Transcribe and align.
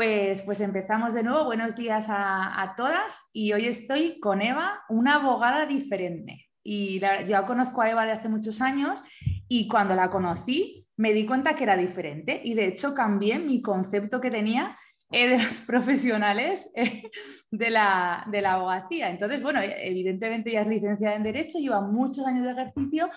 Pues, 0.00 0.40
pues 0.40 0.62
empezamos 0.62 1.12
de 1.12 1.22
nuevo. 1.22 1.44
Buenos 1.44 1.76
días 1.76 2.06
a, 2.08 2.72
todas 2.74 3.28
y 3.34 3.52
hoy 3.52 3.66
estoy 3.66 4.18
con 4.18 4.40
Eva, 4.40 4.80
una 4.88 5.16
abogada 5.16 5.66
diferente. 5.66 6.46
Y 6.64 7.02
yo 7.28 7.44
conozco 7.44 7.82
a 7.82 7.90
Eva 7.90 8.06
de 8.06 8.12
hace 8.12 8.30
muchos 8.30 8.62
años 8.62 8.98
y 9.46 9.68
cuando 9.68 9.94
la 9.94 10.08
conocí 10.08 10.86
me 10.96 11.12
di 11.12 11.26
cuenta 11.26 11.54
que 11.54 11.64
era 11.64 11.76
diferente 11.76 12.40
y 12.42 12.54
de 12.54 12.68
hecho 12.68 12.94
cambié 12.94 13.38
mi 13.40 13.60
concepto 13.60 14.22
que 14.22 14.30
tenía 14.30 14.78
eh, 15.12 15.28
de 15.28 15.36
los 15.36 15.60
profesionales 15.66 16.72
eh, 16.74 17.10
de, 17.50 17.68
la, 17.68 18.24
de 18.30 18.40
la 18.40 18.54
abogacía. 18.54 19.10
Entonces, 19.10 19.42
bueno, 19.42 19.60
evidentemente 19.62 20.48
ella 20.48 20.62
es 20.62 20.68
licenciada 20.68 21.16
en 21.16 21.24
Derecho, 21.24 21.58
lleva 21.58 21.82
muchos 21.82 22.26
años 22.26 22.44
de 22.44 22.52
ejercicio, 22.52 23.10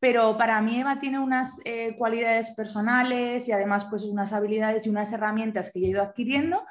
pero 0.00 0.36
para 0.36 0.60
mí 0.60 0.80
Eva 0.80 0.98
tiene 0.98 1.18
unas 1.18 1.60
eh, 1.64 1.94
cualidades 1.96 2.52
personales 2.56 3.46
y 3.46 3.52
además 3.52 3.84
pues 3.84 4.02
unas 4.02 4.32
habilidades 4.32 4.86
y 4.86 4.90
unas 4.90 5.12
herramientas 5.12 5.70
que 5.72 5.78
he 5.78 5.88
ido 5.88 6.02
adquiriendo 6.02 6.64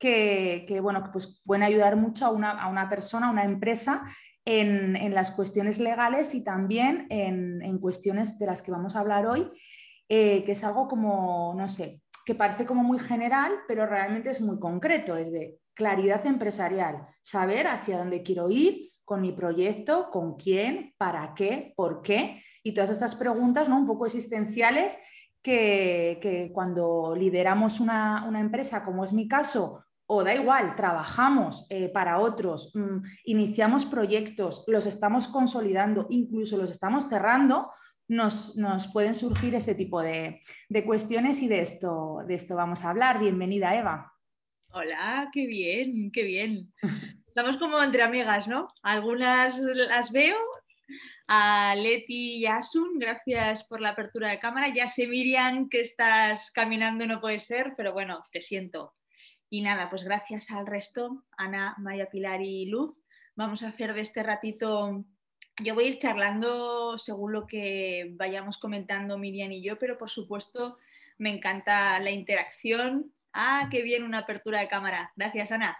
que, 0.00 0.80
bueno, 0.82 1.02
pues 1.12 1.42
pueden 1.44 1.62
ayudar 1.62 1.96
mucho 1.96 2.24
a 2.24 2.30
una, 2.30 2.88
persona, 2.88 3.28
a 3.28 3.30
una 3.30 3.44
empresa 3.44 4.02
en, 4.44 5.14
las 5.14 5.30
cuestiones 5.32 5.78
legales 5.78 6.34
y 6.34 6.42
también 6.42 7.06
en, 7.10 7.78
cuestiones 7.78 8.38
de 8.38 8.46
las 8.46 8.62
que 8.62 8.72
vamos 8.72 8.96
a 8.96 9.00
hablar 9.00 9.26
hoy, 9.26 9.50
eh, 10.08 10.42
que 10.44 10.52
es 10.52 10.64
algo 10.64 10.88
como, 10.88 11.54
no 11.54 11.68
sé, 11.68 12.00
que 12.24 12.34
parece 12.34 12.64
como 12.64 12.82
muy 12.82 12.98
general, 12.98 13.52
pero 13.68 13.86
realmente 13.86 14.30
es 14.30 14.40
muy 14.40 14.58
concreto, 14.58 15.16
es 15.16 15.32
de 15.32 15.58
claridad 15.74 16.26
empresarial, 16.26 17.06
saber 17.20 17.66
hacia 17.66 17.98
dónde 17.98 18.22
quiero 18.22 18.50
ir 18.50 18.89
con 19.10 19.22
mi 19.22 19.32
proyecto, 19.32 20.08
con 20.08 20.36
quién, 20.36 20.94
para 20.96 21.34
qué, 21.34 21.72
por 21.74 22.00
qué 22.00 22.44
y 22.62 22.74
todas 22.74 22.90
estas 22.90 23.16
preguntas 23.16 23.68
¿no? 23.68 23.76
un 23.76 23.84
poco 23.84 24.06
existenciales 24.06 24.96
que, 25.42 26.48
cuando 26.54 27.16
lideramos 27.16 27.80
una, 27.80 28.24
empresa, 28.38 28.84
como 28.84 29.02
es 29.02 29.12
mi 29.12 29.26
caso, 29.26 29.84
o 30.06 30.22
da 30.22 30.32
igual, 30.32 30.76
trabajamos 30.76 31.66
eh, 31.70 31.88
para 31.88 32.20
otros, 32.20 32.70
mm, 32.72 32.98
iniciamos 33.24 33.84
proyectos, 33.84 34.62
los 34.68 34.86
estamos 34.86 35.26
consolidando, 35.26 36.06
incluso 36.08 36.56
los 36.56 36.70
estamos 36.70 37.08
cerrando, 37.08 37.68
nos, 38.06 38.54
pueden 38.92 39.16
surgir 39.16 39.56
este 39.56 39.74
tipo 39.74 40.02
de, 40.02 40.40
cuestiones 40.86 41.42
y 41.42 41.48
de 41.48 41.58
esto, 41.58 42.18
de 42.28 42.34
esto 42.34 42.54
vamos 42.54 42.84
a 42.84 42.90
hablar. 42.90 43.18
Bienvenida, 43.18 43.74
Eva. 43.74 44.12
Hola, 44.72 45.28
qué 45.32 45.48
bien, 45.48 46.12
qué 46.12 46.22
bien. 46.22 46.72
Estamos 47.30 47.58
como 47.58 47.80
entre 47.80 48.02
amigas, 48.02 48.48
¿no? 48.48 48.74
Algunas 48.82 49.56
las 49.56 50.10
veo 50.10 50.36
a 51.28 51.76
Leti 51.76 52.38
y 52.38 52.46
a 52.46 52.56
Asun, 52.56 52.98
gracias 52.98 53.62
por 53.68 53.80
la 53.80 53.90
apertura 53.90 54.30
de 54.30 54.40
cámara. 54.40 54.74
Ya 54.74 54.88
sé, 54.88 55.06
Miriam, 55.06 55.68
que 55.68 55.80
estás 55.80 56.50
caminando, 56.50 57.06
no 57.06 57.20
puede 57.20 57.38
ser, 57.38 57.74
pero 57.76 57.92
bueno, 57.92 58.24
te 58.32 58.42
siento. 58.42 58.92
Y 59.48 59.62
nada, 59.62 59.88
pues 59.90 60.02
gracias 60.02 60.50
al 60.50 60.66
resto, 60.66 61.22
Ana, 61.38 61.76
María 61.78 62.10
Pilar 62.10 62.42
y 62.42 62.66
Luz. 62.66 63.00
Vamos 63.36 63.62
a 63.62 63.68
hacer 63.68 63.94
de 63.94 64.00
este 64.00 64.24
ratito, 64.24 65.04
yo 65.62 65.76
voy 65.76 65.84
a 65.84 65.88
ir 65.90 65.98
charlando 66.00 66.98
según 66.98 67.32
lo 67.32 67.46
que 67.46 68.10
vayamos 68.14 68.58
comentando 68.58 69.18
Miriam 69.18 69.52
y 69.52 69.62
yo, 69.62 69.78
pero 69.78 69.98
por 69.98 70.10
supuesto 70.10 70.78
me 71.16 71.30
encanta 71.30 72.00
la 72.00 72.10
interacción. 72.10 73.14
Ah, 73.32 73.68
qué 73.70 73.82
bien 73.82 74.02
una 74.02 74.18
apertura 74.18 74.58
de 74.58 74.66
cámara. 74.66 75.12
Gracias, 75.14 75.52
Ana. 75.52 75.78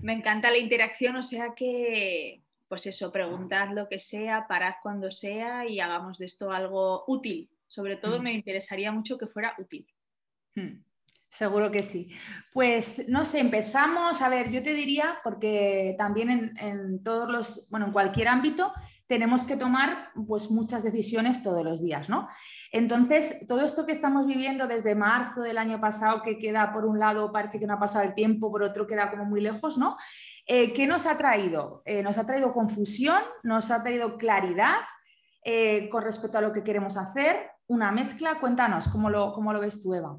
Me 0.00 0.12
encanta 0.12 0.50
la 0.50 0.58
interacción, 0.58 1.16
o 1.16 1.22
sea 1.22 1.54
que 1.54 2.42
pues 2.68 2.86
eso, 2.86 3.10
preguntad 3.10 3.70
lo 3.72 3.88
que 3.88 3.98
sea, 3.98 4.46
parad 4.46 4.74
cuando 4.82 5.10
sea 5.10 5.66
y 5.66 5.80
hagamos 5.80 6.18
de 6.18 6.26
esto 6.26 6.52
algo 6.52 7.04
útil. 7.08 7.50
Sobre 7.66 7.96
todo 7.96 8.18
mm. 8.18 8.22
me 8.22 8.32
interesaría 8.32 8.92
mucho 8.92 9.18
que 9.18 9.26
fuera 9.26 9.54
útil. 9.58 9.86
Hmm, 10.54 10.82
seguro 11.30 11.70
que 11.70 11.82
sí. 11.82 12.10
Pues 12.52 13.08
no 13.08 13.24
sé, 13.24 13.40
empezamos, 13.40 14.20
a 14.20 14.28
ver, 14.28 14.50
yo 14.50 14.62
te 14.62 14.74
diría, 14.74 15.18
porque 15.24 15.94
también 15.98 16.54
en, 16.58 17.02
todos 17.02 17.30
los, 17.30 17.70
bueno, 17.70 17.86
en 17.86 17.92
cualquier 17.92 18.28
ámbito 18.28 18.72
tenemos 19.06 19.44
que 19.44 19.56
tomar 19.56 20.10
pues 20.26 20.50
muchas 20.50 20.82
decisiones 20.82 21.42
todos 21.42 21.64
los 21.64 21.82
días, 21.82 22.10
¿no? 22.10 22.28
Entonces, 22.70 23.46
todo 23.48 23.62
esto 23.62 23.86
que 23.86 23.92
estamos 23.92 24.26
viviendo 24.26 24.66
desde 24.66 24.94
marzo 24.94 25.40
del 25.40 25.58
año 25.58 25.80
pasado, 25.80 26.22
que 26.22 26.38
queda 26.38 26.72
por 26.72 26.84
un 26.84 26.98
lado, 26.98 27.32
parece 27.32 27.58
que 27.58 27.66
no 27.66 27.74
ha 27.74 27.78
pasado 27.78 28.04
el 28.04 28.14
tiempo, 28.14 28.50
por 28.50 28.62
otro 28.62 28.86
queda 28.86 29.10
como 29.10 29.24
muy 29.24 29.40
lejos, 29.40 29.78
¿no? 29.78 29.96
Eh, 30.46 30.72
¿Qué 30.72 30.86
nos 30.86 31.06
ha 31.06 31.16
traído? 31.16 31.82
Eh, 31.84 32.02
nos 32.02 32.18
ha 32.18 32.26
traído 32.26 32.52
confusión, 32.52 33.22
nos 33.42 33.70
ha 33.70 33.82
traído 33.82 34.16
claridad 34.18 34.76
eh, 35.44 35.88
con 35.90 36.02
respecto 36.02 36.38
a 36.38 36.42
lo 36.42 36.52
que 36.52 36.62
queremos 36.62 36.96
hacer, 36.96 37.50
una 37.66 37.90
mezcla. 37.90 38.38
Cuéntanos, 38.38 38.88
¿cómo 38.88 39.08
lo, 39.08 39.32
cómo 39.32 39.52
lo 39.52 39.60
ves 39.60 39.82
tú, 39.82 39.94
Eva? 39.94 40.18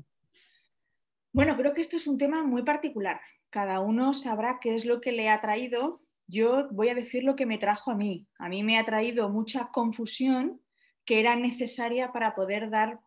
Bueno, 1.32 1.56
creo 1.56 1.74
que 1.74 1.82
esto 1.82 1.96
es 1.96 2.08
un 2.08 2.18
tema 2.18 2.44
muy 2.44 2.64
particular. 2.64 3.20
Cada 3.52 3.80
uno 3.80 4.14
sabrá 4.14 4.60
qué 4.60 4.74
es 4.74 4.86
lo 4.86 5.02
que 5.02 5.12
le 5.12 5.30
ha 5.30 5.42
traído. 5.42 6.02
Yo 6.28 6.68
voy 6.72 6.90
a 6.90 6.96
decir 6.96 7.24
lo 7.24 7.36
que 7.36 7.46
me 7.46 7.60
trajo 7.60 7.92
a 7.92 7.96
mí. 7.96 8.28
A 8.40 8.50
mí 8.50 8.64
me 8.64 8.80
ha 8.80 8.86
traído 8.86 9.30
mucha 9.30 9.70
confusión 9.72 10.62
que 11.10 11.20
era 11.20 11.36
necesaria 11.36 12.12
para 12.12 12.36
poder 12.36 12.70
dar 12.70 13.00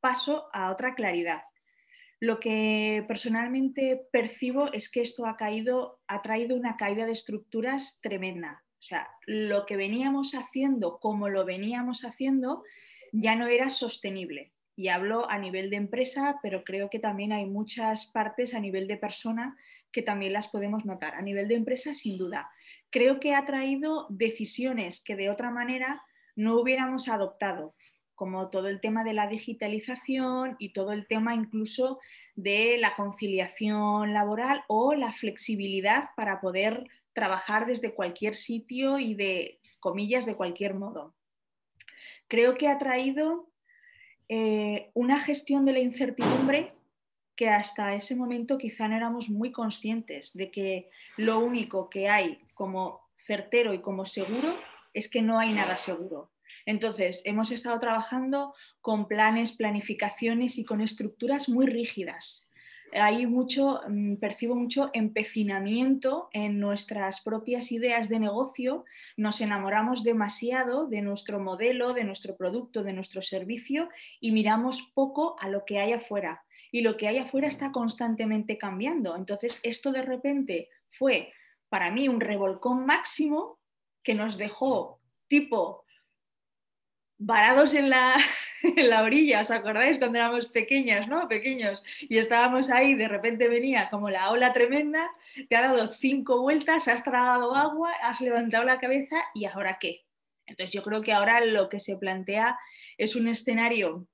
paso 0.00 0.48
a 0.54 0.72
otra 0.72 0.94
claridad. 0.94 1.42
Lo 2.18 2.40
que 2.40 3.04
personalmente 3.06 4.06
percibo 4.10 4.72
es 4.72 4.90
que 4.90 5.02
esto 5.02 5.26
ha, 5.26 5.36
caído, 5.36 6.00
ha 6.06 6.22
traído 6.22 6.56
una 6.56 6.78
caída 6.78 7.04
de 7.04 7.12
estructuras 7.12 8.00
tremenda. 8.00 8.64
O 8.78 8.82
sea, 8.82 9.06
lo 9.26 9.66
que 9.66 9.76
veníamos 9.76 10.32
haciendo, 10.32 10.98
como 10.98 11.28
lo 11.28 11.44
veníamos 11.44 12.06
haciendo, 12.06 12.64
ya 13.12 13.36
no 13.36 13.48
era 13.48 13.68
sostenible. 13.68 14.54
Y 14.74 14.88
hablo 14.88 15.30
a 15.30 15.38
nivel 15.38 15.68
de 15.68 15.76
empresa, 15.76 16.38
pero 16.42 16.64
creo 16.64 16.88
que 16.88 17.00
también 17.00 17.32
hay 17.32 17.44
muchas 17.44 18.06
partes 18.06 18.54
a 18.54 18.60
nivel 18.60 18.88
de 18.88 18.96
persona 18.96 19.58
que 19.92 20.00
también 20.00 20.32
las 20.32 20.48
podemos 20.48 20.86
notar. 20.86 21.16
A 21.16 21.20
nivel 21.20 21.48
de 21.48 21.56
empresa, 21.56 21.92
sin 21.92 22.16
duda. 22.16 22.50
Creo 22.88 23.20
que 23.20 23.34
ha 23.34 23.44
traído 23.44 24.06
decisiones 24.08 25.04
que 25.04 25.16
de 25.16 25.28
otra 25.28 25.50
manera 25.50 26.02
no 26.40 26.58
hubiéramos 26.58 27.08
adoptado 27.08 27.74
como 28.14 28.50
todo 28.50 28.68
el 28.68 28.80
tema 28.80 29.02
de 29.04 29.14
la 29.14 29.28
digitalización 29.28 30.56
y 30.58 30.74
todo 30.74 30.92
el 30.92 31.06
tema 31.06 31.34
incluso 31.34 32.00
de 32.34 32.76
la 32.78 32.94
conciliación 32.94 34.12
laboral 34.12 34.62
o 34.68 34.94
la 34.94 35.12
flexibilidad 35.12 36.10
para 36.16 36.40
poder 36.40 36.86
trabajar 37.14 37.66
desde 37.66 37.94
cualquier 37.94 38.34
sitio 38.34 38.98
y 38.98 39.14
de 39.14 39.58
comillas 39.80 40.26
de 40.26 40.34
cualquier 40.34 40.74
modo. 40.74 41.14
Creo 42.28 42.56
que 42.56 42.68
ha 42.68 42.78
traído 42.78 43.50
eh, 44.28 44.90
una 44.94 45.18
gestión 45.18 45.64
de 45.64 45.72
la 45.72 45.80
incertidumbre 45.80 46.74
que 47.36 47.48
hasta 47.48 47.94
ese 47.94 48.16
momento 48.16 48.58
quizá 48.58 48.86
no 48.86 48.96
éramos 48.96 49.30
muy 49.30 49.50
conscientes 49.50 50.34
de 50.34 50.50
que 50.50 50.90
lo 51.16 51.38
único 51.38 51.88
que 51.88 52.08
hay 52.08 52.38
como 52.52 53.00
certero 53.16 53.72
y 53.72 53.80
como 53.80 54.04
seguro 54.04 54.58
es 54.92 55.10
que 55.10 55.22
no 55.22 55.38
hay 55.38 55.52
nada 55.52 55.76
seguro. 55.76 56.32
Entonces, 56.66 57.22
hemos 57.24 57.50
estado 57.50 57.78
trabajando 57.78 58.54
con 58.80 59.08
planes, 59.08 59.52
planificaciones 59.52 60.58
y 60.58 60.64
con 60.64 60.80
estructuras 60.80 61.48
muy 61.48 61.66
rígidas. 61.66 62.50
Hay 62.92 63.26
mucho, 63.26 63.80
mm, 63.88 64.16
percibo 64.16 64.56
mucho 64.56 64.90
empecinamiento 64.92 66.28
en 66.32 66.58
nuestras 66.58 67.20
propias 67.20 67.70
ideas 67.70 68.08
de 68.08 68.18
negocio, 68.18 68.84
nos 69.16 69.40
enamoramos 69.40 70.02
demasiado 70.02 70.86
de 70.88 71.00
nuestro 71.00 71.38
modelo, 71.38 71.92
de 71.92 72.04
nuestro 72.04 72.36
producto, 72.36 72.82
de 72.82 72.92
nuestro 72.92 73.22
servicio 73.22 73.88
y 74.20 74.32
miramos 74.32 74.90
poco 74.92 75.36
a 75.38 75.48
lo 75.48 75.64
que 75.64 75.78
hay 75.78 75.92
afuera. 75.92 76.42
Y 76.72 76.82
lo 76.82 76.96
que 76.96 77.06
hay 77.06 77.18
afuera 77.18 77.48
está 77.48 77.70
constantemente 77.70 78.58
cambiando. 78.58 79.16
Entonces, 79.16 79.60
esto 79.62 79.92
de 79.92 80.02
repente 80.02 80.68
fue 80.88 81.32
para 81.68 81.92
mí 81.92 82.08
un 82.08 82.20
revolcón 82.20 82.86
máximo 82.86 83.59
que 84.02 84.14
nos 84.14 84.36
dejó 84.36 85.00
tipo 85.28 85.84
varados 87.22 87.74
en 87.74 87.90
la, 87.90 88.16
en 88.62 88.88
la 88.88 89.02
orilla, 89.02 89.42
¿os 89.42 89.50
acordáis 89.50 89.98
cuando 89.98 90.18
éramos 90.18 90.46
pequeñas, 90.46 91.06
¿no? 91.06 91.28
Pequeños, 91.28 91.84
y 92.00 92.16
estábamos 92.16 92.70
ahí, 92.70 92.94
de 92.94 93.08
repente 93.08 93.46
venía 93.46 93.90
como 93.90 94.08
la 94.08 94.30
ola 94.30 94.52
tremenda, 94.52 95.10
te 95.48 95.54
ha 95.54 95.60
dado 95.60 95.88
cinco 95.88 96.40
vueltas, 96.40 96.88
has 96.88 97.04
tragado 97.04 97.54
agua, 97.54 97.92
has 98.02 98.20
levantado 98.22 98.64
la 98.64 98.78
cabeza 98.78 99.16
y 99.34 99.44
ahora 99.44 99.78
qué. 99.78 100.06
Entonces 100.46 100.74
yo 100.74 100.82
creo 100.82 101.02
que 101.02 101.12
ahora 101.12 101.44
lo 101.44 101.68
que 101.68 101.78
se 101.78 101.96
plantea 101.96 102.58
es 102.96 103.14
un 103.14 103.28
escenario 103.28 104.08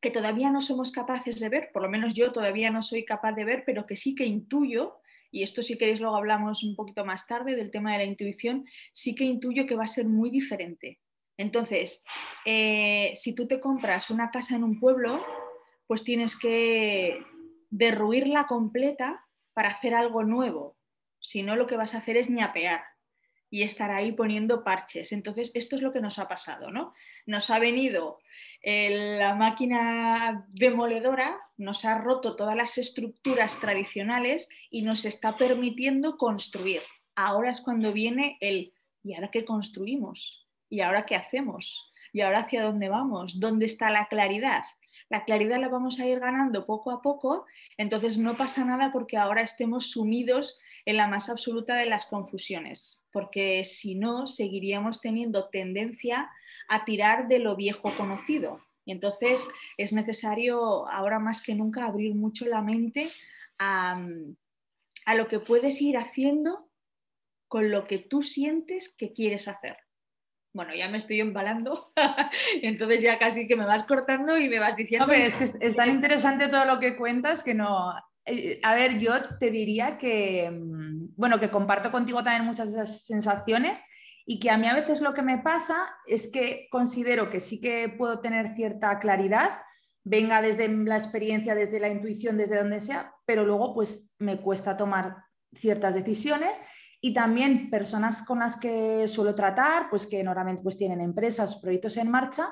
que 0.00 0.10
todavía 0.10 0.50
no 0.50 0.60
somos 0.60 0.90
capaces 0.90 1.40
de 1.40 1.48
ver, 1.48 1.70
por 1.72 1.82
lo 1.82 1.88
menos 1.88 2.14
yo 2.14 2.32
todavía 2.32 2.70
no 2.70 2.82
soy 2.82 3.04
capaz 3.04 3.32
de 3.32 3.44
ver, 3.44 3.62
pero 3.64 3.86
que 3.86 3.96
sí 3.96 4.14
que 4.14 4.26
intuyo, 4.26 4.98
y 5.34 5.42
esto 5.42 5.62
si 5.62 5.76
queréis 5.76 6.00
luego 6.00 6.16
hablamos 6.16 6.62
un 6.62 6.76
poquito 6.76 7.04
más 7.04 7.26
tarde 7.26 7.56
del 7.56 7.70
tema 7.70 7.92
de 7.92 7.98
la 7.98 8.04
intuición, 8.04 8.64
sí 8.92 9.14
que 9.14 9.24
intuyo 9.24 9.66
que 9.66 9.76
va 9.76 9.84
a 9.84 9.88
ser 9.88 10.06
muy 10.06 10.30
diferente 10.30 11.00
entonces, 11.36 12.04
eh, 12.44 13.12
si 13.14 13.34
tú 13.34 13.46
te 13.46 13.60
compras 13.60 14.10
una 14.10 14.30
casa 14.30 14.54
en 14.56 14.64
un 14.64 14.78
pueblo, 14.78 15.24
pues 15.86 16.04
tienes 16.04 16.38
que 16.38 17.24
derruirla 17.70 18.46
completa 18.46 19.24
para 19.52 19.70
hacer 19.70 19.94
algo 19.94 20.22
nuevo. 20.24 20.76
Si 21.18 21.42
no, 21.42 21.56
lo 21.56 21.66
que 21.66 21.76
vas 21.76 21.94
a 21.94 21.98
hacer 21.98 22.16
es 22.16 22.30
ñapear 22.30 22.84
y 23.50 23.62
estar 23.62 23.90
ahí 23.90 24.12
poniendo 24.12 24.62
parches. 24.62 25.12
Entonces, 25.12 25.50
esto 25.54 25.76
es 25.76 25.82
lo 25.82 25.92
que 25.92 26.00
nos 26.00 26.18
ha 26.18 26.28
pasado, 26.28 26.70
¿no? 26.70 26.92
Nos 27.26 27.50
ha 27.50 27.58
venido 27.58 28.18
la 28.64 29.34
máquina 29.34 30.46
demoledora 30.48 31.38
nos 31.56 31.84
ha 31.84 31.98
roto 31.98 32.34
todas 32.34 32.56
las 32.56 32.78
estructuras 32.78 33.60
tradicionales 33.60 34.48
y 34.70 34.82
nos 34.82 35.04
está 35.04 35.36
permitiendo 35.36 36.16
construir. 36.16 36.82
Ahora 37.14 37.50
es 37.50 37.60
cuando 37.60 37.92
viene 37.92 38.38
el 38.40 38.72
¿y 39.02 39.14
ahora 39.14 39.30
qué 39.30 39.44
construimos? 39.44 40.48
¿Y 40.70 40.80
ahora 40.80 41.04
qué 41.04 41.14
hacemos? 41.14 41.92
¿Y 42.12 42.22
ahora 42.22 42.40
hacia 42.40 42.62
dónde 42.62 42.88
vamos? 42.88 43.38
¿Dónde 43.38 43.66
está 43.66 43.90
la 43.90 44.06
claridad? 44.06 44.64
La 45.10 45.24
claridad 45.24 45.60
la 45.60 45.68
vamos 45.68 46.00
a 46.00 46.06
ir 46.06 46.18
ganando 46.18 46.66
poco 46.66 46.90
a 46.90 47.02
poco, 47.02 47.46
entonces 47.76 48.16
no 48.18 48.36
pasa 48.36 48.64
nada 48.64 48.90
porque 48.92 49.16
ahora 49.16 49.42
estemos 49.42 49.90
sumidos 49.90 50.58
en 50.86 50.96
la 50.96 51.06
más 51.06 51.28
absoluta 51.28 51.76
de 51.76 51.86
las 51.86 52.06
confusiones, 52.06 53.04
porque 53.12 53.64
si 53.64 53.94
no, 53.94 54.26
seguiríamos 54.26 55.00
teniendo 55.00 55.48
tendencia 55.50 56.30
a 56.68 56.84
tirar 56.84 57.28
de 57.28 57.38
lo 57.38 57.54
viejo 57.56 57.94
conocido. 57.96 58.60
Y 58.86 58.92
entonces 58.92 59.48
es 59.76 59.92
necesario 59.92 60.88
ahora 60.88 61.18
más 61.18 61.42
que 61.42 61.54
nunca 61.54 61.86
abrir 61.86 62.14
mucho 62.14 62.46
la 62.46 62.62
mente 62.62 63.10
a, 63.58 64.02
a 65.06 65.14
lo 65.14 65.28
que 65.28 65.38
puedes 65.38 65.80
ir 65.80 65.96
haciendo 65.96 66.68
con 67.48 67.70
lo 67.70 67.86
que 67.86 67.98
tú 67.98 68.22
sientes 68.22 68.94
que 68.94 69.12
quieres 69.12 69.48
hacer 69.48 69.83
bueno, 70.54 70.72
ya 70.72 70.88
me 70.88 70.98
estoy 70.98 71.20
embalando, 71.20 71.92
entonces 72.62 73.00
ya 73.02 73.18
casi 73.18 73.46
que 73.48 73.56
me 73.56 73.66
vas 73.66 73.82
cortando 73.82 74.38
y 74.38 74.48
me 74.48 74.60
vas 74.60 74.76
diciendo... 74.76 75.12
es 75.12 75.34
que 75.34 75.44
es 75.66 75.76
tan 75.76 75.90
interesante 75.90 76.48
todo 76.48 76.64
lo 76.64 76.78
que 76.78 76.96
cuentas 76.96 77.42
que 77.42 77.54
no... 77.54 77.92
Eh, 78.24 78.60
a 78.62 78.74
ver, 78.74 78.98
yo 79.00 79.12
te 79.38 79.50
diría 79.50 79.98
que, 79.98 80.48
mm, 80.50 81.14
bueno, 81.16 81.40
que 81.40 81.50
comparto 81.50 81.90
contigo 81.90 82.22
también 82.22 82.46
muchas 82.46 82.72
de 82.72 82.82
esas 82.82 83.04
sensaciones 83.04 83.82
y 84.24 84.38
que 84.38 84.50
a 84.50 84.56
mí 84.56 84.68
a 84.68 84.74
veces 84.74 85.00
lo 85.00 85.12
que 85.12 85.22
me 85.22 85.38
pasa 85.38 85.76
es 86.06 86.30
que 86.32 86.68
considero 86.70 87.30
que 87.30 87.40
sí 87.40 87.60
que 87.60 87.88
puedo 87.88 88.20
tener 88.20 88.54
cierta 88.54 88.98
claridad, 89.00 89.60
venga 90.04 90.40
desde 90.40 90.68
la 90.68 90.96
experiencia, 90.96 91.56
desde 91.56 91.80
la 91.80 91.88
intuición, 91.88 92.36
desde 92.36 92.58
donde 92.58 92.78
sea, 92.80 93.12
pero 93.26 93.44
luego 93.44 93.74
pues 93.74 94.14
me 94.20 94.40
cuesta 94.40 94.76
tomar 94.76 95.16
ciertas 95.52 95.96
decisiones 95.96 96.60
y 97.04 97.12
también 97.12 97.68
personas 97.68 98.24
con 98.26 98.38
las 98.38 98.58
que 98.58 99.06
suelo 99.08 99.34
tratar, 99.34 99.90
pues 99.90 100.06
que 100.06 100.24
normalmente 100.24 100.62
pues 100.62 100.78
tienen 100.78 101.02
empresas, 101.02 101.56
proyectos 101.56 101.98
en 101.98 102.10
marcha, 102.10 102.50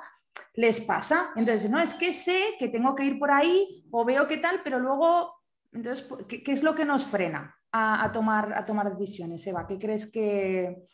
les 0.52 0.82
pasa. 0.82 1.30
Entonces, 1.36 1.70
no, 1.70 1.80
es 1.80 1.94
que 1.94 2.12
sé 2.12 2.56
que 2.58 2.68
tengo 2.68 2.94
que 2.94 3.06
ir 3.06 3.18
por 3.18 3.30
ahí 3.30 3.86
o 3.90 4.04
veo 4.04 4.28
qué 4.28 4.36
tal, 4.36 4.60
pero 4.62 4.78
luego, 4.78 5.32
entonces, 5.72 6.06
¿qué, 6.28 6.42
es 6.46 6.62
lo 6.62 6.74
que 6.74 6.84
nos 6.84 7.06
frena 7.06 7.56
a, 7.72 8.12
tomar, 8.12 8.52
a 8.52 8.66
tomar 8.66 8.94
decisiones, 8.94 9.46
Eva? 9.46 9.66
¿Qué 9.66 9.78
crees 9.78 10.12
que, 10.12 10.84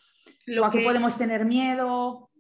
lo 0.47 0.65
a 0.65 0.71
qué 0.71 0.85
podemos 0.85 1.19
tener 1.19 1.45
miedo? 1.45 2.31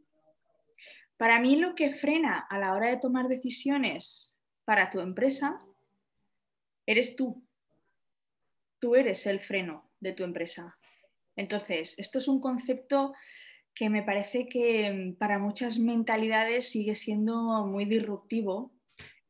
Para 1.17 1.41
mí 1.41 1.57
lo 1.57 1.75
que 1.75 1.91
frena 1.91 2.47
a 2.49 2.61
la 2.61 2.75
hora 2.75 2.91
de 2.91 2.99
tomar 2.99 3.27
decisiones 3.27 4.41
para 4.65 4.89
tu 4.89 5.01
empresa 5.01 5.59
eres 6.87 7.17
tú. 7.17 7.45
Tú 8.79 8.95
eres 8.95 9.27
el 9.27 9.41
freno 9.41 9.91
de 9.99 10.13
tu 10.13 10.23
empresa. 10.23 10.79
Entonces, 11.39 11.95
esto 11.99 12.19
es 12.19 12.27
un 12.27 12.41
concepto 12.41 13.15
que 13.73 13.89
me 13.89 14.03
parece 14.03 14.49
que 14.49 14.91
mm, 14.91 15.19
para 15.19 15.39
muchas 15.39 15.79
mentalidades 15.79 16.69
sigue 16.69 16.97
siendo 16.97 17.65
muy 17.65 17.85
disruptivo, 17.85 18.73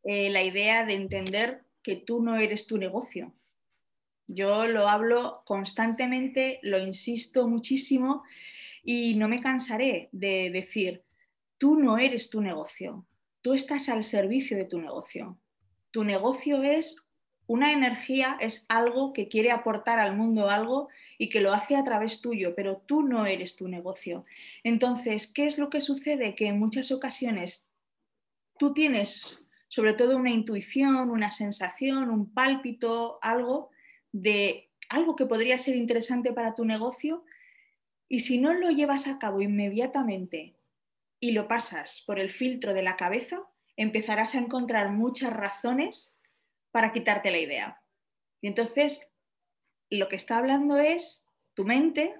eh, 0.04 0.30
la 0.30 0.42
idea 0.42 0.86
de 0.86 0.94
entender 0.94 1.66
que 1.82 1.96
tú 1.96 2.22
no 2.22 2.36
eres 2.36 2.66
tu 2.66 2.78
negocio. 2.78 3.34
Yo 4.26 4.66
lo 4.66 4.88
hablo 4.88 5.42
constantemente, 5.44 6.60
lo 6.62 6.78
insisto 6.78 7.46
muchísimo 7.46 8.22
y 8.82 9.14
no 9.16 9.28
me 9.28 9.42
cansaré 9.42 10.08
de 10.12 10.48
decir, 10.50 11.04
tú 11.58 11.76
no 11.76 11.98
eres 11.98 12.30
tu 12.30 12.40
negocio, 12.40 13.06
tú 13.42 13.52
estás 13.52 13.90
al 13.90 14.02
servicio 14.02 14.56
de 14.56 14.64
tu 14.64 14.80
negocio. 14.80 15.38
Tu 15.90 16.04
negocio 16.04 16.62
es 16.62 17.06
una 17.48 17.72
energía 17.72 18.36
es 18.40 18.66
algo 18.68 19.14
que 19.14 19.26
quiere 19.26 19.50
aportar 19.50 19.98
al 19.98 20.14
mundo 20.14 20.50
algo 20.50 20.88
y 21.16 21.30
que 21.30 21.40
lo 21.40 21.54
hace 21.54 21.76
a 21.76 21.82
través 21.82 22.20
tuyo, 22.20 22.54
pero 22.54 22.76
tú 22.76 23.02
no 23.02 23.24
eres 23.24 23.56
tu 23.56 23.68
negocio. 23.68 24.26
Entonces, 24.62 25.26
¿qué 25.26 25.46
es 25.46 25.56
lo 25.56 25.70
que 25.70 25.80
sucede? 25.80 26.34
Que 26.34 26.46
en 26.46 26.58
muchas 26.58 26.92
ocasiones 26.92 27.70
tú 28.58 28.74
tienes 28.74 29.46
sobre 29.66 29.94
todo 29.94 30.16
una 30.18 30.30
intuición, 30.30 31.10
una 31.10 31.30
sensación, 31.30 32.10
un 32.10 32.32
pálpito, 32.32 33.18
algo 33.22 33.70
de 34.12 34.70
algo 34.90 35.16
que 35.16 35.26
podría 35.26 35.58
ser 35.58 35.74
interesante 35.74 36.32
para 36.32 36.54
tu 36.54 36.66
negocio 36.66 37.24
y 38.08 38.20
si 38.20 38.40
no 38.40 38.52
lo 38.52 38.70
llevas 38.70 39.06
a 39.06 39.18
cabo 39.18 39.40
inmediatamente 39.40 40.56
y 41.18 41.32
lo 41.32 41.48
pasas 41.48 42.02
por 42.06 42.18
el 42.18 42.30
filtro 42.30 42.74
de 42.74 42.82
la 42.82 42.96
cabeza, 42.96 43.42
empezarás 43.76 44.34
a 44.34 44.38
encontrar 44.38 44.90
muchas 44.90 45.32
razones 45.32 46.17
para 46.70 46.92
quitarte 46.92 47.30
la 47.30 47.38
idea. 47.38 47.82
Y 48.40 48.48
entonces, 48.48 49.08
lo 49.90 50.08
que 50.08 50.16
está 50.16 50.38
hablando 50.38 50.78
es 50.78 51.26
tu 51.54 51.64
mente 51.64 52.14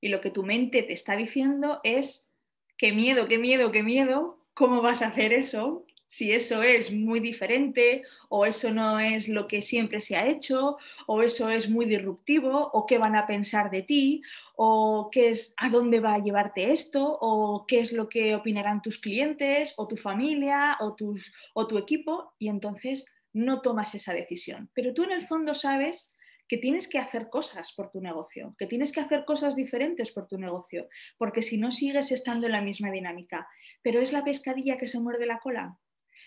y 0.00 0.08
lo 0.08 0.20
que 0.20 0.30
tu 0.30 0.42
mente 0.42 0.82
te 0.82 0.92
está 0.92 1.16
diciendo 1.16 1.80
es, 1.82 2.30
qué 2.76 2.92
miedo, 2.92 3.28
qué 3.28 3.38
miedo, 3.38 3.72
qué 3.72 3.82
miedo, 3.82 4.46
¿cómo 4.54 4.82
vas 4.82 5.02
a 5.02 5.08
hacer 5.08 5.32
eso? 5.32 5.86
Si 6.08 6.32
eso 6.32 6.62
es 6.62 6.92
muy 6.92 7.18
diferente 7.18 8.04
o 8.28 8.46
eso 8.46 8.70
no 8.70 9.00
es 9.00 9.28
lo 9.28 9.48
que 9.48 9.60
siempre 9.60 10.00
se 10.00 10.16
ha 10.16 10.28
hecho 10.28 10.76
o 11.06 11.22
eso 11.22 11.50
es 11.50 11.68
muy 11.68 11.84
disruptivo 11.84 12.70
o 12.72 12.86
qué 12.86 12.96
van 12.96 13.16
a 13.16 13.26
pensar 13.26 13.70
de 13.70 13.82
ti 13.82 14.22
o 14.54 15.08
qué 15.10 15.30
es 15.30 15.52
a 15.56 15.68
dónde 15.68 15.98
va 15.98 16.14
a 16.14 16.22
llevarte 16.22 16.70
esto 16.70 17.18
o 17.20 17.66
qué 17.66 17.80
es 17.80 17.92
lo 17.92 18.08
que 18.08 18.36
opinarán 18.36 18.82
tus 18.82 18.98
clientes 18.98 19.74
o 19.78 19.88
tu 19.88 19.96
familia 19.96 20.76
o, 20.78 20.94
tus, 20.94 21.32
o 21.54 21.66
tu 21.66 21.76
equipo 21.76 22.34
y 22.38 22.48
entonces 22.50 23.06
no 23.36 23.60
tomas 23.60 23.94
esa 23.94 24.14
decisión. 24.14 24.70
Pero 24.74 24.94
tú 24.94 25.04
en 25.04 25.12
el 25.12 25.26
fondo 25.26 25.52
sabes 25.52 26.16
que 26.48 26.56
tienes 26.56 26.88
que 26.88 26.98
hacer 26.98 27.28
cosas 27.28 27.72
por 27.76 27.90
tu 27.90 28.00
negocio, 28.00 28.54
que 28.58 28.66
tienes 28.66 28.92
que 28.92 29.00
hacer 29.00 29.24
cosas 29.24 29.56
diferentes 29.56 30.10
por 30.10 30.26
tu 30.26 30.38
negocio, 30.38 30.88
porque 31.18 31.42
si 31.42 31.58
no 31.58 31.70
sigues 31.70 32.12
estando 32.12 32.46
en 32.46 32.52
la 32.52 32.62
misma 32.62 32.90
dinámica. 32.90 33.46
Pero 33.82 34.00
es 34.00 34.12
la 34.12 34.24
pescadilla 34.24 34.78
que 34.78 34.88
se 34.88 35.00
muerde 35.00 35.26
la 35.26 35.38
cola. 35.40 35.78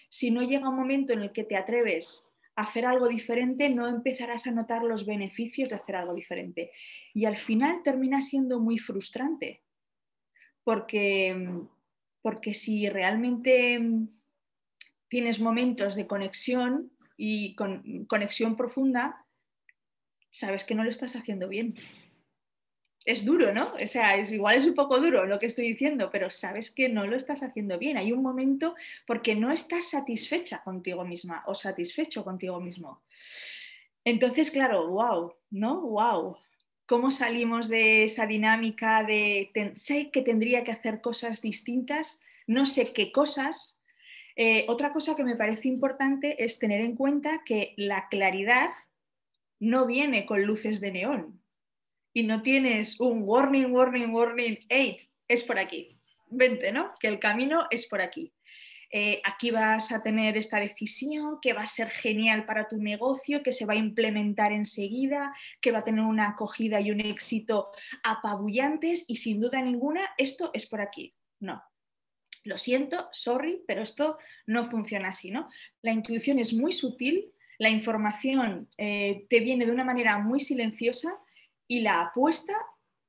Si 0.09 0.29
no 0.29 0.43
llega 0.43 0.69
un 0.69 0.75
momento 0.75 1.13
en 1.13 1.21
el 1.21 1.31
que 1.31 1.43
te 1.43 1.55
atreves 1.55 2.31
a 2.55 2.63
hacer 2.63 2.85
algo 2.85 3.07
diferente, 3.07 3.69
no 3.69 3.87
empezarás 3.87 4.45
a 4.45 4.51
notar 4.51 4.83
los 4.83 5.05
beneficios 5.05 5.69
de 5.69 5.77
hacer 5.77 5.95
algo 5.95 6.13
diferente. 6.13 6.71
Y 7.13 7.25
al 7.25 7.37
final 7.37 7.81
termina 7.83 8.21
siendo 8.21 8.59
muy 8.59 8.77
frustrante, 8.77 9.63
porque, 10.63 11.35
porque 12.21 12.53
si 12.53 12.87
realmente 12.87 13.79
tienes 15.07 15.39
momentos 15.39 15.95
de 15.95 16.05
conexión 16.05 16.91
y 17.21 17.53
con 17.55 18.05
conexión 18.05 18.55
profunda, 18.55 19.25
sabes 20.29 20.63
que 20.63 20.73
no 20.73 20.85
lo 20.85 20.89
estás 20.89 21.17
haciendo 21.17 21.49
bien. 21.49 21.75
Es 23.03 23.25
duro, 23.25 23.53
¿no? 23.53 23.73
O 23.73 23.87
sea, 23.87 24.15
es, 24.15 24.31
igual 24.31 24.55
es 24.55 24.65
un 24.65 24.73
poco 24.73 25.01
duro 25.01 25.25
lo 25.25 25.37
que 25.37 25.47
estoy 25.47 25.67
diciendo, 25.67 26.09
pero 26.11 26.31
sabes 26.31 26.71
que 26.71 26.87
no 26.87 27.05
lo 27.05 27.17
estás 27.17 27.43
haciendo 27.43 27.77
bien. 27.77 27.97
Hay 27.97 28.13
un 28.13 28.21
momento 28.21 28.73
porque 29.05 29.35
no 29.35 29.51
estás 29.51 29.89
satisfecha 29.89 30.63
contigo 30.63 31.03
misma 31.03 31.41
o 31.45 31.53
satisfecho 31.53 32.23
contigo 32.23 32.61
mismo. 32.61 33.01
Entonces, 34.05 34.49
claro, 34.49 34.87
wow, 34.87 35.33
¿no? 35.49 35.81
Wow. 35.81 36.37
¿Cómo 36.85 37.11
salimos 37.11 37.67
de 37.67 38.05
esa 38.05 38.27
dinámica 38.27 39.03
de 39.03 39.51
sé 39.73 40.09
que 40.09 40.21
tendría 40.21 40.63
que 40.63 40.71
hacer 40.71 41.01
cosas 41.01 41.41
distintas, 41.41 42.23
no 42.47 42.65
sé 42.65 42.93
qué 42.93 43.11
cosas, 43.11 43.78
eh, 44.41 44.63
otra 44.69 44.93
cosa 44.93 45.17
que 45.17 45.25
me 45.25 45.35
parece 45.35 45.67
importante 45.67 46.41
es 46.45 46.59
tener 46.59 46.79
en 46.79 46.95
cuenta 46.95 47.41
que 47.43 47.73
la 47.75 48.07
claridad 48.07 48.69
no 49.59 49.85
viene 49.85 50.25
con 50.25 50.43
luces 50.43 50.79
de 50.79 50.93
neón 50.93 51.43
y 52.13 52.23
no 52.23 52.41
tienes 52.41 53.01
un 53.01 53.23
warning, 53.23 53.65
warning, 53.65 54.13
warning, 54.13 54.59
AIDS, 54.69 55.13
es 55.27 55.43
por 55.43 55.59
aquí, 55.59 55.99
vente, 56.29 56.71
¿no? 56.71 56.93
Que 57.01 57.09
el 57.09 57.19
camino 57.19 57.67
es 57.69 57.85
por 57.87 57.99
aquí. 57.99 58.33
Eh, 58.89 59.21
aquí 59.25 59.51
vas 59.51 59.91
a 59.91 60.01
tener 60.01 60.37
esta 60.37 60.57
decisión 60.57 61.39
que 61.41 61.51
va 61.51 61.63
a 61.63 61.67
ser 61.67 61.89
genial 61.89 62.45
para 62.45 62.69
tu 62.69 62.77
negocio, 62.77 63.43
que 63.43 63.51
se 63.51 63.65
va 63.65 63.73
a 63.73 63.75
implementar 63.75 64.53
enseguida, 64.53 65.35
que 65.59 65.73
va 65.73 65.79
a 65.79 65.83
tener 65.83 66.05
una 66.05 66.29
acogida 66.29 66.79
y 66.79 66.91
un 66.91 67.01
éxito 67.01 67.71
apabullantes 68.03 69.03
y 69.09 69.17
sin 69.17 69.41
duda 69.41 69.61
ninguna 69.61 70.11
esto 70.17 70.49
es 70.53 70.65
por 70.65 70.79
aquí. 70.79 71.13
No, 71.41 71.61
lo 72.49 72.57
siento, 72.57 73.07
sorry, 73.11 73.63
pero 73.67 73.83
esto 73.83 74.17
no 74.47 74.69
funciona 74.69 75.09
así, 75.09 75.29
¿no? 75.31 75.47
La 75.83 75.93
intuición 75.93 76.39
es 76.39 76.51
muy 76.53 76.71
sutil, 76.71 77.31
la 77.59 77.69
información 77.69 78.67
eh, 78.77 79.27
te 79.29 79.39
viene 79.39 79.65
de 79.65 79.71
una 79.71 79.83
manera 79.83 80.17
muy 80.17 80.39
silenciosa 80.39 81.17
y 81.67 81.81
la 81.81 82.01
apuesta 82.01 82.57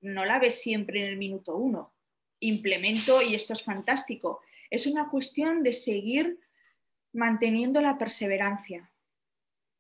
no 0.03 0.25
la 0.27 0.39
ves 0.39 0.61
siempre 0.61 1.01
en 1.01 1.07
el 1.07 1.17
minuto 1.17 1.57
uno. 1.57 1.95
Implemento 2.41 3.23
y 3.23 3.35
esto 3.35 3.55
es 3.55 3.63
fantástico. 3.63 4.41
Es 4.69 4.87
una 4.87 5.09
cuestión 5.09 5.63
de 5.63 5.73
seguir 5.73 6.39
manteniendo 7.13 7.81
la 7.81 7.97
perseverancia. 7.97 8.93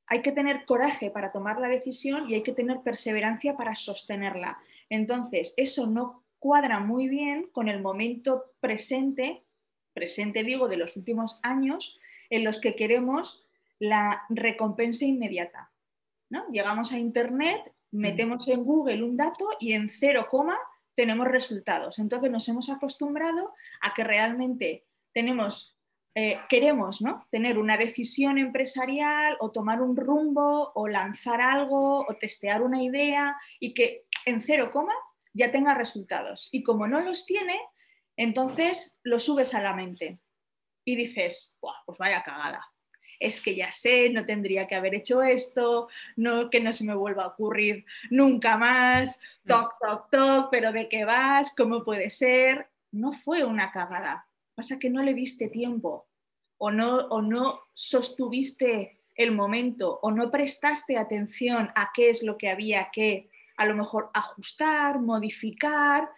Hay 0.06 0.22
que 0.22 0.32
tener 0.32 0.64
coraje 0.64 1.10
para 1.10 1.32
tomar 1.32 1.60
la 1.60 1.68
decisión 1.68 2.28
y 2.30 2.34
hay 2.34 2.42
que 2.42 2.52
tener 2.52 2.80
perseverancia 2.80 3.56
para 3.56 3.74
sostenerla. 3.74 4.58
Entonces, 4.88 5.52
eso 5.56 5.86
no 5.86 6.24
cuadra 6.38 6.80
muy 6.80 7.08
bien 7.08 7.48
con 7.52 7.68
el 7.68 7.82
momento 7.82 8.54
presente 8.60 9.44
presente 9.92 10.42
digo 10.42 10.68
de 10.68 10.76
los 10.76 10.96
últimos 10.96 11.40
años, 11.42 11.98
en 12.30 12.44
los 12.44 12.60
que 12.60 12.76
queremos 12.76 13.46
la 13.78 14.22
recompensa 14.28 15.04
inmediata. 15.04 15.72
¿no? 16.28 16.46
Llegamos 16.50 16.92
a 16.92 16.98
Internet, 16.98 17.72
metemos 17.90 18.46
en 18.48 18.64
Google 18.64 19.02
un 19.02 19.16
dato 19.16 19.48
y 19.58 19.72
en 19.72 19.88
cero 19.88 20.28
coma 20.30 20.58
tenemos 20.94 21.26
resultados. 21.26 21.98
Entonces 21.98 22.30
nos 22.30 22.48
hemos 22.48 22.68
acostumbrado 22.68 23.54
a 23.80 23.94
que 23.94 24.04
realmente 24.04 24.86
tenemos, 25.12 25.76
eh, 26.14 26.38
queremos 26.48 27.00
¿no? 27.00 27.26
tener 27.30 27.58
una 27.58 27.76
decisión 27.76 28.38
empresarial 28.38 29.36
o 29.40 29.50
tomar 29.50 29.80
un 29.80 29.96
rumbo 29.96 30.72
o 30.74 30.88
lanzar 30.88 31.40
algo 31.40 32.00
o 32.00 32.14
testear 32.20 32.62
una 32.62 32.82
idea 32.82 33.36
y 33.58 33.74
que 33.74 34.04
en 34.26 34.40
cero 34.40 34.70
coma 34.70 34.94
ya 35.32 35.50
tenga 35.50 35.74
resultados. 35.74 36.48
Y 36.52 36.62
como 36.62 36.86
no 36.86 37.00
los 37.00 37.24
tiene, 37.24 37.58
entonces 38.20 39.00
lo 39.02 39.18
subes 39.18 39.54
a 39.54 39.62
la 39.62 39.72
mente 39.72 40.20
y 40.84 40.94
dices, 40.94 41.56
pues 41.58 41.96
vaya 41.98 42.22
cagada. 42.22 42.62
Es 43.18 43.40
que 43.40 43.56
ya 43.56 43.72
sé, 43.72 44.10
no 44.10 44.26
tendría 44.26 44.66
que 44.66 44.74
haber 44.74 44.94
hecho 44.94 45.22
esto, 45.22 45.88
no, 46.16 46.50
que 46.50 46.60
no 46.60 46.70
se 46.74 46.84
me 46.84 46.94
vuelva 46.94 47.24
a 47.24 47.28
ocurrir 47.28 47.86
nunca 48.10 48.58
más, 48.58 49.22
toc, 49.46 49.72
toc, 49.80 50.10
toc, 50.10 50.50
pero 50.50 50.70
¿de 50.70 50.86
qué 50.90 51.06
vas? 51.06 51.54
¿Cómo 51.56 51.82
puede 51.82 52.10
ser? 52.10 52.68
No 52.92 53.14
fue 53.14 53.42
una 53.42 53.72
cagada, 53.72 54.26
pasa 54.54 54.78
que 54.78 54.90
no 54.90 55.02
le 55.02 55.14
diste 55.14 55.48
tiempo 55.48 56.06
o 56.58 56.70
no, 56.70 56.96
o 57.08 57.22
no 57.22 57.62
sostuviste 57.72 59.00
el 59.14 59.32
momento 59.32 59.98
o 60.02 60.10
no 60.10 60.30
prestaste 60.30 60.98
atención 60.98 61.70
a 61.74 61.90
qué 61.94 62.10
es 62.10 62.22
lo 62.22 62.36
que 62.36 62.50
había 62.50 62.90
que 62.92 63.30
a 63.56 63.64
lo 63.64 63.74
mejor 63.74 64.10
ajustar, 64.12 65.00
modificar 65.00 66.10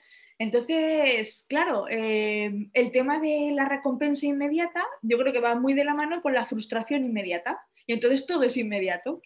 entonces, 0.43 1.47
claro, 1.49 1.87
eh, 1.89 2.69
el 2.73 2.91
tema 2.91 3.21
de 3.21 3.53
la 3.55 3.69
recompensa 3.69 4.27
inmediata 4.27 4.83
yo 5.03 5.17
creo 5.19 5.33
que 5.33 5.41
va 5.41 5.55
muy 5.55 5.75
de 5.75 5.85
la 5.85 5.95
mano 5.95 6.21
con 6.21 6.35
la 6.35 6.47
frustración 6.47 7.05
inmediata 7.05 7.61
y 7.87 7.93
entonces 7.93 8.27
todo 8.27 8.43
es 8.43 8.57
inmediato, 8.57 9.23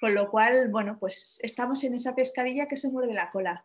con 0.00 0.14
lo 0.14 0.30
cual, 0.30 0.68
bueno, 0.70 0.98
pues 0.98 1.38
estamos 1.42 1.84
en 1.84 1.94
esa 1.94 2.14
pescadilla 2.14 2.66
que 2.66 2.76
se 2.76 2.90
muerde 2.90 3.14
la 3.14 3.30
cola. 3.30 3.64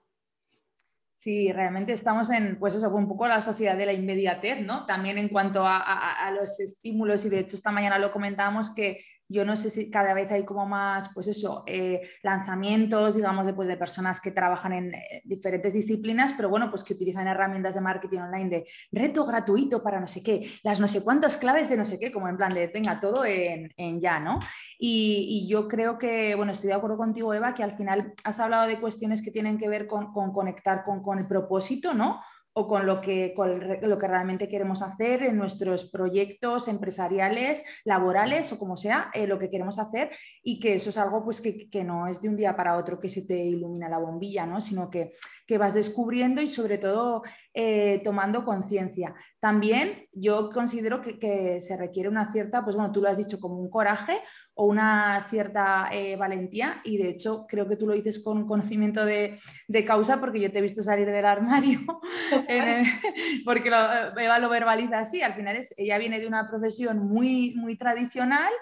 Sí, 1.18 1.52
realmente 1.52 1.92
estamos 1.92 2.32
en, 2.32 2.58
pues 2.58 2.74
eso, 2.74 2.90
un 2.90 3.08
poco 3.08 3.28
la 3.28 3.42
sociedad 3.42 3.78
de 3.78 3.86
la 3.86 3.94
inmediatez, 3.94 4.62
¿no? 4.62 4.86
También 4.86 5.18
en 5.18 5.30
cuanto 5.30 5.66
a, 5.66 5.78
a 5.78 6.32
los 6.32 6.60
estímulos 6.60 7.26
y 7.26 7.30
de 7.30 7.40
hecho 7.40 7.56
esta 7.56 7.72
mañana 7.72 8.00
lo 8.00 8.12
comentábamos 8.12 8.74
que 8.74 9.04
yo 9.32 9.46
no 9.46 9.56
sé 9.56 9.70
si 9.70 9.90
cada 9.90 10.14
vez 10.14 10.32
hay 10.32 10.46
como 10.46 10.66
más, 10.66 11.10
pues 11.14 11.28
eso, 11.28 11.64
eh, 11.66 12.02
lanzamientos, 12.24 13.16
digamos, 13.16 13.46
de, 13.46 13.54
pues 13.54 13.68
de 13.68 13.78
personas 13.78 14.20
que 14.20 14.32
trabajan 14.32 14.74
en 14.74 14.94
eh, 14.94 15.22
diferentes 15.24 15.74
disciplinas, 15.74 16.34
pero 16.34 16.50
bueno, 16.50 16.70
pues 16.70 16.84
que 16.84 16.94
utilizan 16.94 17.28
herramientas 17.28 17.76
de 17.76 17.82
marketing 17.82 18.20
online 18.20 18.50
de 18.50 18.68
reto 18.92 19.26
gratuito 19.26 19.82
para 19.82 20.00
no 20.00 20.08
sé 20.08 20.22
qué, 20.22 20.50
las 20.64 20.80
no 20.80 20.88
sé 20.88 21.04
cuántas 21.04 21.38
claves 21.38 21.70
de 21.70 21.78
no 21.78 21.86
sé 21.86 21.98
qué, 22.00 22.12
como 22.12 22.28
en 22.28 22.38
plan 22.38 22.54
de 22.54 22.68
venga 22.68 23.00
todo 23.00 23.24
en, 23.26 24.00
ya, 24.00 24.20
¿no? 24.20 24.40
Y, 24.78 25.48
yo 25.50 25.68
creo 25.68 25.98
que, 25.98 26.36
bueno, 26.36 26.52
estoy 26.52 26.68
de 26.68 26.76
acuerdo 26.76 26.98
contigo, 26.98 27.34
Eva, 27.34 27.54
que 27.54 27.64
al 27.64 27.76
final 27.76 28.14
has 28.24 28.40
hablado 28.40 28.68
de 28.68 28.80
cuestiones 28.80 29.22
que 29.22 29.32
tienen 29.32 29.58
que 29.58 29.68
ver 29.68 29.88
con, 29.88 30.14
con 30.14 30.32
conectar 30.32 30.84
con, 30.84 31.02
con 31.02 31.18
el 31.18 31.28
propósito, 31.28 31.94
¿no? 31.94 32.22
O 32.54 32.68
con 32.68 32.86
lo 32.86 33.00
que, 33.00 33.34
lo 33.82 33.98
que 33.98 34.08
realmente 34.08 34.48
queremos 34.48 34.82
hacer 34.82 35.24
en 35.24 35.38
nuestros 35.38 35.90
proyectos 35.90 36.68
empresariales, 36.68 37.64
laborales 37.86 38.52
o 38.52 38.60
como 38.60 38.76
sea, 38.76 39.10
eh, 39.14 39.26
lo 39.26 39.40
que 39.40 39.50
queremos 39.50 39.80
hacer 39.80 40.12
y 40.44 40.60
que 40.60 40.76
eso 40.76 40.90
es 40.90 40.98
algo 40.98 41.24
pues 41.24 41.40
que, 41.40 41.84
no 41.84 42.08
es 42.08 42.22
de 42.22 42.30
un 42.30 42.36
día 42.36 42.56
para 42.56 42.78
otro 42.78 43.00
que 43.00 43.10
se 43.10 43.26
te 43.26 43.38
ilumina 43.38 43.88
la 43.90 44.00
bombilla, 44.00 44.46
¿no? 44.46 44.60
sino 44.60 44.90
que, 44.90 45.14
que 45.52 45.58
vas 45.58 45.74
descubriendo 45.74 46.42
y 46.42 46.48
sobre 46.48 46.78
todo 46.78 47.24
eh, 47.54 48.00
tomando 48.06 48.46
conciencia. 48.46 49.14
También 49.42 50.08
yo 50.14 50.50
considero 50.50 51.02
que, 51.02 51.60
se 51.60 51.76
requiere 51.76 52.08
una 52.08 52.32
cierta, 52.32 52.64
pues 52.64 52.78
bueno, 52.78 52.94
tú 52.94 53.02
lo 53.02 53.10
has 53.10 53.18
dicho 53.18 53.38
como 53.38 53.56
un 53.58 53.70
coraje 53.70 54.22
o 54.54 54.66
una 54.66 55.28
cierta 55.30 55.90
eh, 55.92 56.16
valentía 56.16 56.80
y 56.86 56.96
de 56.96 57.10
hecho 57.10 57.46
creo 57.50 57.68
que 57.68 57.76
tú 57.76 57.86
lo 57.86 57.94
dices 57.94 58.24
con 58.24 58.48
conocimiento 58.48 59.04
de, 59.04 59.38
causa 59.86 60.22
porque 60.22 60.40
yo 60.40 60.50
te 60.54 60.60
he 60.60 60.62
visto 60.62 60.84
salir 60.84 61.12
del 61.12 61.26
armario, 61.26 61.82
porque 63.44 63.68
Eva 63.68 64.40
lo 64.40 64.48
verbaliza 64.48 65.00
así, 65.00 65.22
al 65.22 65.34
final 65.34 65.58
es, 65.58 65.74
ella 65.78 65.98
viene 65.98 66.22
de 66.22 66.28
una 66.28 66.50
profesión 66.50 67.00
muy, 67.00 67.56
muy 67.56 67.78
tradicional. 67.78 68.54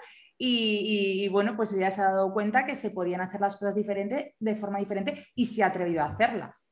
Y, 0.42 1.28
bueno, 1.28 1.54
pues 1.54 1.74
ella 1.74 1.90
se 1.90 2.00
ha 2.00 2.12
dado 2.12 2.32
cuenta 2.32 2.64
que 2.64 2.74
se 2.74 2.92
podían 2.92 3.20
hacer 3.20 3.42
las 3.42 3.58
cosas 3.58 3.74
diferente, 3.74 4.36
de 4.38 4.56
forma 4.56 4.78
diferente 4.78 5.26
y 5.34 5.44
se 5.44 5.62
ha 5.62 5.66
atrevido 5.66 6.00
a 6.00 6.06
hacerlas. 6.06 6.69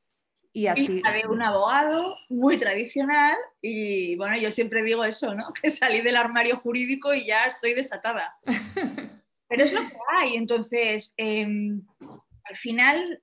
Y 0.51 0.67
así. 0.67 1.01
de 1.01 1.27
un 1.29 1.41
abogado 1.43 2.17
muy 2.29 2.57
tradicional 2.57 3.37
y 3.61 4.15
bueno, 4.15 4.35
yo 4.37 4.51
siempre 4.51 4.81
digo 4.83 5.03
eso, 5.03 5.35
¿no? 5.35 5.53
Que 5.61 5.69
salí 5.69 6.01
del 6.01 6.17
armario 6.17 6.57
jurídico 6.57 7.13
y 7.13 7.27
ya 7.27 7.45
estoy 7.45 7.73
desatada. 7.73 8.37
Pero 9.47 9.63
es 9.63 9.73
lo 9.73 9.81
que 9.81 9.97
hay. 10.11 10.35
Entonces, 10.35 11.13
em, 11.17 11.81
al 12.43 12.55
final, 12.55 13.21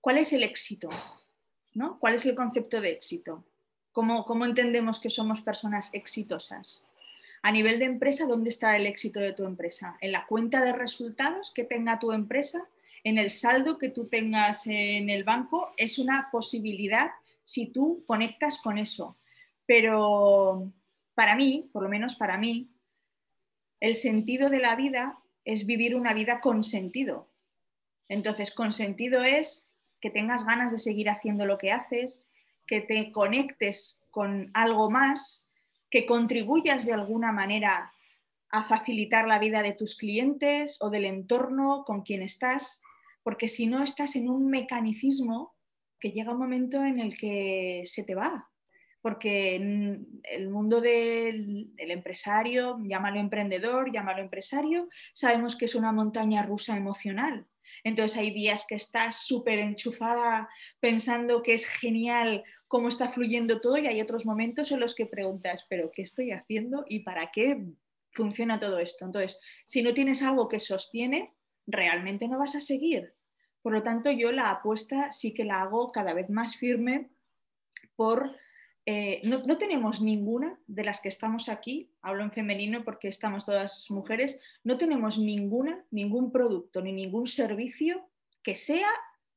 ¿cuál 0.00 0.18
es 0.18 0.32
el 0.32 0.42
éxito? 0.42 0.90
¿no? 1.78 1.98
¿Cuál 1.98 2.14
es 2.14 2.26
el 2.26 2.34
concepto 2.34 2.80
de 2.80 2.90
éxito? 2.90 3.44
¿Cómo, 3.92 4.24
¿Cómo 4.24 4.44
entendemos 4.44 5.00
que 5.00 5.10
somos 5.10 5.40
personas 5.40 5.94
exitosas? 5.94 6.88
A 7.40 7.52
nivel 7.52 7.78
de 7.78 7.84
empresa, 7.84 8.26
¿dónde 8.26 8.50
está 8.50 8.76
el 8.76 8.86
éxito 8.86 9.20
de 9.20 9.32
tu 9.32 9.44
empresa? 9.44 9.96
¿En 10.00 10.10
la 10.12 10.26
cuenta 10.26 10.60
de 10.60 10.72
resultados 10.72 11.52
que 11.54 11.64
tenga 11.64 12.00
tu 12.00 12.12
empresa? 12.12 12.68
En 13.04 13.18
el 13.18 13.30
saldo 13.30 13.78
que 13.78 13.88
tú 13.88 14.08
tengas 14.08 14.66
en 14.66 15.10
el 15.10 15.24
banco 15.24 15.72
es 15.76 15.98
una 15.98 16.28
posibilidad 16.30 17.10
si 17.42 17.66
tú 17.66 18.04
conectas 18.06 18.58
con 18.58 18.78
eso. 18.78 19.16
Pero 19.66 20.72
para 21.14 21.36
mí, 21.36 21.68
por 21.72 21.82
lo 21.82 21.88
menos 21.88 22.14
para 22.14 22.38
mí, 22.38 22.68
el 23.80 23.94
sentido 23.94 24.50
de 24.50 24.58
la 24.58 24.76
vida 24.76 25.18
es 25.44 25.66
vivir 25.66 25.94
una 25.96 26.14
vida 26.14 26.40
con 26.40 26.62
sentido. 26.62 27.28
Entonces, 28.08 28.50
con 28.52 28.72
sentido 28.72 29.22
es 29.22 29.68
que 30.00 30.10
tengas 30.10 30.44
ganas 30.44 30.72
de 30.72 30.78
seguir 30.78 31.10
haciendo 31.10 31.46
lo 31.46 31.58
que 31.58 31.72
haces, 31.72 32.32
que 32.66 32.80
te 32.80 33.12
conectes 33.12 34.02
con 34.10 34.50
algo 34.54 34.90
más, 34.90 35.48
que 35.90 36.06
contribuyas 36.06 36.84
de 36.84 36.92
alguna 36.92 37.32
manera 37.32 37.92
a 38.50 38.62
facilitar 38.64 39.26
la 39.26 39.38
vida 39.38 39.62
de 39.62 39.72
tus 39.72 39.96
clientes 39.96 40.78
o 40.80 40.90
del 40.90 41.04
entorno 41.04 41.84
con 41.86 42.02
quien 42.02 42.22
estás 42.22 42.82
porque 43.28 43.48
si 43.48 43.66
no 43.66 43.82
estás 43.82 44.16
en 44.16 44.30
un 44.30 44.48
mecanicismo 44.48 45.54
que 46.00 46.12
llega 46.12 46.32
un 46.32 46.38
momento 46.38 46.82
en 46.82 46.98
el 46.98 47.14
que 47.18 47.82
se 47.84 48.02
te 48.02 48.14
va, 48.14 48.48
porque 49.02 49.54
el 49.54 50.48
mundo 50.48 50.80
del, 50.80 51.74
empresario, 51.76 52.78
llámalo 52.82 53.20
emprendedor, 53.20 53.92
llámalo 53.92 54.22
empresario, 54.22 54.88
sabemos 55.12 55.56
que 55.56 55.66
es 55.66 55.74
una 55.74 55.92
montaña 55.92 56.42
rusa 56.42 56.74
emocional. 56.78 57.46
Entonces 57.84 58.16
hay 58.16 58.30
días 58.30 58.64
que 58.66 58.76
estás 58.76 59.26
súper 59.26 59.58
enchufada 59.58 60.48
pensando 60.80 61.42
que 61.42 61.52
es 61.52 61.66
genial 61.66 62.44
cómo 62.66 62.88
está 62.88 63.10
fluyendo 63.10 63.60
todo 63.60 63.76
y 63.76 63.88
hay 63.88 64.00
otros 64.00 64.24
momentos 64.24 64.72
en 64.72 64.80
los 64.80 64.94
que 64.94 65.04
preguntas, 65.04 65.66
pero 65.68 65.90
¿qué 65.92 66.00
estoy 66.00 66.30
haciendo 66.30 66.86
y 66.88 67.00
para 67.00 67.30
qué 67.30 67.62
funciona 68.10 68.58
todo 68.58 68.78
esto? 68.78 69.04
Entonces, 69.04 69.38
si 69.66 69.82
no 69.82 69.92
tienes 69.92 70.22
algo 70.22 70.48
que 70.48 70.60
sostiene, 70.60 71.34
realmente 71.66 72.26
no 72.26 72.38
vas 72.38 72.54
a 72.54 72.62
seguir. 72.62 73.17
Por 73.68 73.74
lo 73.74 73.82
tanto, 73.82 74.10
yo 74.10 74.32
la 74.32 74.50
apuesta 74.50 75.12
sí 75.12 75.34
que 75.34 75.44
la 75.44 75.60
hago 75.60 75.92
cada 75.92 76.14
vez 76.14 76.30
más 76.30 76.56
firme 76.56 77.10
por... 77.96 78.34
Eh, 78.86 79.20
no, 79.24 79.58
tenemos 79.58 80.00
ninguna 80.00 80.58
de 80.66 80.84
las 80.84 81.02
que 81.02 81.10
estamos 81.10 81.50
aquí, 81.50 81.92
hablo 82.00 82.22
en 82.22 82.32
femenino 82.32 82.82
porque 82.82 83.08
estamos 83.08 83.44
todas 83.44 83.90
mujeres, 83.90 84.40
no 84.64 84.78
tenemos 84.78 85.18
ninguna, 85.18 85.84
ningún 85.90 86.32
producto 86.32 86.80
ni 86.80 86.92
ningún 86.92 87.26
servicio 87.26 88.08
que 88.42 88.54
sea 88.54 88.88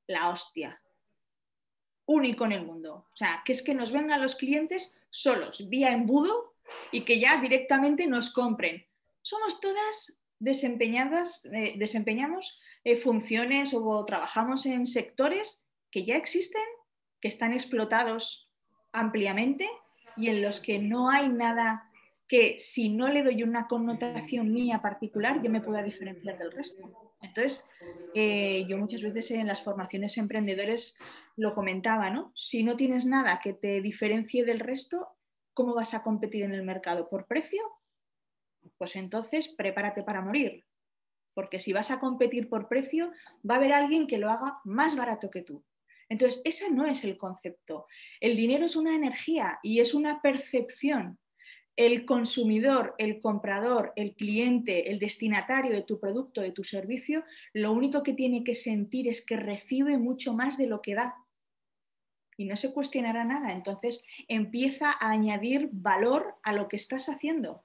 la 0.08 0.30
hostia, 0.30 0.82
único 2.06 2.46
en 2.46 2.54
el 2.54 2.66
mundo. 2.66 3.08
O 3.12 3.18
sea, 3.18 3.42
que 3.44 3.52
es 3.52 3.62
que 3.62 3.74
nos 3.74 3.92
vengan 3.92 4.22
los 4.22 4.36
clientes 4.36 4.98
solos, 5.10 5.68
vía 5.68 5.92
embudo, 5.92 6.56
y 6.94 7.02
que 7.02 7.20
ya 7.20 7.42
directamente 7.42 8.08
nos 8.08 8.32
compren. 8.32 8.86
Somos 9.24 9.60
todas 9.60 10.22
desempeñadas, 10.40 11.44
eh, 11.52 11.74
desempeñamos 11.78 12.58
eh, 12.84 12.98
funciones 12.98 13.74
o 13.74 14.06
trabajamos 14.06 14.66
en 14.66 14.86
sectores 14.86 15.68
que 15.92 16.06
ya 16.06 16.16
existen, 16.16 16.64
que 17.20 17.28
están 17.28 17.54
explotados 17.54 18.52
ampliamente 18.92 19.70
y 20.18 20.30
en 20.30 20.42
los 20.42 20.60
que 20.60 20.80
no 20.80 21.10
hay 21.10 21.30
nada 21.30 21.92
que 22.28 22.56
si 22.60 22.90
no 22.90 23.10
le 23.10 23.24
doy 23.24 23.44
una 23.44 23.68
connotación 23.68 24.54
mía 24.54 24.82
particular, 24.82 25.42
yo 25.44 25.52
me 25.52 25.60
pueda 25.60 25.84
diferenciar 25.84 26.38
del 26.38 26.52
resto. 26.54 27.12
Entonces, 27.22 27.70
eh, 28.16 28.66
yo 28.70 28.78
muchas 28.78 29.02
veces 29.02 29.32
en 29.32 29.48
las 29.48 29.64
formaciones 29.64 30.18
emprendedores 30.18 30.98
lo 31.36 31.54
comentaba, 31.54 32.10
¿no? 32.10 32.32
Si 32.34 32.64
no 32.64 32.78
tienes 32.78 33.06
nada 33.06 33.42
que 33.44 33.54
te 33.54 33.82
diferencie 33.82 34.46
del 34.46 34.60
resto, 34.60 35.10
¿cómo 35.54 35.76
vas 35.76 35.94
a 35.94 36.04
competir 36.04 36.44
en 36.44 36.54
el 36.54 36.64
mercado? 36.64 37.10
¿Por 37.10 37.28
precio? 37.28 37.62
Pues 38.78 38.96
entonces 38.96 39.50
prepárate 39.50 40.02
para 40.02 40.22
morir, 40.22 40.64
porque 41.34 41.60
si 41.60 41.74
vas 41.74 41.92
a 41.92 42.00
competir 42.00 42.50
por 42.50 42.68
precio, 42.68 43.12
va 43.50 43.56
a 43.56 43.58
haber 43.58 43.74
alguien 43.74 44.08
que 44.08 44.18
lo 44.18 44.30
haga 44.30 44.60
más 44.64 44.96
barato 44.96 45.30
que 45.30 45.42
tú. 45.42 45.64
Entonces, 46.12 46.42
ese 46.44 46.70
no 46.70 46.86
es 46.86 47.06
el 47.06 47.16
concepto. 47.16 47.88
El 48.20 48.36
dinero 48.36 48.66
es 48.66 48.76
una 48.76 48.94
energía 48.94 49.60
y 49.64 49.80
es 49.80 49.94
una 49.94 50.22
percepción. 50.22 51.20
El 51.78 52.06
consumidor, 52.06 52.96
el 52.98 53.22
comprador, 53.22 53.94
el 53.96 54.14
cliente, 54.16 54.92
el 54.92 55.00
destinatario 55.00 55.72
de 55.72 55.84
tu 55.84 56.02
producto, 56.02 56.42
de 56.42 56.52
tu 56.52 56.66
servicio, 56.66 57.24
lo 57.54 57.72
único 57.72 58.04
que 58.04 58.12
tiene 58.12 58.44
que 58.44 58.56
sentir 58.56 59.08
es 59.08 59.26
que 59.26 59.38
recibe 59.38 59.98
mucho 59.98 60.34
más 60.34 60.58
de 60.58 60.68
lo 60.68 60.82
que 60.82 60.96
da. 60.96 61.16
Y 62.36 62.44
no 62.44 62.58
se 62.58 62.74
cuestionará 62.74 63.24
nada. 63.24 63.54
Entonces 63.54 64.04
empieza 64.28 64.92
a 64.92 65.12
añadir 65.12 65.70
valor 65.72 66.36
a 66.44 66.52
lo 66.52 66.68
que 66.68 66.76
estás 66.76 67.08
haciendo. 67.08 67.64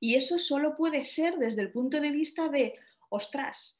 Y 0.00 0.14
eso 0.14 0.38
solo 0.38 0.76
puede 0.76 1.04
ser 1.04 1.36
desde 1.36 1.60
el 1.60 1.70
punto 1.70 2.00
de 2.00 2.10
vista 2.10 2.48
de, 2.48 2.72
ostras, 3.12 3.78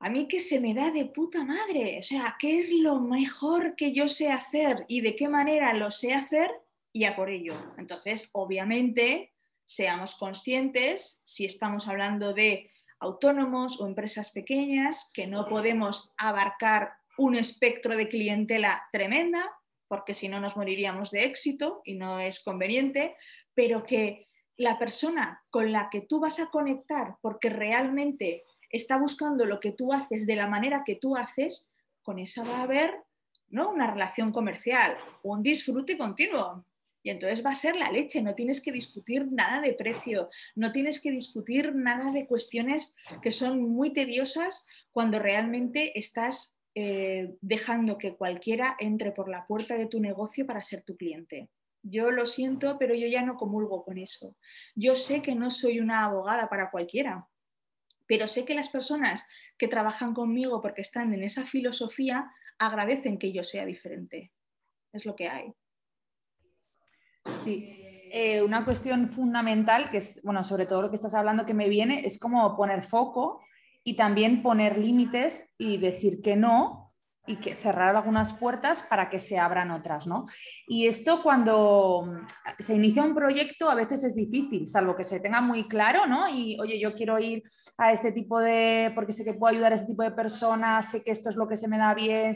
a 0.00 0.10
mí 0.10 0.28
que 0.28 0.40
se 0.40 0.60
me 0.60 0.74
da 0.74 0.90
de 0.90 1.06
puta 1.06 1.44
madre, 1.44 1.98
o 1.98 2.02
sea, 2.02 2.36
¿qué 2.38 2.58
es 2.58 2.70
lo 2.70 3.00
mejor 3.00 3.74
que 3.74 3.92
yo 3.92 4.08
sé 4.08 4.30
hacer 4.30 4.84
y 4.86 5.00
de 5.00 5.16
qué 5.16 5.28
manera 5.28 5.72
lo 5.72 5.90
sé 5.90 6.12
hacer? 6.12 6.50
Y 6.92 7.04
a 7.04 7.16
por 7.16 7.30
ello. 7.30 7.54
Entonces, 7.78 8.28
obviamente, 8.32 9.32
seamos 9.64 10.14
conscientes, 10.16 11.22
si 11.24 11.46
estamos 11.46 11.88
hablando 11.88 12.34
de 12.34 12.70
autónomos 13.00 13.80
o 13.80 13.86
empresas 13.86 14.30
pequeñas, 14.30 15.10
que 15.14 15.26
no 15.26 15.46
podemos 15.48 16.12
abarcar 16.16 16.92
un 17.16 17.34
espectro 17.34 17.96
de 17.96 18.08
clientela 18.08 18.82
tremenda, 18.92 19.50
porque 19.88 20.14
si 20.14 20.28
no 20.28 20.40
nos 20.40 20.56
moriríamos 20.56 21.10
de 21.10 21.24
éxito 21.24 21.80
y 21.84 21.94
no 21.94 22.18
es 22.20 22.42
conveniente, 22.42 23.16
pero 23.54 23.84
que 23.84 24.23
la 24.56 24.78
persona 24.78 25.42
con 25.50 25.72
la 25.72 25.88
que 25.90 26.02
tú 26.02 26.20
vas 26.20 26.38
a 26.40 26.46
conectar, 26.46 27.16
porque 27.20 27.48
realmente 27.48 28.44
está 28.70 28.96
buscando 28.98 29.46
lo 29.46 29.60
que 29.60 29.72
tú 29.72 29.92
haces 29.92 30.26
de 30.26 30.36
la 30.36 30.48
manera 30.48 30.82
que 30.84 30.96
tú 30.96 31.16
haces, 31.16 31.70
con 32.02 32.18
esa 32.18 32.44
va 32.44 32.58
a 32.58 32.62
haber 32.62 32.94
¿no? 33.48 33.70
una 33.70 33.90
relación 33.90 34.32
comercial, 34.32 34.96
un 35.22 35.42
disfrute 35.42 35.96
continuo. 35.96 36.64
Y 37.02 37.10
entonces 37.10 37.44
va 37.44 37.50
a 37.50 37.54
ser 37.54 37.76
la 37.76 37.90
leche, 37.90 38.22
no 38.22 38.34
tienes 38.34 38.62
que 38.62 38.72
discutir 38.72 39.30
nada 39.30 39.60
de 39.60 39.74
precio, 39.74 40.30
no 40.54 40.72
tienes 40.72 41.02
que 41.02 41.10
discutir 41.10 41.74
nada 41.74 42.12
de 42.12 42.26
cuestiones 42.26 42.96
que 43.20 43.30
son 43.30 43.62
muy 43.62 43.92
tediosas 43.92 44.66
cuando 44.90 45.18
realmente 45.18 45.98
estás 45.98 46.58
eh, 46.74 47.34
dejando 47.42 47.98
que 47.98 48.16
cualquiera 48.16 48.74
entre 48.80 49.12
por 49.12 49.28
la 49.28 49.46
puerta 49.46 49.76
de 49.76 49.86
tu 49.86 50.00
negocio 50.00 50.46
para 50.46 50.62
ser 50.62 50.82
tu 50.82 50.96
cliente. 50.96 51.50
Yo 51.84 52.10
lo 52.10 52.26
siento, 52.26 52.76
pero 52.78 52.94
yo 52.94 53.06
ya 53.06 53.22
no 53.22 53.36
comulgo 53.36 53.84
con 53.84 53.98
eso. 53.98 54.36
Yo 54.74 54.96
sé 54.96 55.22
que 55.22 55.34
no 55.36 55.50
soy 55.50 55.78
una 55.78 56.04
abogada 56.04 56.48
para 56.48 56.70
cualquiera 56.70 57.28
pero 58.06 58.28
sé 58.28 58.44
que 58.44 58.54
las 58.54 58.68
personas 58.68 59.26
que 59.58 59.68
trabajan 59.68 60.14
conmigo 60.14 60.60
porque 60.60 60.82
están 60.82 61.14
en 61.14 61.22
esa 61.22 61.46
filosofía 61.46 62.30
agradecen 62.58 63.18
que 63.18 63.32
yo 63.32 63.42
sea 63.42 63.64
diferente. 63.64 64.32
Es 64.92 65.06
lo 65.06 65.16
que 65.16 65.28
hay. 65.28 65.52
Sí, 67.42 67.76
eh, 68.12 68.42
una 68.42 68.64
cuestión 68.64 69.08
fundamental, 69.08 69.90
que 69.90 69.98
es, 69.98 70.20
bueno, 70.22 70.44
sobre 70.44 70.66
todo 70.66 70.82
lo 70.82 70.90
que 70.90 70.96
estás 70.96 71.14
hablando 71.14 71.46
que 71.46 71.54
me 71.54 71.68
viene, 71.68 72.04
es 72.06 72.18
como 72.18 72.56
poner 72.56 72.82
foco 72.82 73.40
y 73.82 73.96
también 73.96 74.42
poner 74.42 74.78
límites 74.78 75.52
y 75.58 75.78
decir 75.78 76.22
que 76.22 76.36
no 76.36 76.83
y 77.26 77.36
que 77.36 77.54
cerrar 77.54 77.96
algunas 77.96 78.34
puertas 78.34 78.82
para 78.82 79.08
que 79.08 79.18
se 79.18 79.38
abran 79.38 79.70
otras, 79.70 80.06
¿no? 80.06 80.26
Y 80.66 80.86
esto 80.86 81.22
cuando 81.22 82.06
se 82.58 82.74
inicia 82.74 83.02
un 83.02 83.14
proyecto 83.14 83.70
a 83.70 83.74
veces 83.74 84.04
es 84.04 84.14
difícil, 84.14 84.66
salvo 84.66 84.94
que 84.94 85.04
se 85.04 85.20
tenga 85.20 85.40
muy 85.40 85.66
claro, 85.66 86.06
¿no? 86.06 86.28
Y 86.28 86.58
oye, 86.60 86.78
yo 86.78 86.94
quiero 86.94 87.18
ir 87.18 87.42
a 87.78 87.92
este 87.92 88.12
tipo 88.12 88.40
de, 88.40 88.92
porque 88.94 89.14
sé 89.14 89.24
que 89.24 89.34
puedo 89.34 89.52
ayudar 89.52 89.72
a 89.72 89.76
este 89.76 89.88
tipo 89.88 90.02
de 90.02 90.10
personas, 90.10 90.90
sé 90.90 91.02
que 91.02 91.12
esto 91.12 91.30
es 91.30 91.36
lo 91.36 91.48
que 91.48 91.56
se 91.56 91.68
me 91.68 91.78
da 91.78 91.94
bien. 91.94 92.32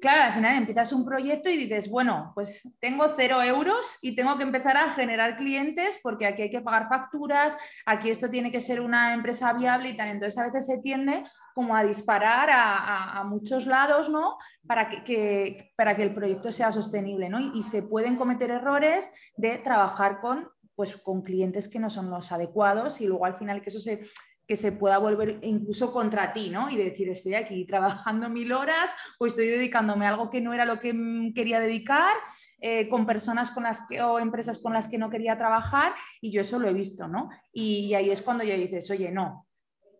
Claro, 0.00 0.22
al 0.22 0.34
final 0.34 0.56
empiezas 0.58 0.92
un 0.92 1.04
proyecto 1.04 1.48
y 1.48 1.56
dices, 1.56 1.88
bueno, 1.88 2.30
pues 2.34 2.76
tengo 2.80 3.08
cero 3.08 3.42
euros 3.42 3.98
y 4.02 4.14
tengo 4.14 4.36
que 4.36 4.44
empezar 4.44 4.76
a 4.76 4.90
generar 4.90 5.34
clientes 5.34 5.98
porque 6.02 6.26
aquí 6.26 6.42
hay 6.42 6.50
que 6.50 6.60
pagar 6.60 6.88
facturas, 6.88 7.56
aquí 7.86 8.10
esto 8.10 8.30
tiene 8.30 8.52
que 8.52 8.60
ser 8.60 8.80
una 8.80 9.14
empresa 9.14 9.52
viable 9.54 9.88
y 9.88 9.96
tal. 9.96 10.08
Entonces 10.08 10.38
a 10.38 10.44
veces 10.44 10.66
se 10.66 10.78
tiende 10.78 11.24
como 11.54 11.76
a 11.76 11.84
disparar 11.84 12.50
a, 12.52 13.22
muchos 13.24 13.64
lados, 13.66 14.10
¿no? 14.10 14.36
Para 14.66 14.88
que, 14.88 15.72
para 15.76 15.96
que 15.96 16.02
el 16.02 16.12
proyecto 16.12 16.50
sea 16.50 16.72
sostenible, 16.72 17.28
¿no? 17.28 17.38
Y, 17.54 17.62
se 17.62 17.84
pueden 17.84 18.16
cometer 18.16 18.50
errores 18.50 19.10
de 19.36 19.58
trabajar 19.58 20.20
con, 20.20 20.48
pues, 20.74 20.96
con 20.96 21.22
clientes 21.22 21.68
que 21.68 21.78
no 21.78 21.88
son 21.88 22.10
los 22.10 22.32
adecuados 22.32 23.00
y 23.00 23.06
luego 23.06 23.24
al 23.24 23.38
final 23.38 23.62
que 23.62 23.70
eso 23.70 23.78
se, 23.78 24.02
que 24.46 24.56
se 24.56 24.72
pueda 24.72 24.98
volver 24.98 25.38
incluso 25.42 25.92
contra 25.92 26.32
ti, 26.32 26.50
¿no? 26.50 26.68
Y 26.70 26.76
decir, 26.76 27.08
estoy 27.08 27.34
aquí 27.34 27.64
trabajando 27.66 28.28
mil 28.28 28.52
horas 28.52 28.90
o 29.20 29.26
estoy 29.26 29.46
dedicándome 29.46 30.06
a 30.06 30.10
algo 30.10 30.30
que 30.30 30.40
no 30.40 30.52
era 30.52 30.64
lo 30.64 30.80
que 30.80 30.92
quería 31.34 31.60
dedicar, 31.60 32.14
eh, 32.60 32.88
con 32.88 33.06
personas 33.06 33.52
con 33.52 33.62
las 33.62 33.86
que, 33.88 34.02
o 34.02 34.18
empresas 34.18 34.58
con 34.58 34.72
las 34.72 34.88
que 34.88 34.98
no 34.98 35.08
quería 35.08 35.38
trabajar 35.38 35.94
y 36.20 36.32
yo 36.32 36.40
eso 36.40 36.58
lo 36.58 36.68
he 36.68 36.74
visto, 36.74 37.06
¿no? 37.06 37.30
Y, 37.52 37.86
y 37.86 37.94
ahí 37.94 38.10
es 38.10 38.22
cuando 38.22 38.42
ya 38.42 38.54
dices, 38.54 38.90
oye, 38.90 39.12
no, 39.12 39.46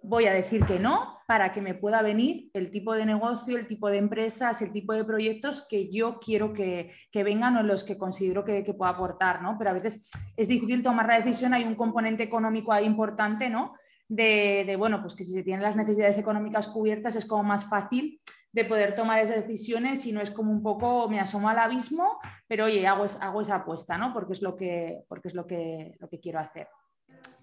voy 0.05 0.27
a 0.27 0.35
decir 0.35 0.65
que 0.67 0.79
no 0.79 1.19
para 1.27 1.53
que 1.53 1.63
me 1.63 1.75
pueda 1.75 2.03
venir 2.03 2.51
el 2.53 2.71
tipo 2.71 2.93
de 2.93 3.07
negocio, 3.07 3.57
el 3.57 3.67
tipo 3.67 3.89
de 3.89 3.97
empresas, 3.97 4.61
el 4.61 4.73
tipo 4.73 4.93
de 4.93 5.05
proyectos 5.05 5.67
que 5.69 5.91
yo 5.91 6.21
quiero 6.21 6.53
que, 6.53 6.91
vengan 7.15 7.57
o 7.57 7.63
los 7.63 7.85
que 7.85 7.97
considero 7.97 8.45
que, 8.45 8.63
que 8.63 8.75
pueda 8.75 8.93
aportar, 8.93 9.41
¿no? 9.41 9.57
Pero 9.57 9.71
a 9.71 9.73
veces 9.73 10.11
es 10.37 10.49
difícil 10.49 10.83
tomar 10.83 11.07
la 11.07 11.21
decisión, 11.21 11.55
hay 11.55 11.65
un 11.65 11.75
componente 11.75 12.23
económico 12.23 12.79
importante, 12.79 13.49
¿no? 13.49 13.75
De, 14.07 14.77
bueno, 14.79 15.01
pues 15.01 15.15
que 15.15 15.25
si 15.25 15.33
se 15.33 15.43
tienen 15.43 15.63
las 15.63 15.77
necesidades 15.77 16.19
económicas 16.19 16.69
cubiertas 16.69 17.17
es 17.17 17.25
como 17.25 17.43
más 17.43 17.65
fácil 17.65 18.21
de 18.53 18.67
poder 18.67 18.95
tomar 18.95 19.19
esas 19.19 19.37
decisiones 19.37 20.05
y 20.05 20.13
no 20.13 20.21
es 20.21 20.31
como 20.31 20.53
un 20.53 20.63
poco 20.63 21.09
me 21.09 21.19
asomo 21.19 21.49
al 21.49 21.59
abismo, 21.59 22.19
pero 22.47 22.67
oye, 22.67 22.87
hago, 22.87 23.07
hago 23.23 23.41
esa 23.41 23.57
apuesta, 23.57 23.97
¿no? 23.97 24.13
Porque 24.13 24.35
es 24.35 24.43
lo 24.43 24.55
que, 24.55 25.05
porque 25.09 25.29
es 25.29 25.35
lo 25.35 25.47
que, 25.47 25.97
lo 25.99 26.09
que 26.09 26.21
quiero 26.21 26.39
hacer. 26.39 26.69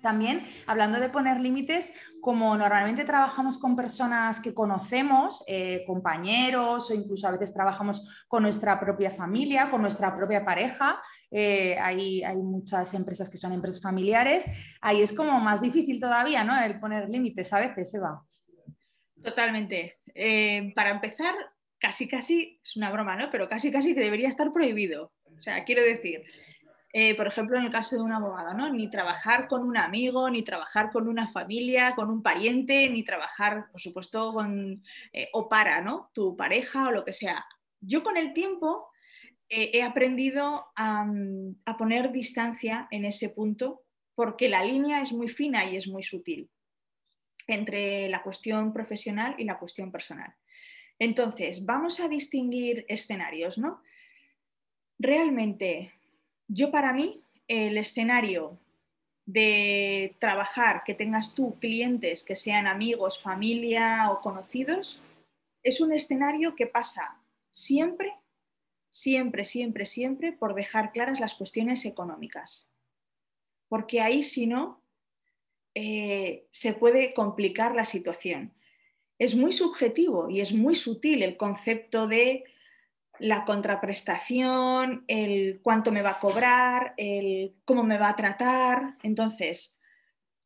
También, 0.01 0.47
hablando 0.65 0.99
de 0.99 1.09
poner 1.09 1.39
límites, 1.39 1.93
como 2.21 2.57
normalmente 2.57 3.05
trabajamos 3.05 3.57
con 3.57 3.75
personas 3.75 4.39
que 4.39 4.53
conocemos, 4.53 5.43
eh, 5.47 5.83
compañeros 5.85 6.89
o 6.89 6.93
incluso 6.95 7.27
a 7.27 7.31
veces 7.31 7.53
trabajamos 7.53 8.25
con 8.27 8.43
nuestra 8.43 8.79
propia 8.79 9.11
familia, 9.11 9.69
con 9.69 9.81
nuestra 9.81 10.15
propia 10.15 10.43
pareja, 10.43 11.01
eh, 11.29 11.77
hay, 11.79 12.23
muchas 12.43 12.93
empresas 12.93 13.29
que 13.29 13.37
son 13.37 13.53
empresas 13.53 13.81
familiares, 13.81 14.45
ahí 14.81 15.01
es 15.01 15.13
como 15.13 15.39
más 15.39 15.61
difícil 15.61 15.99
todavía, 15.99 16.43
¿no? 16.43 16.59
El 16.59 16.79
poner 16.79 17.09
límites 17.09 17.53
a 17.53 17.59
veces, 17.59 17.93
Eva. 17.93 18.21
Totalmente. 19.23 19.99
Eh, 20.15 20.73
para 20.75 20.89
empezar, 20.89 21.33
casi 21.79 22.07
casi, 22.07 22.59
es 22.63 22.75
una 22.75 22.91
broma, 22.91 23.15
¿no? 23.15 23.29
Pero 23.31 23.47
casi 23.47 23.71
casi 23.71 23.93
que 23.93 24.01
debería 24.01 24.29
estar 24.29 24.51
prohibido. 24.51 25.13
O 25.35 25.39
sea, 25.39 25.63
quiero 25.63 25.83
decir, 25.83 26.23
eh, 26.93 27.15
por 27.15 27.27
ejemplo, 27.27 27.57
en 27.57 27.65
el 27.65 27.71
caso 27.71 27.95
de 27.95 28.01
un 28.01 28.11
abogado, 28.11 28.53
¿no? 28.53 28.71
Ni 28.71 28.89
trabajar 28.89 29.47
con 29.47 29.63
un 29.63 29.77
amigo, 29.77 30.29
ni 30.29 30.43
trabajar 30.43 30.91
con 30.91 31.07
una 31.07 31.29
familia, 31.29 31.95
con 31.95 32.09
un 32.09 32.21
pariente, 32.21 32.89
ni 32.89 33.03
trabajar, 33.03 33.69
por 33.71 33.79
supuesto, 33.79 34.33
con 34.33 34.83
eh, 35.13 35.29
o 35.31 35.47
para, 35.47 35.81
¿no? 35.81 36.11
Tu 36.13 36.35
pareja 36.35 36.89
o 36.89 36.91
lo 36.91 37.05
que 37.05 37.13
sea. 37.13 37.45
Yo 37.79 38.03
con 38.03 38.17
el 38.17 38.33
tiempo 38.33 38.89
eh, 39.47 39.71
he 39.73 39.83
aprendido 39.83 40.65
a, 40.75 41.05
a 41.65 41.77
poner 41.77 42.11
distancia 42.11 42.87
en 42.91 43.05
ese 43.05 43.29
punto 43.29 43.83
porque 44.13 44.49
la 44.49 44.63
línea 44.63 45.01
es 45.01 45.13
muy 45.13 45.29
fina 45.29 45.63
y 45.65 45.77
es 45.77 45.87
muy 45.87 46.03
sutil 46.03 46.49
entre 47.47 48.09
la 48.09 48.21
cuestión 48.21 48.73
profesional 48.73 49.35
y 49.37 49.45
la 49.45 49.57
cuestión 49.57 49.91
personal. 49.91 50.35
Entonces, 50.99 51.65
vamos 51.65 51.99
a 51.99 52.07
distinguir 52.07 52.85
escenarios, 52.87 53.57
¿no? 53.57 53.81
Realmente 54.99 55.93
yo 56.53 56.69
para 56.69 56.91
mí, 56.91 57.23
el 57.47 57.77
escenario 57.77 58.59
de 59.25 60.17
trabajar, 60.19 60.83
que 60.85 60.93
tengas 60.93 61.33
tú 61.33 61.57
clientes 61.59 62.23
que 62.23 62.35
sean 62.35 62.67
amigos, 62.67 63.21
familia 63.21 64.11
o 64.11 64.19
conocidos, 64.19 65.01
es 65.63 65.79
un 65.79 65.93
escenario 65.93 66.55
que 66.55 66.67
pasa 66.67 67.21
siempre, 67.51 68.13
siempre, 68.89 69.45
siempre, 69.45 69.85
siempre 69.85 70.33
por 70.33 70.53
dejar 70.53 70.91
claras 70.91 71.19
las 71.19 71.35
cuestiones 71.35 71.85
económicas. 71.85 72.69
Porque 73.69 74.01
ahí, 74.01 74.21
si 74.21 74.47
no, 74.47 74.83
eh, 75.73 76.47
se 76.51 76.73
puede 76.73 77.13
complicar 77.13 77.75
la 77.75 77.85
situación. 77.85 78.53
Es 79.17 79.35
muy 79.35 79.53
subjetivo 79.53 80.29
y 80.29 80.41
es 80.41 80.51
muy 80.51 80.75
sutil 80.75 81.23
el 81.23 81.37
concepto 81.37 82.07
de 82.07 82.43
la 83.21 83.45
contraprestación, 83.45 85.05
el 85.07 85.61
cuánto 85.61 85.91
me 85.91 86.01
va 86.01 86.11
a 86.11 86.19
cobrar, 86.19 86.95
el 86.97 87.55
cómo 87.65 87.83
me 87.83 87.99
va 87.99 88.09
a 88.09 88.15
tratar. 88.15 88.97
Entonces, 89.03 89.79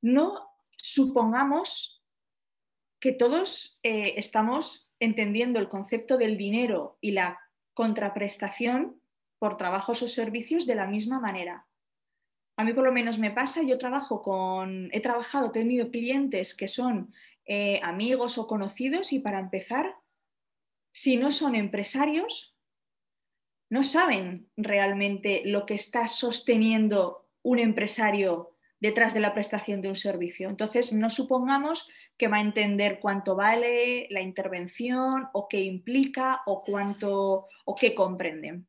no 0.02 0.50
supongamos 0.78 2.04
que 3.00 3.14
todos 3.14 3.80
eh, 3.82 4.14
estamos 4.18 4.92
entendiendo 5.00 5.60
el 5.60 5.70
concepto 5.70 6.18
del 6.18 6.38
dinero 6.38 6.98
y 7.00 7.12
la 7.12 7.40
contraprestación 7.74 9.02
por 9.40 9.56
trabajos 9.56 10.02
o 10.02 10.08
servicios 10.08 10.66
de 10.66 10.76
la 10.76 10.88
misma 10.88 11.20
manera. 11.20 11.68
A 12.58 12.64
mí 12.64 12.74
por 12.74 12.84
lo 12.84 12.92
menos 12.92 13.20
me 13.20 13.32
pasa, 13.32 13.64
yo 13.64 13.78
trabajo 13.78 14.22
con, 14.22 14.90
he 14.92 15.00
trabajado, 15.00 15.48
he 15.48 15.52
tenido 15.52 15.92
clientes 15.92 16.56
que 16.56 16.68
son 16.68 17.14
eh, 17.46 17.80
amigos 17.84 18.38
o 18.38 18.48
conocidos 18.48 19.14
y 19.14 19.20
para 19.20 19.40
empezar 19.40 19.96
si 20.92 21.18
no 21.18 21.32
son 21.32 21.56
empresarios, 21.56 22.55
no 23.76 23.84
saben 23.84 24.50
realmente 24.56 25.42
lo 25.44 25.66
que 25.66 25.74
está 25.74 26.08
sosteniendo 26.08 27.28
un 27.44 27.60
empresario 27.60 28.56
detrás 28.80 29.14
de 29.14 29.20
la 29.20 29.34
prestación 29.34 29.82
de 29.82 29.90
un 29.90 29.98
servicio. 29.98 30.48
Entonces, 30.48 30.94
no 30.94 31.10
supongamos 31.10 31.90
que 32.18 32.30
va 32.30 32.38
a 32.38 32.48
entender 32.50 33.00
cuánto 33.02 33.36
vale 33.36 34.08
la 34.12 34.22
intervención 34.22 35.28
o 35.34 35.50
qué 35.50 35.60
implica 35.60 36.40
o 36.46 36.64
cuánto 36.64 37.48
o 37.66 37.76
qué 37.76 37.94
comprenden. 37.94 38.66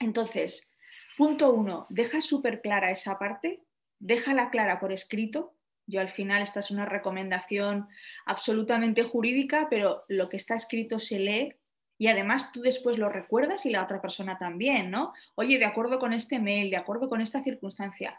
Entonces, 0.00 0.72
punto 1.18 1.52
uno, 1.52 1.86
deja 1.90 2.22
súper 2.22 2.62
clara 2.62 2.90
esa 2.90 3.18
parte, 3.18 3.62
déjala 3.98 4.48
clara 4.48 4.80
por 4.80 4.90
escrito. 4.90 5.54
Yo 5.86 6.00
al 6.00 6.08
final 6.08 6.40
esta 6.40 6.60
es 6.60 6.70
una 6.70 6.86
recomendación 6.86 7.88
absolutamente 8.24 9.02
jurídica, 9.02 9.66
pero 9.68 10.04
lo 10.08 10.30
que 10.30 10.38
está 10.38 10.54
escrito 10.54 10.98
se 10.98 11.18
lee 11.18 11.59
y 12.00 12.08
además 12.08 12.50
tú 12.50 12.62
después 12.62 12.96
lo 12.96 13.10
recuerdas 13.10 13.66
y 13.66 13.70
la 13.70 13.82
otra 13.82 14.00
persona 14.00 14.38
también, 14.38 14.90
¿no? 14.90 15.12
Oye, 15.34 15.58
de 15.58 15.66
acuerdo 15.66 15.98
con 15.98 16.14
este 16.14 16.38
mail, 16.38 16.70
de 16.70 16.78
acuerdo 16.78 17.10
con 17.10 17.20
esta 17.20 17.42
circunstancia. 17.42 18.18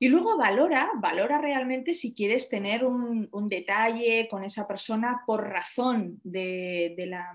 Y 0.00 0.08
luego 0.08 0.36
valora, 0.36 0.90
valora 0.96 1.40
realmente 1.40 1.94
si 1.94 2.12
quieres 2.12 2.48
tener 2.48 2.84
un, 2.84 3.28
detalle 3.48 4.26
con 4.28 4.42
esa 4.42 4.66
persona 4.66 5.22
por 5.28 5.48
razón 5.48 6.20
de, 6.24 6.96
la, 7.06 7.32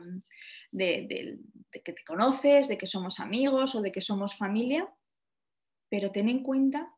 de, 0.71 1.39
que 1.71 1.93
te 1.93 2.03
conoces, 2.05 2.67
de 2.67 2.77
que 2.77 2.85
somos 2.85 3.21
amigos 3.21 3.73
o 3.73 3.81
de 3.81 3.93
que 3.93 4.01
somos 4.01 4.35
familia, 4.35 4.93
pero 5.87 6.11
ten 6.11 6.27
en 6.27 6.43
cuenta, 6.43 6.93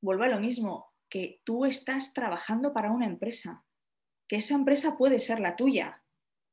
vuelvo 0.00 0.22
a 0.22 0.28
lo 0.28 0.38
mismo, 0.38 0.92
que 1.08 1.40
tú 1.42 1.64
estás 1.64 2.14
trabajando 2.14 2.72
para 2.72 2.92
una 2.92 3.06
empresa, 3.06 3.64
que 4.28 4.36
esa 4.36 4.54
empresa 4.54 4.96
puede 4.96 5.18
ser 5.18 5.40
la 5.40 5.56
tuya, 5.56 6.03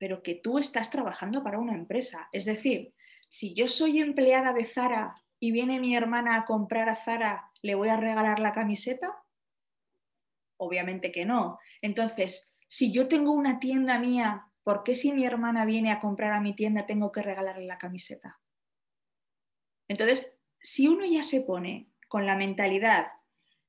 pero 0.02 0.24
que 0.24 0.34
tú 0.34 0.58
estás 0.58 0.90
trabajando 0.90 1.44
para 1.44 1.60
una 1.60 1.76
empresa. 1.76 2.28
Es 2.32 2.46
decir, 2.46 2.96
si 3.30 3.54
yo 3.54 3.68
soy 3.68 4.00
empleada 4.00 4.52
de 4.52 4.66
Zara 4.66 5.14
y 5.40 5.52
viene 5.52 5.80
mi 5.80 5.96
hermana 5.96 6.38
a 6.38 6.46
comprar 6.46 6.90
a 6.90 6.96
Zara, 6.96 7.52
¿le 7.62 7.76
voy 7.76 7.90
a 7.90 7.98
regalar 7.98 8.40
la 8.40 8.52
camiseta? 8.52 9.24
Obviamente 10.58 11.12
que 11.12 11.24
no. 11.24 11.60
Entonces, 11.84 12.58
si 12.68 12.92
yo 12.92 13.08
tengo 13.08 13.32
una 13.32 13.60
tienda 13.60 14.00
mía, 14.00 14.48
¿por 14.64 14.82
qué 14.82 14.96
si 14.96 15.14
mi 15.14 15.24
hermana 15.24 15.66
viene 15.66 15.92
a 15.92 16.00
comprar 16.00 16.34
a 16.34 16.42
mi 16.42 16.56
tienda 16.56 16.88
tengo 16.88 17.12
que 17.12 17.22
regalarle 17.22 17.68
la 17.68 17.78
camiseta? 17.78 18.40
Entonces, 19.88 20.36
si 20.64 20.88
uno 20.88 21.06
ya 21.06 21.22
se 21.22 21.42
pone 21.42 21.92
con 22.08 22.26
la 22.26 22.36
mentalidad 22.36 23.12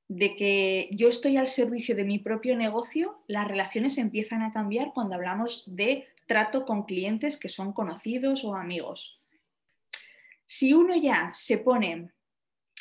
de 0.07 0.35
que 0.35 0.89
yo 0.93 1.09
estoy 1.09 1.37
al 1.37 1.47
servicio 1.47 1.95
de 1.95 2.05
mi 2.05 2.17
propio 2.17 2.57
negocio, 2.57 3.23
las 3.27 3.47
relaciones 3.47 3.99
empiezan 3.99 4.41
a 4.41 4.51
cambiar 4.51 4.93
cuando 4.93 5.13
hablamos 5.13 5.75
de 5.75 6.07
trato 6.27 6.65
con 6.65 6.83
clientes 6.83 7.37
que 7.37 7.49
son 7.49 7.73
conocidos 7.73 8.43
o 8.43 8.55
amigos. 8.55 9.21
Si 10.45 10.73
uno 10.73 10.95
ya 10.95 11.31
se 11.33 11.57
pone 11.57 12.11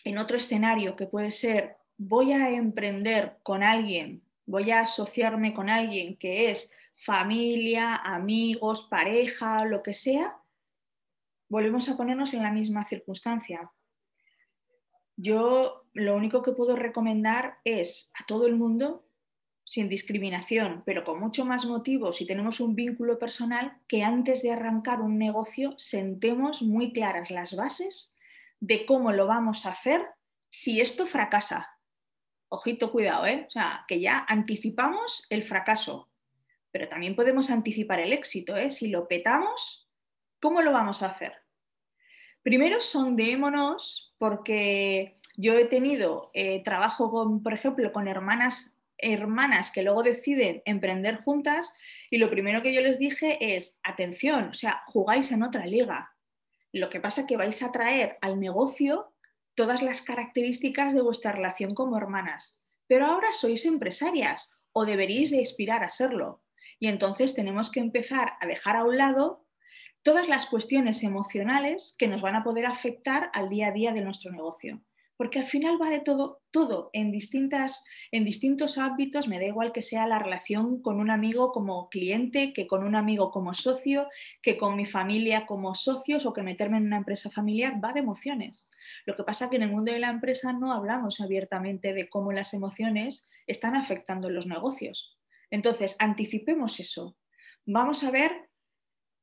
en 0.04 0.18
otro 0.18 0.36
escenario 0.36 0.96
que 0.96 1.06
puede 1.06 1.30
ser 1.30 1.76
voy 1.96 2.32
a 2.32 2.50
emprender 2.50 3.38
con 3.42 3.62
alguien, 3.62 4.24
voy 4.46 4.70
a 4.70 4.80
asociarme 4.80 5.54
con 5.54 5.70
alguien 5.70 6.16
que 6.16 6.50
es 6.50 6.72
familia, 6.96 7.96
amigos, 7.96 8.88
pareja, 8.88 9.64
lo 9.64 9.82
que 9.82 9.94
sea, 9.94 10.36
volvemos 11.48 11.88
a 11.88 11.96
ponernos 11.96 12.32
en 12.34 12.42
la 12.42 12.50
misma 12.50 12.86
circunstancia. 12.88 13.70
Yo 15.16 15.86
lo 15.92 16.16
único 16.16 16.42
que 16.42 16.52
puedo 16.52 16.76
recomendar 16.76 17.58
es 17.64 18.10
a 18.18 18.26
todo 18.26 18.46
el 18.46 18.56
mundo 18.56 19.06
sin 19.64 19.88
discriminación, 19.88 20.82
pero 20.84 21.04
con 21.04 21.20
mucho 21.20 21.44
más 21.44 21.64
motivo, 21.66 22.12
si 22.12 22.26
tenemos 22.26 22.60
un 22.60 22.74
vínculo 22.74 23.18
personal, 23.18 23.78
que 23.86 24.02
antes 24.02 24.42
de 24.42 24.52
arrancar 24.52 25.00
un 25.00 25.18
negocio 25.18 25.74
sentemos 25.78 26.62
muy 26.62 26.92
claras 26.92 27.30
las 27.30 27.56
bases 27.56 28.16
de 28.60 28.86
cómo 28.86 29.12
lo 29.12 29.26
vamos 29.26 29.66
a 29.66 29.70
hacer 29.72 30.06
si 30.50 30.80
esto 30.80 31.06
fracasa. 31.06 31.78
Ojito, 32.48 32.92
cuidado, 32.92 33.26
¿eh? 33.26 33.44
O 33.48 33.50
sea, 33.50 33.84
que 33.88 34.00
ya 34.00 34.24
anticipamos 34.28 35.26
el 35.30 35.42
fracaso, 35.42 36.10
pero 36.70 36.88
también 36.88 37.16
podemos 37.16 37.50
anticipar 37.50 38.00
el 38.00 38.12
éxito, 38.12 38.56
¿eh? 38.56 38.70
Si 38.70 38.88
lo 38.88 39.08
petamos, 39.08 39.88
¿cómo 40.40 40.60
lo 40.60 40.72
vamos 40.72 41.02
a 41.02 41.06
hacer? 41.06 41.32
Primero 42.42 42.80
sondémonos 42.80 44.14
porque 44.18 45.18
yo 45.36 45.54
he 45.54 45.64
tenido 45.64 46.30
eh, 46.34 46.62
trabajo, 46.62 47.10
con, 47.10 47.42
por 47.42 47.54
ejemplo, 47.54 47.92
con 47.92 48.08
hermanas 48.08 48.76
hermanas 49.02 49.70
que 49.70 49.82
luego 49.82 50.02
deciden 50.02 50.62
emprender 50.64 51.16
juntas 51.16 51.74
y 52.10 52.18
lo 52.18 52.30
primero 52.30 52.62
que 52.62 52.72
yo 52.72 52.80
les 52.80 52.98
dije 52.98 53.56
es, 53.56 53.80
atención, 53.82 54.48
o 54.48 54.54
sea, 54.54 54.82
jugáis 54.86 55.32
en 55.32 55.42
otra 55.42 55.66
liga. 55.66 56.14
Lo 56.72 56.88
que 56.88 57.00
pasa 57.00 57.22
es 57.22 57.26
que 57.26 57.36
vais 57.36 57.62
a 57.62 57.72
traer 57.72 58.16
al 58.22 58.40
negocio 58.40 59.12
todas 59.54 59.82
las 59.82 60.00
características 60.02 60.94
de 60.94 61.02
vuestra 61.02 61.32
relación 61.32 61.74
como 61.74 61.98
hermanas, 61.98 62.62
pero 62.86 63.06
ahora 63.06 63.32
sois 63.32 63.66
empresarias 63.66 64.52
o 64.72 64.86
deberíais 64.86 65.30
de 65.30 65.42
aspirar 65.42 65.84
a 65.84 65.90
serlo. 65.90 66.42
Y 66.78 66.88
entonces 66.88 67.34
tenemos 67.34 67.70
que 67.70 67.80
empezar 67.80 68.34
a 68.40 68.46
dejar 68.46 68.76
a 68.76 68.84
un 68.84 68.96
lado 68.96 69.46
todas 70.02 70.28
las 70.28 70.46
cuestiones 70.46 71.02
emocionales 71.02 71.94
que 71.98 72.08
nos 72.08 72.22
van 72.22 72.36
a 72.36 72.42
poder 72.42 72.66
afectar 72.66 73.30
al 73.34 73.50
día 73.50 73.68
a 73.68 73.72
día 73.72 73.92
de 73.92 74.00
nuestro 74.00 74.32
negocio 74.32 74.82
porque 75.22 75.38
al 75.38 75.46
final 75.46 75.80
va 75.80 75.88
de 75.88 76.00
todo, 76.00 76.42
todo 76.50 76.90
en, 76.92 77.12
distintas, 77.12 77.86
en 78.10 78.24
distintos 78.24 78.76
ámbitos, 78.76 79.28
me 79.28 79.38
da 79.38 79.44
igual 79.44 79.70
que 79.70 79.80
sea 79.80 80.08
la 80.08 80.18
relación 80.18 80.82
con 80.82 80.98
un 80.98 81.10
amigo 81.10 81.52
como 81.52 81.88
cliente, 81.90 82.52
que 82.52 82.66
con 82.66 82.82
un 82.82 82.96
amigo 82.96 83.30
como 83.30 83.54
socio, 83.54 84.08
que 84.42 84.58
con 84.58 84.74
mi 84.74 84.84
familia 84.84 85.46
como 85.46 85.76
socios 85.76 86.26
o 86.26 86.32
que 86.32 86.42
meterme 86.42 86.78
en 86.78 86.86
una 86.86 86.96
empresa 86.96 87.30
familiar, 87.30 87.74
va 87.74 87.92
de 87.92 88.00
emociones. 88.00 88.68
Lo 89.06 89.14
que 89.14 89.22
pasa 89.22 89.44
es 89.44 89.50
que 89.52 89.58
en 89.58 89.62
el 89.62 89.70
mundo 89.70 89.92
de 89.92 90.00
la 90.00 90.10
empresa 90.10 90.52
no 90.52 90.72
hablamos 90.72 91.20
abiertamente 91.20 91.94
de 91.94 92.08
cómo 92.08 92.32
las 92.32 92.52
emociones 92.52 93.30
están 93.46 93.76
afectando 93.76 94.28
los 94.28 94.48
negocios. 94.48 95.20
Entonces, 95.52 95.94
anticipemos 96.00 96.80
eso. 96.80 97.16
Vamos 97.64 98.02
a 98.02 98.10
ver 98.10 98.50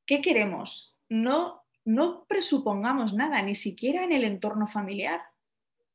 qué 0.06 0.22
queremos. 0.22 0.96
No, 1.10 1.60
no 1.84 2.24
presupongamos 2.26 3.12
nada, 3.12 3.42
ni 3.42 3.54
siquiera 3.54 4.02
en 4.02 4.12
el 4.12 4.24
entorno 4.24 4.66
familiar 4.66 5.20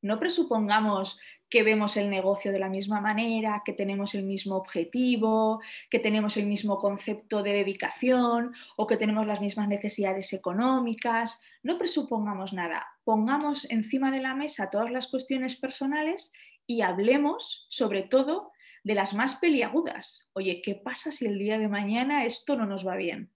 no 0.06 0.20
presupongamos 0.20 1.20
que 1.50 1.64
vemos 1.64 1.98
el 1.98 2.12
negocio 2.12 2.52
de 2.52 2.60
la 2.60 2.70
misma 2.70 3.02
manera, 3.02 3.64
que 3.66 3.74
tenemos 3.74 4.14
el 4.14 4.22
mismo 4.22 4.56
objetivo, 4.56 5.62
que 5.90 5.98
tenemos 5.98 6.38
el 6.38 6.46
mismo 6.46 6.78
concepto 6.78 7.42
de 7.42 7.54
dedicación 7.54 8.54
o 8.78 8.86
que 8.86 8.98
tenemos 8.98 9.26
las 9.26 9.42
mismas 9.42 9.68
necesidades 9.68 10.32
económicas. 10.34 11.42
No 11.64 11.80
presupongamos 11.80 12.54
nada. 12.54 12.86
Pongamos 13.04 13.68
encima 13.72 14.12
de 14.12 14.22
la 14.22 14.36
mesa 14.36 14.70
todas 14.70 14.92
las 14.92 15.08
cuestiones 15.08 15.56
personales 15.56 16.32
y 16.68 16.82
hablemos 16.82 17.66
sobre 17.70 18.04
todo 18.04 18.52
de 18.84 18.94
las 18.94 19.16
más 19.16 19.38
peliagudas. 19.38 20.30
Oye, 20.34 20.62
¿qué 20.64 20.76
pasa 20.76 21.12
si 21.12 21.26
el 21.26 21.40
día 21.40 21.58
de 21.58 21.68
mañana 21.68 22.26
esto 22.26 22.56
no 22.56 22.68
nos 22.68 22.86
va 22.86 22.96
bien? 22.96 23.32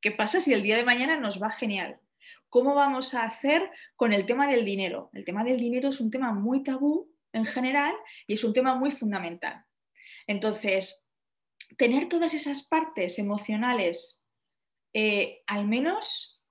¿Qué 0.00 0.10
pasa 0.10 0.40
si 0.40 0.52
el 0.52 0.64
día 0.64 0.76
de 0.76 0.84
mañana 0.84 1.16
nos 1.16 1.40
va 1.40 1.50
genial? 1.50 2.00
¿Cómo 2.52 2.74
vamos 2.74 3.14
a 3.14 3.24
hacer 3.24 3.70
con 3.96 4.12
el 4.12 4.26
tema 4.26 4.46
del 4.46 4.66
dinero? 4.66 5.08
El 5.14 5.24
tema 5.24 5.42
del 5.42 5.58
dinero 5.58 5.88
es 5.88 6.00
un 6.00 6.10
tema 6.10 6.34
muy 6.34 6.62
tabú 6.62 7.10
en 7.32 7.46
general 7.46 7.94
y 8.26 8.34
es 8.34 8.44
un 8.44 8.52
tema 8.52 8.74
muy 8.74 8.90
fundamental. 8.90 9.64
Entonces, 10.26 11.08
tener 11.78 12.10
todas 12.10 12.34
esas 12.34 12.68
partes 12.68 13.18
emocionales 13.18 14.22
eh, 14.92 15.40
al 15.46 15.66
menos 15.66 16.42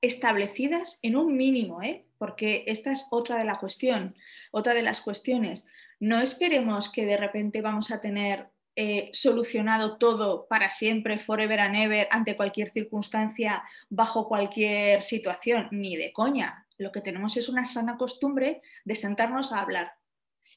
establecidas 0.00 0.98
en 1.02 1.14
un 1.14 1.36
mínimo, 1.36 1.82
¿eh? 1.82 2.06
porque 2.16 2.64
esta 2.66 2.90
es 2.90 3.08
otra 3.10 3.36
de 3.36 3.44
la 3.44 3.58
cuestión, 3.58 4.16
otra 4.52 4.72
de 4.72 4.80
las 4.80 5.02
cuestiones. 5.02 5.66
No 6.00 6.22
esperemos 6.22 6.90
que 6.90 7.04
de 7.04 7.18
repente 7.18 7.60
vamos 7.60 7.90
a 7.90 8.00
tener 8.00 8.48
eh, 8.80 9.10
solucionado 9.12 9.98
todo 9.98 10.46
para 10.46 10.70
siempre, 10.70 11.18
forever 11.18 11.58
and 11.58 11.74
ever, 11.74 12.06
ante 12.12 12.36
cualquier 12.36 12.70
circunstancia, 12.70 13.64
bajo 13.88 14.28
cualquier 14.28 15.02
situación, 15.02 15.66
ni 15.72 15.96
de 15.96 16.12
coña. 16.12 16.64
Lo 16.76 16.92
que 16.92 17.00
tenemos 17.00 17.36
es 17.36 17.48
una 17.48 17.64
sana 17.64 17.96
costumbre 17.96 18.62
de 18.84 18.94
sentarnos 18.94 19.52
a 19.52 19.62
hablar 19.62 19.94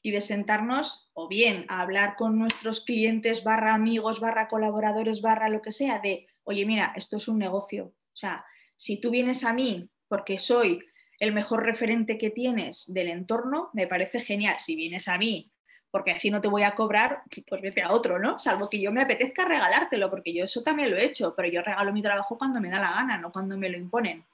y 0.02 0.12
de 0.12 0.20
sentarnos 0.20 1.10
o 1.14 1.26
bien 1.26 1.66
a 1.68 1.80
hablar 1.80 2.14
con 2.14 2.38
nuestros 2.38 2.84
clientes, 2.84 3.42
barra 3.42 3.74
amigos, 3.74 4.20
barra 4.20 4.46
colaboradores, 4.46 5.20
barra 5.20 5.48
lo 5.48 5.60
que 5.60 5.72
sea, 5.72 5.98
de, 5.98 6.28
oye, 6.44 6.64
mira, 6.64 6.92
esto 6.94 7.16
es 7.16 7.26
un 7.26 7.40
negocio. 7.40 7.86
O 7.86 8.16
sea, 8.16 8.44
si 8.76 9.00
tú 9.00 9.10
vienes 9.10 9.42
a 9.42 9.52
mí 9.52 9.90
porque 10.06 10.38
soy 10.38 10.78
el 11.18 11.32
mejor 11.32 11.64
referente 11.64 12.18
que 12.18 12.30
tienes 12.30 12.84
del 12.86 13.08
entorno, 13.08 13.70
me 13.72 13.88
parece 13.88 14.20
genial. 14.20 14.60
Si 14.60 14.76
vienes 14.76 15.08
a 15.08 15.18
mí 15.18 15.51
porque 15.92 16.10
así 16.10 16.30
no 16.30 16.40
te 16.40 16.48
voy 16.48 16.62
a 16.62 16.74
cobrar, 16.74 17.22
pues 17.46 17.60
vete 17.60 17.82
a 17.82 17.92
otro, 17.92 18.18
¿no? 18.18 18.38
Salvo 18.38 18.68
que 18.68 18.80
yo 18.80 18.90
me 18.90 19.02
apetezca 19.02 19.44
regalártelo, 19.44 20.08
porque 20.10 20.32
yo 20.32 20.44
eso 20.44 20.62
también 20.62 20.90
lo 20.90 20.96
he 20.96 21.04
hecho, 21.04 21.34
pero 21.36 21.48
yo 21.48 21.62
regalo 21.62 21.92
mi 21.92 22.02
trabajo 22.02 22.38
cuando 22.38 22.60
me 22.60 22.70
da 22.70 22.80
la 22.80 22.92
gana, 22.92 23.18
no 23.18 23.30
cuando 23.30 23.58
me 23.58 23.68
lo 23.68 23.76
imponen, 23.76 24.24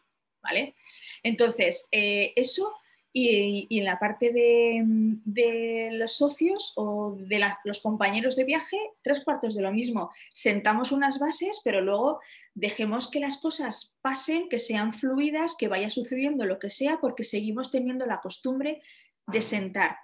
¿vale? 0.40 0.76
Entonces, 1.22 1.88
eh, 1.90 2.32
eso 2.36 2.72
Y, 3.10 3.66
en 3.76 3.84
la 3.84 3.98
parte 3.98 4.32
de, 4.32 5.88
los 5.92 6.12
socios 6.12 6.74
o 6.76 7.16
de 7.18 7.40
los 7.64 7.80
compañeros 7.80 8.36
de 8.36 8.44
viaje, 8.44 8.76
tres 9.02 9.24
cuartos 9.24 9.54
de 9.56 9.62
lo 9.62 9.72
mismo. 9.72 10.10
Sentamos 10.32 10.92
unas 10.92 11.18
bases, 11.18 11.60
pero 11.64 11.80
luego 11.80 12.20
dejemos 12.54 13.10
que 13.10 13.18
las 13.18 13.38
cosas 13.38 13.96
pasen, 14.02 14.48
que 14.48 14.58
sean 14.58 14.92
fluidas, 14.92 15.56
que 15.58 15.68
vaya 15.68 15.90
sucediendo 15.90 16.44
lo 16.44 16.58
que 16.58 16.70
sea, 16.70 16.98
porque 17.00 17.24
seguimos 17.24 17.72
teniendo 17.72 18.04
la 18.06 18.20
costumbre 18.20 18.82
de 19.26 19.42
sentar. 19.42 19.96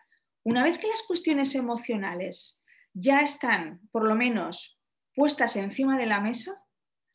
Una 0.44 0.62
vez 0.62 0.76
que 0.76 0.88
las 0.88 1.02
cuestiones 1.02 1.54
emocionales 1.54 2.62
ya 2.92 3.20
están, 3.20 3.80
por 3.90 4.06
lo 4.06 4.14
menos, 4.14 4.78
puestas 5.14 5.56
encima 5.56 5.96
de 5.96 6.04
la 6.04 6.20
mesa, 6.20 6.62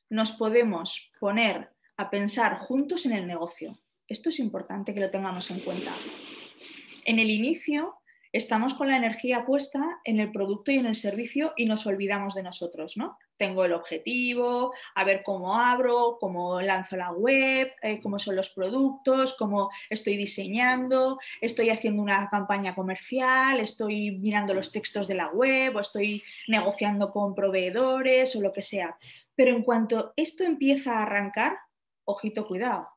nos 0.10 0.32
podemos 0.32 1.12
poner 1.20 1.70
a 1.96 2.10
pensar 2.10 2.56
juntos 2.56 3.06
en 3.06 3.14
el 3.14 3.28
negocio. 3.28 3.80
Esto 4.08 4.30
es 4.30 4.40
importante 4.40 4.96
que 4.96 5.00
lo 5.00 5.12
tengamos 5.12 5.52
en 5.52 5.60
cuenta. 5.60 5.94
En 7.06 7.20
el 7.20 7.30
inicio 7.30 8.02
estamos 8.32 8.74
con 8.74 8.88
la 8.88 8.98
energía 8.98 9.46
puesta 9.46 10.00
en 10.04 10.20
el 10.20 10.32
producto 10.32 10.72
y 10.72 10.78
en 10.78 10.88
el 10.88 10.96
servicio 10.96 11.54
y 11.56 11.66
nos 11.66 11.86
olvidamos 11.86 12.34
de 12.34 12.42
nosotros, 12.42 12.98
¿no? 12.98 13.18
Tengo 13.40 13.66
el 13.66 13.74
objetivo, 13.74 14.74
a 14.94 15.04
ver 15.04 15.24
cómo 15.24 15.60
abro, 15.60 16.18
cómo 16.20 16.62
lanzo 16.62 16.96
la 16.96 17.12
web, 17.12 17.72
eh, 17.82 18.00
cómo 18.02 18.20
son 18.20 18.36
los 18.36 18.50
productos, 18.50 19.36
cómo 19.36 19.72
estoy 19.90 20.18
diseñando, 20.18 21.18
estoy 21.42 21.72
haciendo 21.72 22.04
una 22.04 22.30
campaña 22.30 22.76
comercial, 22.76 23.60
estoy 23.60 24.20
mirando 24.20 24.54
los 24.54 24.72
textos 24.72 25.08
de 25.08 25.16
la 25.16 25.30
web 25.30 25.76
o 25.76 25.80
estoy 25.80 26.22
negociando 26.48 27.10
con 27.10 27.34
proveedores 27.34 28.36
o 28.36 28.42
lo 28.42 28.54
que 28.54 28.62
sea. 28.62 28.98
Pero 29.36 29.56
en 29.56 29.64
cuanto 29.64 30.14
esto 30.18 30.44
empieza 30.44 31.00
a 31.00 31.04
arrancar, 31.04 31.58
ojito, 32.04 32.46
cuidado, 32.46 32.90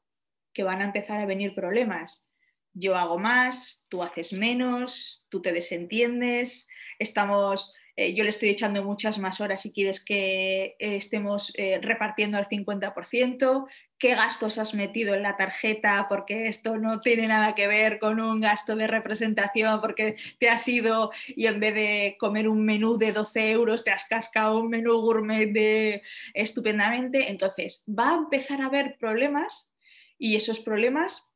que 0.53 0.65
van 0.65 0.83
a 0.83 0.87
empezar 0.87 1.21
a 1.21 1.27
venir 1.27 1.55
problemas 1.55 2.29
yo 2.75 2.97
hago 2.97 3.19
más, 3.19 3.87
tú 3.89 4.03
haces 4.03 4.33
menos, 4.33 5.27
tú 5.29 5.43
te 5.43 5.53
desentiendes, 5.53 6.69
estamos, 6.99 7.75
eh, 7.95 8.15
yo 8.15 8.25
le 8.25 8.31
estoy 8.31 8.49
echando 8.49 8.83
muchas 8.83 9.19
más 9.19 9.41
horas 9.41 9.61
si 9.61 9.73
quieres 9.73 10.03
que 10.03 10.77
eh, 10.79 10.97
estemos 10.97 11.53
eh, 11.59 11.79
repartiendo 11.83 12.39
al 12.39 12.49
50%, 12.49 13.67
qué 13.99 14.15
gastos 14.15 14.57
has 14.57 14.75
metido 14.75 15.15
en 15.15 15.23
la 15.23 15.37
tarjeta, 15.37 16.07
porque 16.09 16.49
esto 16.49 16.79
no 16.79 17.03
tiene 17.03 17.29
nada 17.29 17.55
que 17.55 17.67
ver 17.67 17.99
con 17.99 18.19
un 18.19 18.41
gasto 18.41 18.77
de 18.77 18.87
representación, 18.87 19.81
porque 19.83 20.17
te 20.41 20.49
has 20.49 20.67
ido 20.67 21.11
y 21.29 21.47
en 21.47 21.61
vez 21.61 21.75
de 21.75 22.17
comer 22.19 22.49
un 22.49 22.65
menú 22.65 22.97
de 22.97 23.13
12 23.13 23.51
euros, 23.51 23.85
te 23.85 23.91
has 23.91 24.09
cascado 24.09 24.59
un 24.59 24.71
menú 24.71 24.99
gourmet 25.01 25.53
de 25.53 26.03
estupendamente. 26.33 27.31
Entonces, 27.31 27.85
va 27.87 28.13
a 28.13 28.19
empezar 28.19 28.63
a 28.63 28.67
haber 28.67 28.97
problemas 28.99 29.75
y 30.19 30.37
esos 30.37 30.61
problemas 30.61 31.35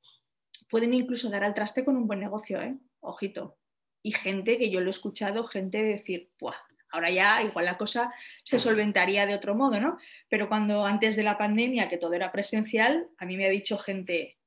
pueden 0.70 0.94
incluso 0.94 1.28
dar 1.28 1.44
al 1.44 1.54
traste 1.54 1.84
con 1.84 1.96
un 1.96 2.06
buen 2.06 2.20
negocio. 2.20 2.60
Ojito. 3.00 3.58
Y 4.06 4.12
gente 4.12 4.56
que 4.56 4.70
yo 4.70 4.80
lo 4.80 4.86
he 4.86 4.90
escuchado, 4.90 5.42
gente 5.42 5.82
decir, 5.82 6.30
Buah, 6.38 6.54
ahora 6.92 7.10
ya 7.10 7.42
igual 7.42 7.64
la 7.64 7.76
cosa 7.76 8.14
se 8.44 8.60
solventaría 8.60 9.26
de 9.26 9.34
otro 9.34 9.56
modo, 9.56 9.80
¿no? 9.80 9.98
Pero 10.28 10.48
cuando 10.48 10.86
antes 10.86 11.16
de 11.16 11.24
la 11.24 11.36
pandemia, 11.36 11.88
que 11.88 11.98
todo 11.98 12.12
era 12.12 12.30
presencial, 12.30 13.08
a 13.18 13.26
mí 13.26 13.36
me 13.36 13.46
ha 13.46 13.50
dicho 13.50 13.76
gente, 13.78 14.38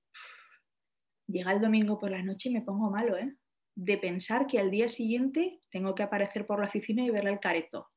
llega 1.27 1.51
el 1.51 1.59
domingo 1.59 1.99
por 1.99 2.09
la 2.09 2.23
noche 2.23 2.47
y 2.47 2.53
me 2.53 2.61
pongo 2.61 2.89
malo, 2.89 3.17
¿eh? 3.17 3.35
De 3.75 3.97
pensar 3.97 4.47
que 4.47 4.59
al 4.59 4.71
día 4.71 4.87
siguiente 4.87 5.59
tengo 5.69 5.93
que 5.93 6.03
aparecer 6.03 6.47
por 6.47 6.61
la 6.61 6.67
oficina 6.67 7.03
y 7.03 7.09
verle 7.09 7.31
el 7.31 7.41
careto. 7.41 7.89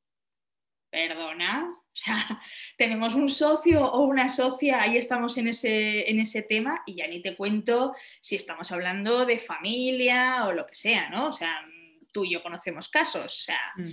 Perdona, 0.92 1.74
o 1.74 1.96
sea, 1.96 2.14
tenemos 2.76 3.14
un 3.14 3.31
socio 3.31 3.83
o 3.83 4.05
una 4.05 4.28
socia, 4.28 4.83
ahí 4.83 4.98
estamos 4.98 5.38
en 5.38 5.48
ese, 5.48 6.11
en 6.11 6.20
ese 6.20 6.42
tema 6.42 6.83
y 6.85 6.96
ya 6.96 7.09
ni 7.09 7.22
te 7.22 7.35
cuento 7.35 7.94
si 8.20 8.37
estamos 8.37 8.70
hablando 8.72 9.24
de 9.24 9.38
familia 9.38 10.44
o 10.46 10.52
lo 10.52 10.66
que 10.66 10.74
sea, 10.74 11.09
¿no? 11.09 11.28
O 11.28 11.33
sea, 11.33 11.66
tú 12.12 12.26
y 12.26 12.33
yo 12.35 12.42
conocemos 12.42 12.90
casos, 12.90 13.24
o 13.24 13.44
sea, 13.44 13.72
mm. 13.76 13.87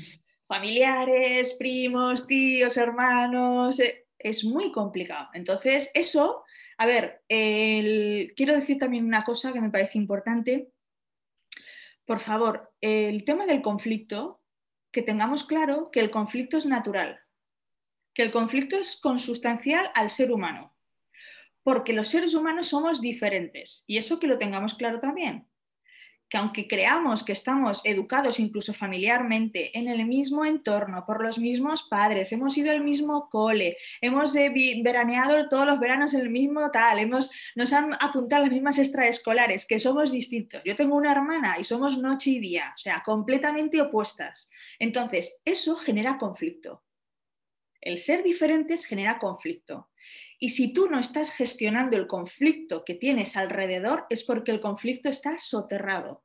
familiares, 0.45 1.53
primos, 1.53 2.27
tíos, 2.27 2.75
hermanos, 2.75 3.79
eh, 3.79 4.05
es 4.17 4.43
muy 4.43 4.73
complicado. 4.73 5.29
Entonces, 5.33 5.91
eso, 5.93 6.43
a 6.77 6.85
ver, 6.85 7.23
quiero 7.29 8.55
decir 8.57 8.77
también 8.77 9.05
una 9.05 9.23
cosa 9.23 9.53
que 9.53 9.61
me 9.61 9.69
parece 9.69 9.97
importante. 9.97 10.73
Por 12.03 12.19
favor, 12.19 12.73
el 12.81 13.23
tema 13.23 13.45
del 13.45 13.61
conflicto, 13.61 14.38
que 14.91 15.01
tengamos 15.01 15.43
claro 15.43 15.89
que 15.91 15.99
el 15.99 16.11
conflicto 16.11 16.57
es 16.57 16.65
natural 16.65 17.19
que 18.13 18.23
el 18.23 18.31
conflicto 18.31 18.75
es 18.75 18.99
consustancial 18.99 19.91
al 19.95 20.09
ser 20.09 20.31
humano, 20.31 20.75
porque 21.63 21.93
los 21.93 22.09
seres 22.09 22.33
humanos 22.33 22.67
somos 22.67 23.01
diferentes 23.01 23.83
y 23.87 23.97
eso 23.97 24.19
que 24.19 24.27
lo 24.27 24.37
tengamos 24.37 24.73
claro 24.73 24.99
también 24.99 25.48
que 26.29 26.37
aunque 26.37 26.67
creamos 26.67 27.23
que 27.23 27.31
estamos 27.31 27.81
educados 27.83 28.39
incluso 28.39 28.73
familiarmente 28.73 29.77
en 29.77 29.87
el 29.87 30.05
mismo 30.05 30.45
entorno, 30.45 31.05
por 31.05 31.23
los 31.23 31.39
mismos 31.39 31.83
padres, 31.83 32.31
hemos 32.31 32.57
ido 32.57 32.71
al 32.71 32.83
mismo 32.83 33.29
cole, 33.29 33.77
hemos 34.01 34.33
veraneado 34.33 35.49
todos 35.49 35.65
los 35.65 35.79
veranos 35.79 36.13
en 36.13 36.21
el 36.21 36.29
mismo 36.29 36.69
tal, 36.71 36.99
hemos, 36.99 37.31
nos 37.55 37.73
han 37.73 37.93
apuntado 37.99 38.43
las 38.43 38.51
mismas 38.51 38.77
extraescolares, 38.77 39.65
que 39.65 39.79
somos 39.79 40.11
distintos. 40.11 40.61
Yo 40.63 40.75
tengo 40.75 40.95
una 40.95 41.11
hermana 41.11 41.57
y 41.59 41.63
somos 41.63 41.97
noche 41.97 42.31
y 42.31 42.39
día, 42.39 42.71
o 42.75 42.77
sea, 42.77 43.01
completamente 43.03 43.81
opuestas. 43.81 44.49
Entonces, 44.77 45.41
eso 45.45 45.75
genera 45.75 46.17
conflicto. 46.17 46.83
El 47.81 47.97
ser 47.97 48.23
diferentes 48.23 48.85
genera 48.85 49.19
conflicto. 49.19 49.89
Y 50.37 50.49
si 50.49 50.73
tú 50.73 50.89
no 50.89 50.99
estás 50.99 51.31
gestionando 51.31 51.97
el 51.97 52.07
conflicto 52.07 52.83
que 52.85 52.95
tienes 52.95 53.35
alrededor, 53.35 54.05
es 54.09 54.23
porque 54.23 54.51
el 54.51 54.59
conflicto 54.59 55.09
está 55.09 55.37
soterrado. 55.37 56.23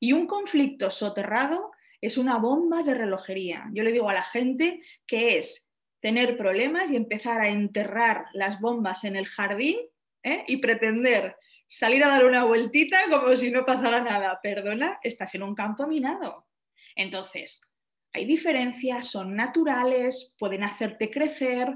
Y 0.00 0.12
un 0.12 0.26
conflicto 0.26 0.90
soterrado 0.90 1.72
es 2.00 2.18
una 2.18 2.36
bomba 2.36 2.82
de 2.82 2.94
relojería. 2.94 3.70
Yo 3.72 3.82
le 3.82 3.92
digo 3.92 4.08
a 4.08 4.14
la 4.14 4.22
gente 4.22 4.80
que 5.06 5.38
es 5.38 5.70
tener 6.00 6.36
problemas 6.36 6.90
y 6.90 6.96
empezar 6.96 7.40
a 7.40 7.48
enterrar 7.48 8.26
las 8.34 8.60
bombas 8.60 9.04
en 9.04 9.16
el 9.16 9.26
jardín 9.26 9.78
¿eh? 10.22 10.44
y 10.46 10.58
pretender 10.58 11.36
salir 11.66 12.04
a 12.04 12.08
dar 12.08 12.26
una 12.26 12.44
vueltita 12.44 12.98
como 13.10 13.34
si 13.36 13.50
no 13.50 13.64
pasara 13.64 14.02
nada. 14.02 14.38
Perdona, 14.42 14.98
estás 15.02 15.34
en 15.34 15.42
un 15.42 15.54
campo 15.54 15.86
minado. 15.86 16.46
Entonces, 16.94 17.73
hay 18.14 18.24
diferencias, 18.26 19.10
son 19.10 19.34
naturales, 19.34 20.34
pueden 20.38 20.62
hacerte 20.62 21.10
crecer, 21.10 21.74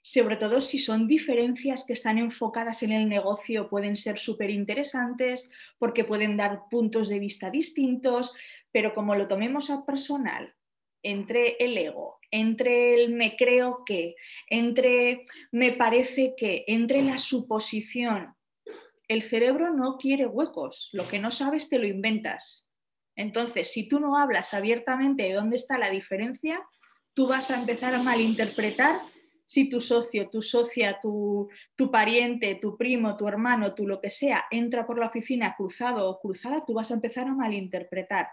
sobre 0.00 0.36
todo 0.36 0.60
si 0.60 0.78
son 0.78 1.08
diferencias 1.08 1.84
que 1.84 1.92
están 1.92 2.18
enfocadas 2.18 2.84
en 2.84 2.92
el 2.92 3.08
negocio, 3.08 3.68
pueden 3.68 3.96
ser 3.96 4.16
súper 4.16 4.50
interesantes 4.50 5.50
porque 5.78 6.04
pueden 6.04 6.36
dar 6.36 6.62
puntos 6.70 7.08
de 7.08 7.18
vista 7.18 7.50
distintos, 7.50 8.32
pero 8.70 8.94
como 8.94 9.16
lo 9.16 9.26
tomemos 9.26 9.70
a 9.70 9.84
personal, 9.84 10.54
entre 11.02 11.56
el 11.58 11.76
ego, 11.76 12.20
entre 12.30 12.94
el 12.94 13.12
me 13.12 13.36
creo 13.36 13.82
que, 13.84 14.14
entre 14.48 15.24
me 15.50 15.72
parece 15.72 16.34
que, 16.36 16.64
entre 16.68 17.02
la 17.02 17.18
suposición, 17.18 18.34
el 19.08 19.22
cerebro 19.22 19.74
no 19.74 19.96
quiere 19.98 20.26
huecos, 20.26 20.90
lo 20.92 21.08
que 21.08 21.18
no 21.18 21.32
sabes 21.32 21.68
te 21.68 21.80
lo 21.80 21.88
inventas. 21.88 22.71
Entonces, 23.16 23.72
si 23.72 23.88
tú 23.88 24.00
no 24.00 24.16
hablas 24.16 24.54
abiertamente 24.54 25.24
de 25.24 25.34
dónde 25.34 25.56
está 25.56 25.78
la 25.78 25.90
diferencia, 25.90 26.62
tú 27.14 27.26
vas 27.26 27.50
a 27.50 27.58
empezar 27.58 27.94
a 27.94 28.02
malinterpretar 28.02 29.00
si 29.44 29.68
tu 29.68 29.80
socio, 29.80 30.30
tu 30.30 30.40
socia, 30.40 30.98
tu, 30.98 31.50
pariente, 31.90 32.54
tu 32.54 32.76
primo, 32.78 33.18
tu 33.18 33.28
hermano, 33.28 33.74
tu 33.74 33.86
lo 33.86 34.00
que 34.00 34.08
sea, 34.08 34.46
entra 34.50 34.86
por 34.86 34.98
la 34.98 35.08
oficina 35.08 35.54
cruzado 35.56 36.08
o 36.08 36.20
cruzada, 36.20 36.64
tú 36.66 36.72
vas 36.72 36.90
a 36.90 36.94
empezar 36.94 37.26
a 37.26 37.34
malinterpretar. 37.34 38.28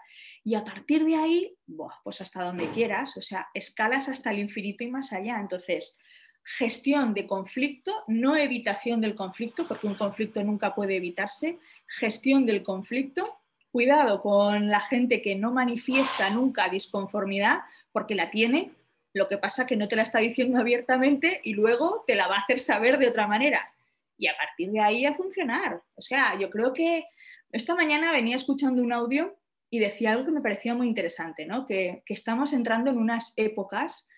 Y 0.45 0.55
a 0.55 0.63
partir 0.63 1.03
de 1.03 1.15
ahí, 1.15 1.57
pues 2.03 2.21
hasta 2.21 2.43
donde 2.43 2.71
quieras, 2.71 3.17
o 3.17 3.21
sea, 3.21 3.49
escalas 3.53 4.07
hasta 4.07 4.31
el 4.31 4.39
infinito 4.39 4.85
y 4.85 4.91
más 4.91 5.11
allá. 5.11 5.39
Entonces, 5.41 5.97
gestión 6.41 7.13
de 7.13 7.27
conflicto, 7.27 8.03
no 8.07 8.37
evitación 8.37 9.01
del 9.01 9.15
conflicto, 9.15 9.67
porque 9.67 9.87
un 9.87 9.95
conflicto 9.95 10.41
nunca 10.41 10.73
puede 10.73 10.95
evitarse, 10.95 11.59
gestión 11.85 12.45
del 12.45 12.63
conflicto 12.63 13.41
Cuidado 13.71 14.21
con 14.21 14.69
la 14.69 14.79
gente 14.79 15.21
que 15.21 15.35
no 15.35 15.51
manifiesta 15.51 16.31
nunca 16.31 16.69
disconformidad 16.69 17.59
porque 17.91 18.15
la 18.15 18.31
tiene, 18.31 18.71
lo 19.13 19.27
que 19.27 19.37
pasa 19.37 19.67
que 19.67 19.75
no 19.75 19.87
te 19.87 19.95
la 19.95 20.01
está 20.01 20.19
diciendo 20.19 20.59
abiertamente 20.59 21.39
y 21.43 21.53
luego 21.53 22.03
te 22.07 22.15
la 22.15 22.27
va 22.27 22.37
a 22.37 22.41
hacer 22.41 22.59
saber 22.59 22.97
de 22.97 23.07
otra 23.07 23.27
manera. 23.27 23.71
Y 24.17 24.27
a 24.27 24.35
partir 24.35 24.71
de 24.71 24.79
ahí 24.79 25.05
a 25.05 25.13
funcionar. 25.13 25.83
O 25.95 26.01
sea, 26.01 26.37
yo 26.37 26.49
creo 26.49 26.73
que 26.73 27.05
esta 27.51 27.75
mañana 27.75 28.11
venía 28.11 28.35
escuchando 28.35 28.81
un 28.81 28.91
audio 28.91 29.37
y 29.69 29.77
decía 29.77 30.11
algo 30.11 30.25
que 30.25 30.31
me 30.31 30.41
parecía 30.41 30.73
muy 30.73 30.87
interesante, 30.87 31.45
¿no? 31.45 31.65
que, 31.67 32.01
que 32.05 32.13
estamos 32.15 32.53
entrando 32.53 32.89
en 32.89 32.97
unas 32.97 33.33
épocas 33.37 34.09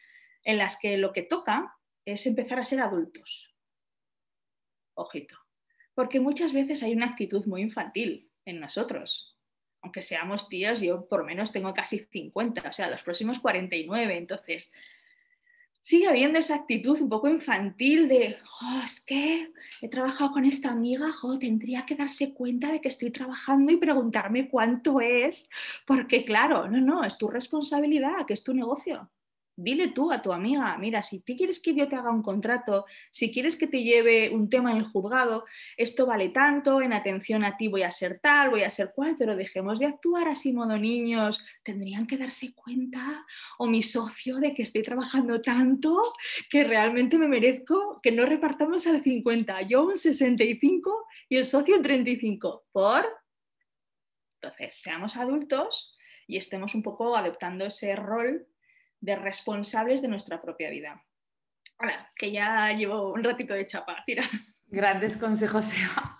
en 0.43 0.57
las 0.57 0.79
que 0.79 0.97
lo 0.97 1.11
que 1.11 1.23
toca 1.23 1.75
es 2.05 2.25
empezar 2.25 2.57
a 2.57 2.63
ser 2.63 2.79
adultos. 2.79 3.53
Ojito. 4.93 5.35
Porque 5.93 6.21
muchas 6.21 6.53
veces 6.53 6.83
hay 6.83 6.93
una 6.93 7.07
actitud 7.07 7.45
muy 7.45 7.61
infantil 7.61 8.31
en 8.45 8.61
nosotros 8.61 9.30
aunque 9.81 10.01
seamos 10.01 10.49
tíos, 10.49 10.81
yo 10.81 11.07
por 11.07 11.25
menos 11.25 11.51
tengo 11.51 11.73
casi 11.73 11.99
50, 11.99 12.69
o 12.69 12.73
sea, 12.73 12.89
los 12.89 13.01
próximos 13.01 13.39
49. 13.39 14.17
Entonces, 14.17 14.73
sigue 15.81 16.07
habiendo 16.07 16.37
esa 16.37 16.55
actitud 16.55 16.99
un 17.01 17.09
poco 17.09 17.27
infantil 17.27 18.07
de, 18.07 18.37
es 18.83 19.01
que 19.01 19.51
he 19.81 19.89
trabajado 19.89 20.31
con 20.31 20.45
esta 20.45 20.69
amiga, 20.69 21.11
tendría 21.39 21.85
que 21.85 21.95
darse 21.95 22.33
cuenta 22.33 22.71
de 22.71 22.81
que 22.81 22.89
estoy 22.89 23.11
trabajando 23.11 23.71
y 23.71 23.77
preguntarme 23.77 24.49
cuánto 24.49 25.01
es, 25.01 25.49
porque 25.85 26.23
claro, 26.25 26.67
no, 26.67 26.79
no, 26.79 27.03
es 27.03 27.17
tu 27.17 27.27
responsabilidad, 27.29 28.25
que 28.27 28.33
es 28.33 28.43
tu 28.43 28.53
negocio 28.53 29.09
dile 29.63 29.89
tú 29.89 30.11
a 30.11 30.21
tu 30.21 30.33
amiga, 30.33 30.77
mira, 30.77 31.01
si 31.01 31.19
tú 31.21 31.35
quieres 31.35 31.59
que 31.59 31.73
yo 31.73 31.87
te 31.87 31.95
haga 31.95 32.11
un 32.11 32.21
contrato, 32.21 32.85
si 33.11 33.31
quieres 33.31 33.55
que 33.55 33.67
te 33.67 33.83
lleve 33.83 34.29
un 34.29 34.49
tema 34.49 34.71
en 34.71 34.77
el 34.77 34.83
juzgado, 34.83 35.45
esto 35.77 36.05
vale 36.05 36.29
tanto, 36.29 36.81
en 36.81 36.93
atención 36.93 37.43
a 37.43 37.57
ti 37.57 37.67
voy 37.67 37.83
a 37.83 37.91
ser 37.91 38.19
tal, 38.19 38.49
voy 38.49 38.63
a 38.63 38.69
ser 38.69 38.91
cual, 38.93 39.15
pero 39.17 39.35
dejemos 39.35 39.79
de 39.79 39.85
actuar 39.85 40.27
así 40.27 40.53
modo 40.53 40.77
niños, 40.77 41.43
tendrían 41.63 42.07
que 42.07 42.17
darse 42.17 42.53
cuenta, 42.53 43.25
o 43.57 43.67
mi 43.67 43.81
socio, 43.81 44.37
de 44.37 44.53
que 44.53 44.63
estoy 44.63 44.83
trabajando 44.83 45.41
tanto 45.41 46.01
que 46.49 46.63
realmente 46.63 47.17
me 47.17 47.27
merezco 47.27 47.97
que 48.01 48.11
no 48.11 48.25
repartamos 48.25 48.87
al 48.87 49.03
50, 49.03 49.61
yo 49.63 49.83
un 49.83 49.95
65 49.95 51.07
y 51.29 51.37
el 51.37 51.45
socio 51.45 51.75
un 51.75 51.83
35, 51.83 52.65
¿por? 52.71 53.05
Entonces, 54.41 54.75
seamos 54.75 55.15
adultos 55.17 55.95
y 56.27 56.37
estemos 56.37 56.73
un 56.73 56.81
poco 56.81 57.15
adoptando 57.15 57.65
ese 57.65 57.95
rol 57.95 58.47
de 59.01 59.15
responsables 59.15 60.01
de 60.01 60.07
nuestra 60.07 60.41
propia 60.41 60.69
vida. 60.69 61.03
Hola, 61.79 62.11
que 62.15 62.31
ya 62.31 62.71
llevo 62.71 63.11
un 63.11 63.23
ratito 63.23 63.53
de 63.53 63.65
chapa, 63.65 64.03
tira. 64.05 64.23
Grandes 64.67 65.17
consejos, 65.17 65.73
Eva. 65.77 66.19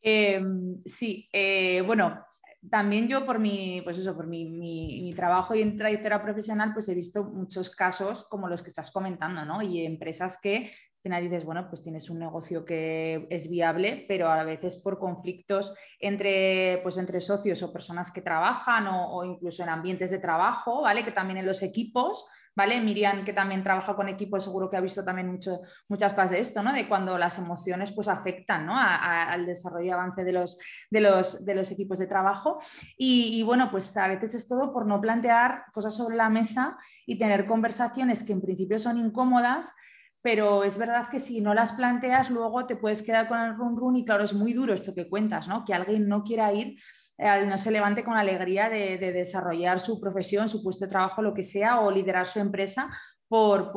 Em, 0.00 0.82
sí, 0.84 1.28
eh, 1.32 1.82
bueno, 1.84 2.24
también 2.70 3.08
yo 3.08 3.26
por 3.26 3.40
mi, 3.40 3.80
pues 3.82 3.98
eso, 3.98 4.14
por 4.14 4.26
mi, 4.26 4.48
mi, 4.48 5.12
trabajo 5.14 5.54
y 5.54 5.62
en 5.62 5.76
trayectoria 5.76 6.22
profesional, 6.22 6.72
pues 6.72 6.88
he 6.88 6.94
visto 6.94 7.24
muchos 7.24 7.70
casos 7.74 8.24
como 8.28 8.48
los 8.48 8.62
que 8.62 8.68
estás 8.68 8.90
comentando, 8.92 9.44
¿no? 9.44 9.62
Y 9.62 9.84
empresas 9.84 10.38
que 10.40 10.72
final 11.02 11.24
dices, 11.24 11.44
bueno, 11.44 11.66
pues 11.68 11.82
tienes 11.82 12.08
un 12.10 12.20
negocio 12.20 12.64
que 12.64 13.26
es 13.28 13.50
viable, 13.50 14.04
pero 14.06 14.30
a 14.30 14.44
veces 14.44 14.76
por 14.76 14.98
conflictos 14.98 15.74
entre, 15.98 16.78
pues 16.82 16.96
entre 16.96 17.20
socios 17.20 17.62
o 17.62 17.72
personas 17.72 18.12
que 18.12 18.22
trabajan 18.22 18.86
o, 18.86 19.24
incluso 19.24 19.62
en 19.62 19.68
ambientes 19.68 20.10
de 20.10 20.18
trabajo, 20.18 20.82
¿vale? 20.82 21.04
Que 21.04 21.10
también 21.10 21.38
en 21.38 21.46
los 21.46 21.62
equipos, 21.64 22.24
¿vale? 22.54 22.80
Miriam, 22.80 23.24
que 23.24 23.32
también 23.32 23.64
trabaja 23.64 23.96
con 23.96 24.08
equipos, 24.08 24.44
seguro 24.44 24.70
que 24.70 24.76
ha 24.76 24.80
visto 24.80 25.04
también 25.04 25.28
mucho, 25.28 25.62
muchas 25.88 26.12
cosas 26.12 26.30
de 26.30 26.38
esto, 26.38 26.62
¿no? 26.62 26.72
De 26.72 26.88
cuando 26.88 27.18
las 27.18 27.36
emociones 27.36 27.90
pues 27.90 28.06
afectan, 28.06 28.64
¿no? 28.64 28.74
al 28.76 29.44
desarrollo 29.44 29.86
y 29.86 29.90
avance 29.90 30.22
de 30.22 30.32
los, 30.32 30.58
de 30.88 31.00
los, 31.00 31.44
de 31.44 31.54
los 31.56 31.70
equipos 31.72 31.98
de 31.98 32.06
trabajo. 32.06 32.60
Y, 32.96 33.40
y, 33.40 33.42
bueno, 33.42 33.72
pues 33.72 33.96
a 33.96 34.06
veces 34.06 34.34
es 34.34 34.46
todo 34.46 34.72
por 34.72 34.86
no 34.86 35.00
plantear 35.00 35.64
cosas 35.72 35.96
sobre 35.96 36.16
la 36.16 36.28
mesa 36.28 36.78
y 37.06 37.18
tener 37.18 37.46
conversaciones 37.46 38.22
que 38.22 38.32
en 38.32 38.40
principio 38.40 38.78
son 38.78 38.98
incómodas, 38.98 39.74
pero 40.22 40.62
es 40.62 40.78
verdad 40.78 41.08
que 41.10 41.18
si 41.18 41.40
no 41.40 41.52
las 41.52 41.72
planteas, 41.72 42.30
luego 42.30 42.64
te 42.64 42.76
puedes 42.76 43.02
quedar 43.02 43.28
con 43.28 43.40
el 43.40 43.56
run 43.56 43.76
run 43.76 43.96
y 43.96 44.04
claro, 44.04 44.22
es 44.22 44.32
muy 44.32 44.52
duro 44.52 44.72
esto 44.72 44.94
que 44.94 45.08
cuentas, 45.08 45.48
¿no? 45.48 45.64
Que 45.64 45.74
alguien 45.74 46.08
no 46.08 46.22
quiera 46.22 46.52
ir, 46.52 46.78
eh, 47.18 47.44
no 47.44 47.58
se 47.58 47.72
levante 47.72 48.04
con 48.04 48.16
alegría 48.16 48.68
de, 48.68 48.98
desarrollar 48.98 49.80
su 49.80 50.00
profesión, 50.00 50.48
su 50.48 50.62
puesto 50.62 50.84
de 50.84 50.90
trabajo, 50.90 51.22
lo 51.22 51.34
que 51.34 51.42
sea, 51.42 51.80
o 51.80 51.90
liderar 51.90 52.24
su 52.24 52.38
empresa 52.38 52.88
por, 53.28 53.72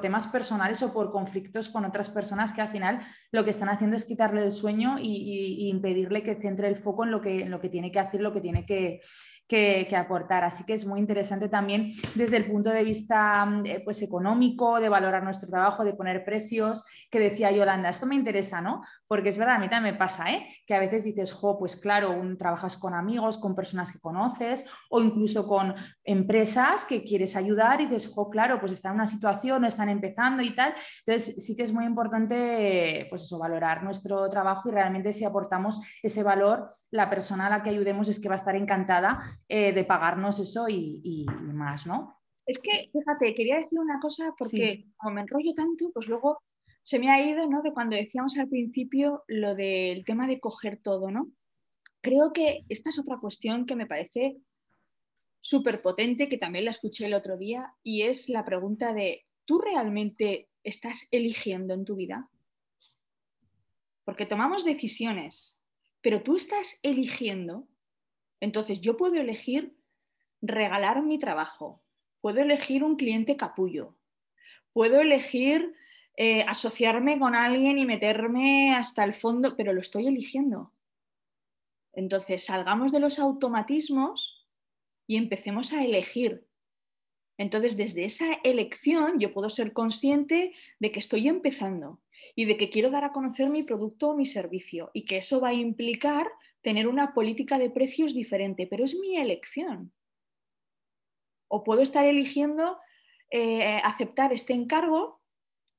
temas 0.00 0.26
personales 0.26 0.82
o 0.82 0.92
por 0.92 1.12
conflictos 1.12 1.68
con 1.68 1.84
otras 1.84 2.08
personas 2.08 2.52
que 2.52 2.60
al 2.60 2.70
final 2.70 3.00
lo 3.30 3.44
que 3.44 3.50
están 3.50 3.68
haciendo 3.68 3.96
es 3.96 4.04
quitarle 4.04 4.42
el 4.42 4.50
sueño 4.50 4.96
y, 4.98 5.68
impedirle 5.68 6.24
que 6.24 6.34
centre 6.34 6.66
el 6.66 6.76
foco 6.76 7.04
en 7.04 7.12
lo 7.12 7.20
que, 7.20 7.42
en 7.42 7.50
lo 7.50 7.60
que 7.60 7.68
tiene 7.68 7.92
que 7.92 8.00
hacer, 8.00 8.20
lo 8.20 8.32
que 8.32 8.40
tiene 8.40 8.66
que, 8.66 9.00
que, 9.48 9.88
aportar. 9.96 10.44
Así 10.44 10.64
que 10.64 10.74
es 10.74 10.84
muy 10.84 11.00
interesante 11.00 11.48
también 11.48 11.92
desde 12.14 12.36
el 12.36 12.46
punto 12.46 12.70
de 12.70 12.84
vista 12.84 13.44
mm, 13.44 13.66
eh, 13.66 13.82
pues, 13.84 14.02
económico, 14.02 14.80
de 14.80 14.88
valorar 14.88 15.22
nuestro 15.22 15.48
trabajo, 15.48 15.84
de 15.84 15.94
poner 15.94 16.24
precios, 16.24 16.84
que 17.10 17.20
decía 17.20 17.50
Yolanda, 17.50 17.90
esto 17.90 18.06
me 18.06 18.14
interesa, 18.14 18.60
¿no? 18.60 18.82
Porque 19.06 19.28
es 19.28 19.38
verdad, 19.38 19.56
a 19.56 19.58
mí 19.58 19.68
también 19.68 19.94
me 19.94 19.98
pasa, 19.98 20.32
¿eh? 20.32 20.48
Que 20.66 20.74
a 20.74 20.80
veces 20.80 21.04
dices, 21.04 21.32
jo, 21.32 21.58
pues 21.58 21.76
claro, 21.76 22.10
un, 22.10 22.36
trabajas 22.36 22.76
con 22.76 22.94
amigos, 22.94 23.38
con 23.38 23.54
personas 23.54 23.92
que 23.92 24.00
conoces 24.00 24.66
o 24.90 25.00
incluso 25.00 25.46
con 25.46 25.74
empresas 26.06 26.84
que 26.84 27.02
quieres 27.02 27.36
ayudar 27.36 27.80
y 27.80 27.86
dices, 27.86 28.12
jo, 28.14 28.30
claro, 28.30 28.60
pues 28.60 28.72
están 28.72 28.92
en 28.92 28.96
una 28.96 29.06
situación, 29.06 29.64
están 29.64 29.88
empezando 29.88 30.42
y 30.42 30.54
tal. 30.54 30.74
Entonces 31.04 31.44
sí 31.44 31.56
que 31.56 31.64
es 31.64 31.72
muy 31.72 31.84
importante, 31.84 33.06
pues 33.10 33.22
eso, 33.22 33.38
valorar 33.38 33.82
nuestro 33.82 34.28
trabajo 34.28 34.68
y 34.68 34.72
realmente 34.72 35.12
si 35.12 35.24
aportamos 35.24 35.80
ese 36.02 36.22
valor, 36.22 36.70
la 36.90 37.10
persona 37.10 37.48
a 37.48 37.50
la 37.50 37.62
que 37.62 37.70
ayudemos 37.70 38.08
es 38.08 38.20
que 38.20 38.28
va 38.28 38.34
a 38.34 38.38
estar 38.38 38.54
encantada 38.54 39.38
eh, 39.48 39.72
de 39.72 39.84
pagarnos 39.84 40.38
eso 40.38 40.68
y, 40.68 41.26
más, 41.52 41.86
¿no? 41.86 42.22
Es 42.46 42.60
que, 42.60 42.88
fíjate, 42.92 43.34
quería 43.34 43.56
decir 43.56 43.80
una 43.80 43.98
cosa 43.98 44.32
porque 44.38 44.86
como 44.96 45.14
me 45.14 45.22
enrollo 45.22 45.52
tanto, 45.54 45.90
pues 45.92 46.06
luego 46.06 46.38
se 46.84 47.00
me 47.00 47.10
ha 47.10 47.20
ido, 47.20 47.48
¿no? 47.48 47.62
De 47.62 47.72
cuando 47.72 47.96
decíamos 47.96 48.38
al 48.38 48.48
principio 48.48 49.24
lo 49.26 49.56
del 49.56 50.04
tema 50.04 50.28
de 50.28 50.38
coger 50.38 50.78
todo, 50.80 51.10
¿no? 51.10 51.28
Creo 52.00 52.32
que 52.32 52.64
esta 52.68 52.90
es 52.90 53.00
otra 53.00 53.18
cuestión 53.18 53.66
que 53.66 53.74
me 53.74 53.88
parece 53.88 54.36
súper 55.48 55.82
potente, 55.82 56.28
que 56.28 56.38
también 56.38 56.64
la 56.64 56.70
escuché 56.70 57.06
el 57.06 57.14
otro 57.14 57.36
día, 57.36 57.74
y 57.82 58.02
es 58.02 58.28
la 58.28 58.44
pregunta 58.44 58.92
de, 58.92 59.26
¿tú 59.44 59.58
realmente 59.58 60.48
estás 60.64 61.08
eligiendo 61.10 61.74
en 61.74 61.84
tu 61.84 61.96
vida? 61.96 62.28
Porque 64.04 64.26
tomamos 64.26 64.64
decisiones, 64.64 65.60
pero 66.00 66.22
tú 66.22 66.36
estás 66.36 66.78
eligiendo 66.82 67.68
entonces, 68.40 68.80
yo 68.80 68.96
puedo 68.96 69.14
elegir 69.14 69.76
regalar 70.42 71.02
mi 71.02 71.18
trabajo, 71.18 71.82
puedo 72.20 72.40
elegir 72.40 72.84
un 72.84 72.96
cliente 72.96 73.36
capullo, 73.36 73.96
puedo 74.72 75.00
elegir 75.00 75.74
eh, 76.16 76.42
asociarme 76.42 77.18
con 77.18 77.34
alguien 77.34 77.78
y 77.78 77.84
meterme 77.84 78.74
hasta 78.74 79.04
el 79.04 79.14
fondo, 79.14 79.56
pero 79.56 79.72
lo 79.72 79.80
estoy 79.80 80.06
eligiendo. 80.06 80.72
Entonces, 81.92 82.44
salgamos 82.44 82.92
de 82.92 83.00
los 83.00 83.18
automatismos 83.18 84.35
y 85.06 85.16
empecemos 85.16 85.72
a 85.72 85.84
elegir. 85.84 86.46
Entonces, 87.38 87.76
desde 87.76 88.04
esa 88.04 88.34
elección 88.44 89.18
yo 89.18 89.32
puedo 89.32 89.50
ser 89.50 89.72
consciente 89.72 90.52
de 90.78 90.92
que 90.92 90.98
estoy 90.98 91.28
empezando 91.28 92.00
y 92.34 92.46
de 92.46 92.56
que 92.56 92.70
quiero 92.70 92.90
dar 92.90 93.04
a 93.04 93.12
conocer 93.12 93.50
mi 93.50 93.62
producto 93.62 94.10
o 94.10 94.16
mi 94.16 94.24
servicio 94.24 94.90
y 94.94 95.04
que 95.04 95.18
eso 95.18 95.40
va 95.40 95.48
a 95.48 95.54
implicar 95.54 96.26
tener 96.62 96.88
una 96.88 97.14
política 97.14 97.58
de 97.58 97.70
precios 97.70 98.14
diferente, 98.14 98.66
pero 98.66 98.84
es 98.84 98.98
mi 98.98 99.16
elección. 99.16 99.92
O 101.48 101.62
puedo 101.62 101.82
estar 101.82 102.04
eligiendo 102.06 102.78
eh, 103.30 103.80
aceptar 103.84 104.32
este 104.32 104.52
encargo 104.52 105.20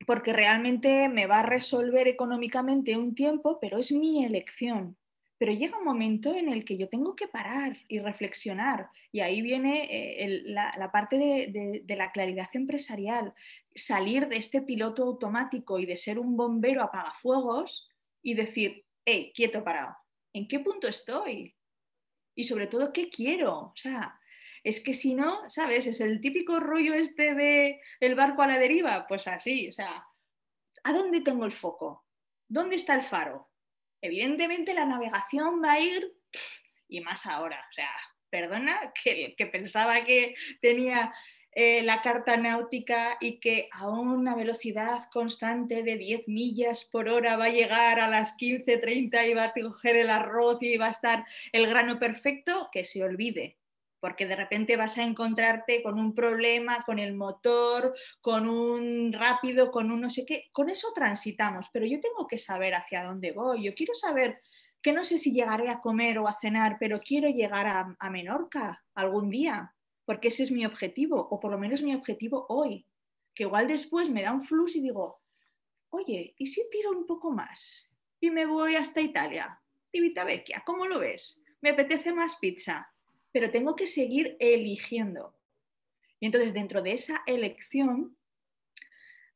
porque 0.05 0.31
realmente 0.31 1.09
me 1.09 1.25
va 1.25 1.39
a 1.39 1.45
resolver 1.45 2.07
económicamente 2.07 2.95
un 2.95 3.15
tiempo, 3.15 3.59
pero 3.59 3.79
es 3.79 3.91
mi 3.91 4.23
elección. 4.23 4.95
Pero 5.37 5.51
llega 5.51 5.77
un 5.77 5.85
momento 5.85 6.33
en 6.33 6.49
el 6.49 6.65
que 6.65 6.77
yo 6.77 6.89
tengo 6.89 7.15
que 7.15 7.27
parar 7.27 7.77
y 7.87 7.99
reflexionar. 7.99 8.89
Y 9.11 9.19
ahí 9.19 9.41
viene 9.41 9.87
eh, 9.89 10.41
la, 10.45 10.89
parte 10.91 11.17
de, 11.17 11.95
la 11.95 12.11
claridad 12.11 12.49
empresarial. 12.53 13.33
Salir 13.75 14.27
de 14.27 14.37
este 14.37 14.61
piloto 14.61 15.03
automático 15.03 15.77
y 15.77 15.85
de 15.85 15.95
ser 15.95 16.17
un 16.17 16.35
bombero 16.35 16.81
apagafuegos 16.81 17.87
y 18.23 18.33
decir, 18.33 18.83
hey, 19.05 19.31
quieto 19.35 19.63
parado. 19.63 19.95
¿en 20.37 20.47
qué 20.47 20.59
punto 20.59 20.87
estoy? 20.87 21.55
Y 22.35 22.43
sobre 22.43 22.67
todo, 22.67 22.93
¿qué 22.93 23.09
quiero? 23.09 23.57
O 23.57 23.73
sea, 23.75 24.19
es 24.63 24.83
que 24.83 24.93
si 24.93 25.15
no, 25.15 25.49
¿sabes? 25.49 25.87
Es 25.87 25.99
el 25.99 26.21
típico 26.21 26.59
rollo 26.59 26.93
este 26.93 27.33
de 27.33 27.81
el 27.99 28.15
barco 28.15 28.43
a 28.43 28.47
la 28.47 28.59
deriva, 28.59 29.07
pues 29.07 29.27
así, 29.27 29.69
o 29.69 29.71
sea, 29.71 30.05
¿a 30.83 30.93
dónde 30.93 31.21
tengo 31.21 31.45
el 31.45 31.53
foco? 31.53 32.05
¿Dónde 32.47 32.75
está 32.75 32.95
el 32.95 33.03
faro? 33.03 33.49
Evidentemente 34.01 34.73
la 34.73 34.85
navegación 34.85 35.61
va 35.63 35.73
a 35.73 35.79
ir 35.79 36.13
y 36.87 37.01
más 37.01 37.25
ahora, 37.25 37.65
o 37.69 37.73
sea, 37.73 37.91
perdona 38.29 38.93
que, 38.93 39.35
que 39.37 39.47
pensaba 39.47 40.03
que 40.03 40.35
tenía 40.61 41.13
eh, 41.59 41.81
la 41.81 42.03
carta 42.03 42.37
náutica 42.37 43.17
y 43.19 43.39
que 43.39 43.67
a 43.71 43.89
una 43.89 44.35
velocidad 44.35 45.09
constante 45.11 45.81
de 45.81 45.97
10 45.97 46.27
millas 46.27 46.85
por 46.85 47.09
hora 47.09 47.35
va 47.35 47.45
a 47.45 47.49
llegar 47.49 47.99
a 47.99 48.07
las 48.07 48.37
15.30 48.37 49.27
y 49.27 49.33
va 49.33 49.45
a 49.45 49.53
coger 49.53 49.95
el 49.95 50.11
arroz 50.11 50.59
y 50.61 50.77
va 50.77 50.89
a 50.89 50.91
estar 50.91 51.25
el 51.51 51.67
grano 51.67 51.97
perfecto, 51.97 52.69
que 52.71 52.85
se 52.85 53.03
olvide, 53.03 53.57
porque 53.99 54.25
de 54.25 54.35
repente 54.35 54.77
vas 54.77 54.97
a 54.97 55.03
encontrarte 55.03 55.81
con 55.81 55.99
un 55.99 56.13
problema 56.13 56.83
con 56.85 56.99
el 56.99 57.15
motor, 57.15 57.95
con 58.21 58.47
un 58.47 59.11
rápido, 59.13 59.71
con 59.71 59.91
un 59.91 60.01
no 60.01 60.09
sé 60.09 60.25
qué. 60.25 60.49
Con 60.51 60.69
eso 60.69 60.89
transitamos, 60.93 61.67
pero 61.71 61.85
yo 61.85 61.99
tengo 61.99 62.27
que 62.27 62.37
saber 62.37 62.75
hacia 62.75 63.03
dónde 63.03 63.31
voy. 63.31 63.63
Yo 63.63 63.73
quiero 63.73 63.93
saber 63.93 64.41
que 64.81 64.93
no 64.93 65.03
sé 65.03 65.17
si 65.17 65.33
llegaré 65.33 65.69
a 65.69 65.79
comer 65.79 66.19
o 66.19 66.27
a 66.27 66.37
cenar, 66.39 66.77
pero 66.79 67.01
quiero 67.01 67.29
llegar 67.29 67.67
a, 67.67 68.09
Menorca 68.09 68.83
algún 68.93 69.29
día 69.29 69.73
porque 70.05 70.29
ese 70.29 70.43
es 70.43 70.51
mi 70.51 70.65
objetivo, 70.65 71.27
o 71.29 71.39
por 71.39 71.51
lo 71.51 71.57
menos 71.57 71.81
mi 71.81 71.93
objetivo 71.93 72.45
hoy, 72.47 72.85
que 73.35 73.43
igual 73.43 73.67
después 73.67 74.09
me 74.09 74.23
da 74.23 74.31
un 74.31 74.45
flux 74.45 74.77
y 74.77 74.81
digo, 74.81 75.19
oye, 75.89 76.33
¿y 76.37 76.45
si 76.45 76.61
tiro 76.69 76.91
un 76.91 77.05
poco 77.05 77.29
más? 77.31 77.91
Y 78.21 78.31
me 78.31 78.45
voy 78.45 78.75
hasta 78.75 79.01
Italia, 79.01 79.61
Vecchia, 79.91 80.63
¿cómo 80.65 80.85
lo 80.85 80.99
ves? 80.99 81.43
Me 81.59 81.71
apetece 81.71 82.13
más 82.13 82.37
pizza, 82.37 82.89
pero 83.37 83.51
tengo 83.51 83.75
que 83.75 83.85
seguir 83.85 84.35
eligiendo. 84.39 85.35
Y 86.19 86.25
entonces 86.25 86.55
dentro 86.55 86.81
de 86.81 86.93
esa 86.93 87.21
elección 87.27 88.17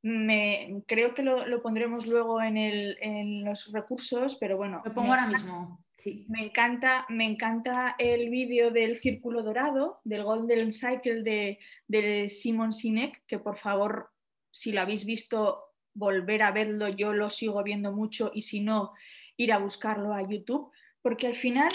Me, 0.02 0.82
creo 0.88 1.14
que 1.14 1.22
lo, 1.22 1.62
pondremos 1.62 2.08
luego 2.08 2.42
en, 2.42 3.46
los 3.46 3.72
recursos, 3.72 4.38
pero 4.38 4.58
bueno. 4.58 4.82
Lo 4.84 4.92
pongo 4.92 5.10
ahora 5.12 5.28
mismo. 5.28 5.86
Sí. 6.00 6.26
Me 6.30 6.46
encanta, 6.46 7.06
me 7.10 7.26
encanta 7.26 7.96
el 8.00 8.32
vídeo 8.32 8.72
del 8.72 8.98
círculo 8.98 9.44
dorado, 9.44 10.02
del 10.04 10.24
Golden 10.24 10.74
Cycle 10.74 11.22
de, 11.22 11.60
de 11.88 12.28
Simon 12.28 12.74
Sinek, 12.74 13.24
que 13.28 13.38
por 13.38 13.60
favor, 13.60 14.10
si 14.50 14.72
lo 14.72 14.82
habéis 14.82 15.06
visto, 15.06 15.76
volver 15.94 16.42
a 16.42 16.52
verlo, 16.52 16.88
yo 16.88 17.14
lo 17.14 17.30
sigo 17.30 17.62
viendo 17.62 17.92
mucho 17.92 18.32
y 18.34 18.42
si 18.42 18.62
no, 18.62 18.94
ir 19.38 19.54
a 19.54 19.60
buscarlo 19.60 20.16
a 20.16 20.28
YouTube, 20.28 20.72
porque 21.04 21.28
al 21.28 21.36
final 21.36 21.70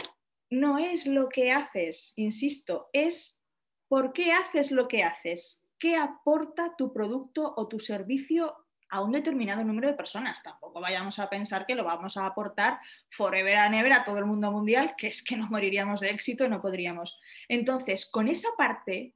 no 0.50 0.78
es 0.78 1.06
lo 1.06 1.28
que 1.28 1.52
haces, 1.52 2.12
insisto, 2.16 2.88
es 2.92 3.42
por 3.88 4.12
qué 4.12 4.32
haces 4.32 4.70
lo 4.70 4.88
que 4.88 5.02
haces, 5.02 5.66
qué 5.78 5.96
aporta 5.96 6.74
tu 6.76 6.92
producto 6.92 7.54
o 7.56 7.68
tu 7.68 7.78
servicio 7.78 8.54
a 8.88 9.02
un 9.02 9.12
determinado 9.12 9.64
número 9.64 9.88
de 9.88 9.94
personas. 9.94 10.42
Tampoco 10.42 10.80
vayamos 10.80 11.18
a 11.18 11.28
pensar 11.28 11.66
que 11.66 11.74
lo 11.74 11.84
vamos 11.84 12.16
a 12.16 12.26
aportar 12.26 12.78
forever 13.10 13.56
and 13.56 13.74
ever 13.74 13.92
a 13.92 14.04
todo 14.04 14.18
el 14.18 14.26
mundo 14.26 14.50
mundial, 14.52 14.94
que 14.96 15.08
es 15.08 15.24
que 15.24 15.36
nos 15.36 15.50
moriríamos 15.50 16.00
de 16.00 16.10
éxito 16.10 16.48
no 16.48 16.62
podríamos. 16.62 17.18
Entonces, 17.48 18.08
con 18.10 18.28
esa 18.28 18.48
parte 18.56 19.14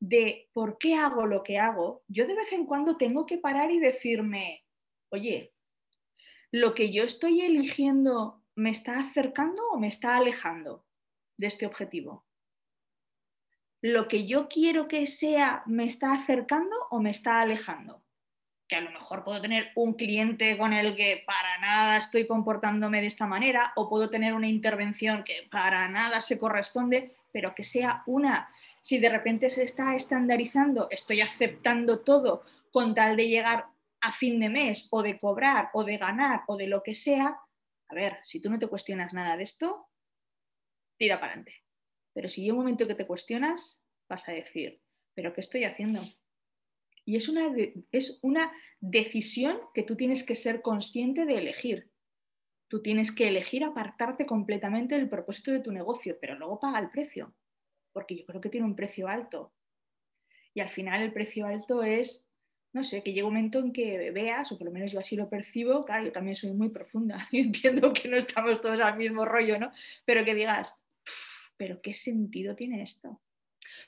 de 0.00 0.48
por 0.52 0.78
qué 0.78 0.96
hago 0.96 1.26
lo 1.26 1.42
que 1.44 1.58
hago, 1.58 2.02
yo 2.08 2.26
de 2.26 2.34
vez 2.34 2.52
en 2.52 2.66
cuando 2.66 2.96
tengo 2.96 3.24
que 3.24 3.38
parar 3.38 3.70
y 3.70 3.78
decirme, 3.78 4.64
oye, 5.10 5.54
lo 6.50 6.74
que 6.74 6.90
yo 6.90 7.04
estoy 7.04 7.40
eligiendo 7.42 8.41
me 8.54 8.70
está 8.70 8.98
acercando 8.98 9.62
o 9.70 9.78
me 9.78 9.88
está 9.88 10.16
alejando 10.16 10.84
de 11.36 11.46
este 11.46 11.66
objetivo. 11.66 12.24
Lo 13.80 14.06
que 14.06 14.26
yo 14.26 14.48
quiero 14.48 14.86
que 14.86 15.06
sea 15.06 15.62
me 15.66 15.84
está 15.84 16.12
acercando 16.12 16.76
o 16.90 17.00
me 17.00 17.10
está 17.10 17.40
alejando. 17.40 18.02
Que 18.68 18.76
a 18.76 18.80
lo 18.80 18.92
mejor 18.92 19.24
puedo 19.24 19.40
tener 19.40 19.72
un 19.74 19.94
cliente 19.94 20.56
con 20.56 20.72
el 20.72 20.94
que 20.94 21.24
para 21.26 21.58
nada 21.58 21.96
estoy 21.96 22.26
comportándome 22.26 23.00
de 23.00 23.08
esta 23.08 23.26
manera 23.26 23.72
o 23.74 23.88
puedo 23.88 24.08
tener 24.08 24.34
una 24.34 24.46
intervención 24.46 25.24
que 25.24 25.48
para 25.50 25.88
nada 25.88 26.20
se 26.20 26.38
corresponde, 26.38 27.16
pero 27.32 27.54
que 27.54 27.64
sea 27.64 28.04
una. 28.06 28.50
Si 28.80 28.98
de 28.98 29.08
repente 29.08 29.50
se 29.50 29.64
está 29.64 29.96
estandarizando, 29.96 30.88
estoy 30.90 31.20
aceptando 31.20 32.00
todo 32.00 32.44
con 32.70 32.94
tal 32.94 33.16
de 33.16 33.28
llegar 33.28 33.66
a 34.00 34.12
fin 34.12 34.38
de 34.38 34.48
mes 34.48 34.88
o 34.90 35.02
de 35.02 35.18
cobrar 35.18 35.70
o 35.72 35.84
de 35.84 35.96
ganar 35.96 36.42
o 36.46 36.56
de 36.56 36.66
lo 36.66 36.82
que 36.82 36.94
sea, 36.94 37.36
a 37.92 37.94
ver, 37.94 38.18
si 38.22 38.40
tú 38.40 38.50
no 38.50 38.58
te 38.58 38.68
cuestionas 38.68 39.12
nada 39.12 39.36
de 39.36 39.42
esto, 39.42 39.86
tira 40.98 41.20
para 41.20 41.32
adelante. 41.32 41.62
Pero 42.14 42.28
si 42.30 42.42
hay 42.42 42.50
un 42.50 42.56
momento 42.56 42.86
que 42.86 42.94
te 42.94 43.06
cuestionas, 43.06 43.86
vas 44.08 44.26
a 44.30 44.32
decir, 44.32 44.80
¿pero 45.14 45.34
qué 45.34 45.42
estoy 45.42 45.64
haciendo? 45.64 46.00
Y 47.04 47.16
es 47.16 47.28
una, 47.28 47.54
es 47.90 48.18
una 48.22 48.50
decisión 48.80 49.60
que 49.74 49.82
tú 49.82 49.94
tienes 49.94 50.24
que 50.24 50.36
ser 50.36 50.62
consciente 50.62 51.26
de 51.26 51.36
elegir. 51.36 51.90
Tú 52.68 52.80
tienes 52.80 53.14
que 53.14 53.28
elegir 53.28 53.62
apartarte 53.62 54.24
completamente 54.24 54.94
del 54.94 55.10
propósito 55.10 55.52
de 55.52 55.60
tu 55.60 55.70
negocio, 55.70 56.16
pero 56.18 56.38
luego 56.38 56.60
paga 56.60 56.78
el 56.78 56.90
precio, 56.90 57.34
porque 57.92 58.16
yo 58.16 58.24
creo 58.24 58.40
que 58.40 58.48
tiene 58.48 58.66
un 58.66 58.76
precio 58.76 59.06
alto. 59.06 59.52
Y 60.54 60.60
al 60.60 60.70
final 60.70 61.02
el 61.02 61.12
precio 61.12 61.46
alto 61.46 61.82
es 61.82 62.26
no 62.72 62.82
sé, 62.82 63.02
que 63.02 63.12
llega 63.12 63.26
un 63.26 63.34
momento 63.34 63.58
en 63.58 63.72
que 63.72 64.10
veas, 64.10 64.50
o 64.50 64.58
por 64.58 64.66
lo 64.66 64.72
menos 64.72 64.92
yo 64.92 64.98
así 64.98 65.16
lo 65.16 65.28
percibo, 65.28 65.84
claro, 65.84 66.04
yo 66.04 66.12
también 66.12 66.36
soy 66.36 66.52
muy 66.52 66.70
profunda 66.70 67.28
y 67.30 67.40
entiendo 67.40 67.92
que 67.92 68.08
no 68.08 68.16
estamos 68.16 68.60
todos 68.60 68.80
al 68.80 68.96
mismo 68.96 69.24
rollo, 69.24 69.58
¿no? 69.58 69.72
Pero 70.04 70.24
que 70.24 70.34
digas, 70.34 70.82
pero 71.56 71.80
¿qué 71.82 71.92
sentido 71.92 72.56
tiene 72.56 72.82
esto? 72.82 73.20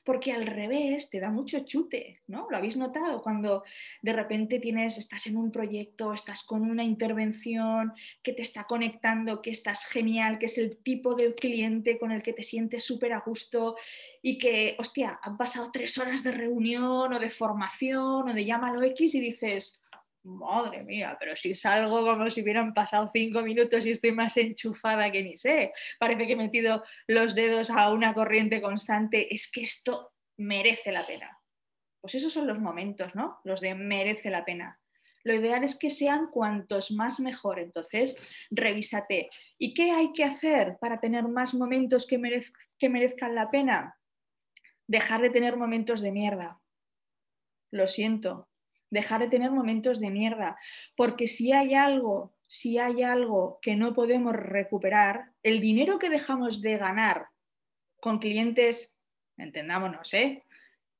Porque 0.05 0.33
al 0.33 0.47
revés 0.47 1.09
te 1.09 1.19
da 1.19 1.31
mucho 1.31 1.61
chute, 1.61 2.21
¿no? 2.27 2.47
Lo 2.51 2.57
habéis 2.59 2.77
notado 2.77 3.23
cuando 3.23 3.65
de 4.03 4.13
repente 4.13 4.59
tienes, 4.59 4.99
estás 4.99 5.27
en 5.27 5.37
un 5.37 5.51
proyecto, 5.51 6.13
estás 6.13 6.43
con 6.43 6.71
una 6.71 6.85
intervención 6.85 7.93
que 8.23 8.35
te 8.35 8.43
está 8.43 8.65
conectando, 8.65 9.41
que 9.41 9.51
estás 9.51 9.87
genial, 9.87 10.39
que 10.39 10.47
es 10.47 10.59
el 10.59 10.77
tipo 10.77 11.15
de 11.15 11.35
cliente 11.35 11.99
con 11.99 12.13
el 12.13 12.23
que 12.23 12.35
te 12.35 12.43
sientes 12.43 12.85
súper 12.85 13.15
a 13.15 13.21
gusto 13.21 13.77
y 14.21 14.39
que, 14.39 14.77
hostia, 14.79 15.19
han 15.23 15.37
pasado 15.37 15.71
tres 15.73 15.97
horas 15.99 16.23
de 16.23 16.33
reunión 16.33 17.13
o 17.13 17.19
de 17.19 17.31
formación 17.31 18.29
o 18.29 18.35
de 18.35 18.45
llámalo 18.45 18.83
X 18.83 19.15
y 19.15 19.21
dices, 19.21 19.84
madre 20.25 20.83
mía, 20.83 21.17
pero 21.21 21.37
si 21.37 21.55
salgo 21.55 22.05
como 22.05 22.29
si 22.31 22.43
hubieran 22.43 22.75
pasado 22.75 23.11
cinco 23.13 23.43
minutos 23.43 23.87
y 23.87 23.93
estoy 23.93 24.13
más 24.13 24.37
enchufada 24.37 25.11
que 25.11 25.23
ni 25.23 25.37
sé, 25.37 25.73
parece 25.99 26.27
que 26.27 26.33
he 26.33 26.37
metido 26.37 26.83
los 27.07 27.35
dedos 27.35 27.71
a 27.71 27.93
una 27.93 28.15
corriente 28.15 28.61
constante, 28.61 29.33
es 29.33 29.51
que 29.51 29.63
esto 29.63 30.13
merece 30.39 30.93
la 30.93 31.07
pena. 31.07 31.39
Pues 32.01 32.15
esos 32.17 32.33
son 32.33 32.47
los 32.47 32.59
momentos, 32.59 33.15
¿no? 33.15 33.41
Los 33.45 33.61
de 33.61 33.75
merece 33.75 34.31
la 34.31 34.45
pena. 34.45 34.81
Lo 35.25 35.35
ideal 35.35 35.65
es 35.65 35.79
que 35.79 35.89
sean 35.89 36.31
cuantos 36.31 36.91
más 36.91 37.19
mejor. 37.19 37.59
Entonces, 37.59 38.17
revísate. 38.51 39.31
¿Y 39.59 39.73
qué 39.73 39.91
hay 39.91 40.13
que 40.13 40.25
hacer 40.25 40.77
para 40.79 41.01
tener 41.01 41.25
más 41.25 41.55
momentos 41.55 42.07
que, 42.07 42.21
que 42.79 42.89
merezcan 42.91 43.35
la 43.35 43.51
pena? 43.51 43.99
Dejar 44.87 45.23
de 45.23 45.31
tener 45.31 45.57
momentos 45.57 46.03
de 46.03 46.13
mierda. 46.13 46.61
Lo 47.71 47.87
siento, 47.87 48.51
dejar 48.91 49.21
de 49.21 49.29
tener 49.29 49.51
momentos 49.51 50.01
de 50.01 50.11
mierda, 50.11 50.57
porque 50.97 51.27
si 51.27 51.53
hay 51.53 51.75
algo, 51.75 52.35
si 52.47 52.79
hay 52.79 53.03
algo 53.03 53.59
que 53.61 53.77
no 53.77 53.95
podemos 53.95 54.35
recuperar, 54.35 55.33
el 55.43 55.61
dinero 55.61 55.99
que 55.99 56.11
dejamos 56.11 56.61
de 56.61 56.77
ganar 56.77 57.29
con 58.01 58.19
clientes, 58.19 58.97
entendámonos, 59.37 60.13
¿eh? 60.15 60.45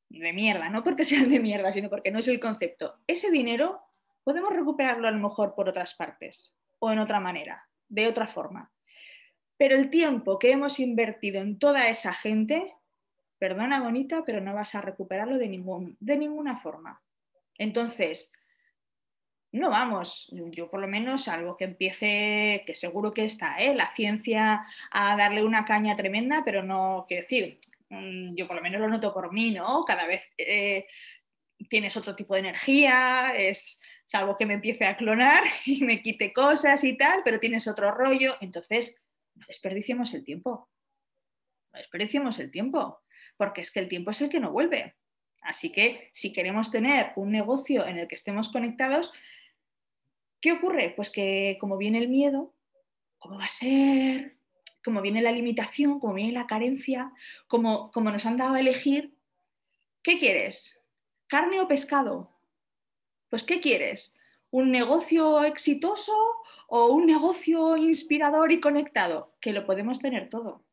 de 0.09 0.33
mierda, 0.33 0.69
no 0.71 0.85
porque 0.85 1.05
sean 1.05 1.31
de 1.31 1.41
mierda, 1.41 1.73
sino 1.73 1.91
porque 1.91 2.11
no 2.11 2.19
es 2.19 2.29
el 2.29 2.41
concepto, 2.41 3.01
ese 3.07 3.31
dinero 3.31 3.81
podemos 4.23 4.53
recuperarlo 4.53 5.07
a 5.07 5.11
lo 5.11 5.21
mejor 5.21 5.55
por 5.55 5.69
otras 5.69 5.95
partes 5.95 6.55
o 6.79 6.91
en 6.91 6.99
otra 6.99 7.21
manera, 7.21 7.69
de 7.89 8.07
otra 8.07 8.27
forma. 8.27 8.73
Pero 9.57 9.77
el 9.77 9.91
tiempo 9.91 10.39
que 10.39 10.51
hemos 10.51 10.81
invertido 10.81 11.41
en 11.41 11.59
toda 11.59 11.89
esa 11.89 12.13
gente, 12.13 12.75
perdona 13.39 13.81
bonita, 13.81 14.25
pero 14.27 14.41
no 14.41 14.55
vas 14.55 14.75
a 14.75 14.81
recuperarlo 14.81 15.39
de, 15.39 15.49
ningún, 15.49 15.97
de 16.01 16.17
ninguna 16.17 16.59
forma. 16.59 17.03
Entonces, 17.59 18.33
no 19.55 19.71
vamos, 19.71 20.33
yo 20.51 20.69
por 20.69 20.81
lo 20.81 20.89
menos, 20.89 21.29
algo 21.29 21.57
que 21.57 21.65
empiece, 21.65 22.65
que 22.67 22.75
seguro 22.75 23.13
que 23.13 23.25
está, 23.25 23.57
¿eh? 23.59 23.73
la 23.73 23.89
ciencia 23.91 24.65
a 24.91 25.17
darle 25.17 25.45
una 25.45 25.65
caña 25.65 25.97
tremenda, 25.97 26.43
pero 26.45 26.65
no, 26.65 27.05
quiero 27.07 27.23
decir, 27.23 27.61
mm, 27.89 28.35
yo 28.35 28.49
por 28.49 28.57
lo 28.57 28.63
menos 28.63 28.81
lo 28.81 28.89
noto 28.89 29.15
por 29.15 29.33
mí, 29.33 29.53
¿no? 29.53 29.85
Cada 29.85 30.07
vez 30.07 30.23
eh, 30.39 30.89
tienes 31.69 31.97
otro 31.97 32.17
tipo 32.17 32.35
de 32.35 32.41
energía, 32.41 33.33
es 33.37 33.81
algo 34.13 34.37
que 34.37 34.47
me 34.47 34.55
empiece 34.55 34.87
a 34.87 34.97
clonar 34.97 35.45
y 35.67 35.85
me 35.85 36.03
quite 36.03 36.33
cosas 36.33 36.83
y 36.83 36.97
tal, 36.97 37.23
pero 37.25 37.39
tienes 37.39 37.69
otro 37.69 37.93
rollo, 37.93 38.37
entonces 38.41 39.01
no 39.35 39.47
desperdiciemos 39.47 40.15
el 40.15 40.25
tiempo, 40.25 40.69
no 41.73 41.79
desperdiciemos 41.79 42.39
el 42.41 42.51
tiempo, 42.51 43.03
porque 43.37 43.61
es 43.61 43.71
que 43.71 43.81
el 43.81 43.89
tiempo 43.89 44.11
es 44.11 44.21
el 44.21 44.29
que 44.29 44.41
no 44.41 44.51
vuelve. 44.51 44.97
Así 45.45 45.71
que 45.71 46.09
si 46.13 46.33
queremos 46.33 46.71
tener 46.71 47.13
un 47.17 47.31
negocio 47.31 47.87
en 47.87 47.99
el 47.99 48.09
que 48.09 48.15
estemos 48.15 48.51
conectados, 48.51 49.13
¿qué 50.41 50.53
ocurre? 50.53 50.95
Pues 50.97 51.11
que 51.11 51.59
como 51.61 51.77
viene 51.77 51.99
el 51.99 52.09
miedo, 52.09 52.55
¿cómo 53.19 53.37
va 53.37 53.45
a 53.45 53.49
ser? 53.49 54.39
Como 54.83 55.03
viene 55.03 55.21
la 55.21 55.33
limitación, 55.33 56.01
como 56.01 56.15
viene 56.15 56.33
la 56.33 56.47
carencia, 56.47 57.13
como, 57.47 57.91
como 57.91 58.11
nos 58.11 58.25
han 58.25 58.39
dado 58.39 58.55
a 58.55 58.61
elegir, 58.61 59.15
¿qué 60.03 60.19
quieres? 60.19 60.83
¿Carne 61.27 61.61
o 61.61 61.69
pescado? 61.69 62.35
Pues 63.29 63.43
¿qué 63.43 63.61
quieres? 63.61 64.19
¿Un 64.51 64.71
negocio 64.71 65.45
exitoso 65.45 66.15
o 66.69 66.87
un 66.87 67.05
negocio 67.05 67.77
inspirador 67.77 68.51
y 68.51 68.61
conectado? 68.61 69.37
Que 69.43 69.53
lo 69.53 69.67
podemos 69.67 70.01
tener 70.01 70.31
todo. 70.31 70.65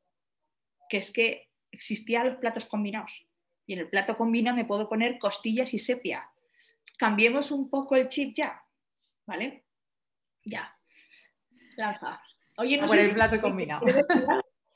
Que 0.90 0.98
es 0.98 1.12
que 1.12 1.50
existían 1.72 2.28
los 2.28 2.38
platos 2.38 2.66
combinados 2.66 3.31
y 3.66 3.74
en 3.74 3.80
el 3.80 3.90
plato 3.90 4.18
combina 4.18 4.54
me 4.54 4.66
puedo 4.66 4.90
poner 4.90 5.20
costillas 5.20 5.74
y 5.74 5.80
sepia. 5.80 6.30
Cambiemos 6.98 7.52
un 7.52 7.70
poco 7.70 7.96
el 7.96 8.08
chip 8.08 8.36
ya, 8.36 8.64
¿vale? 9.26 9.66
Ya. 10.46 10.76
Lanza. 11.78 12.22
Oye, 12.58 12.78
no 12.78 12.88
sé 12.88 13.02
el 13.02 13.14
plato 13.14 13.40
combinado. 13.42 13.86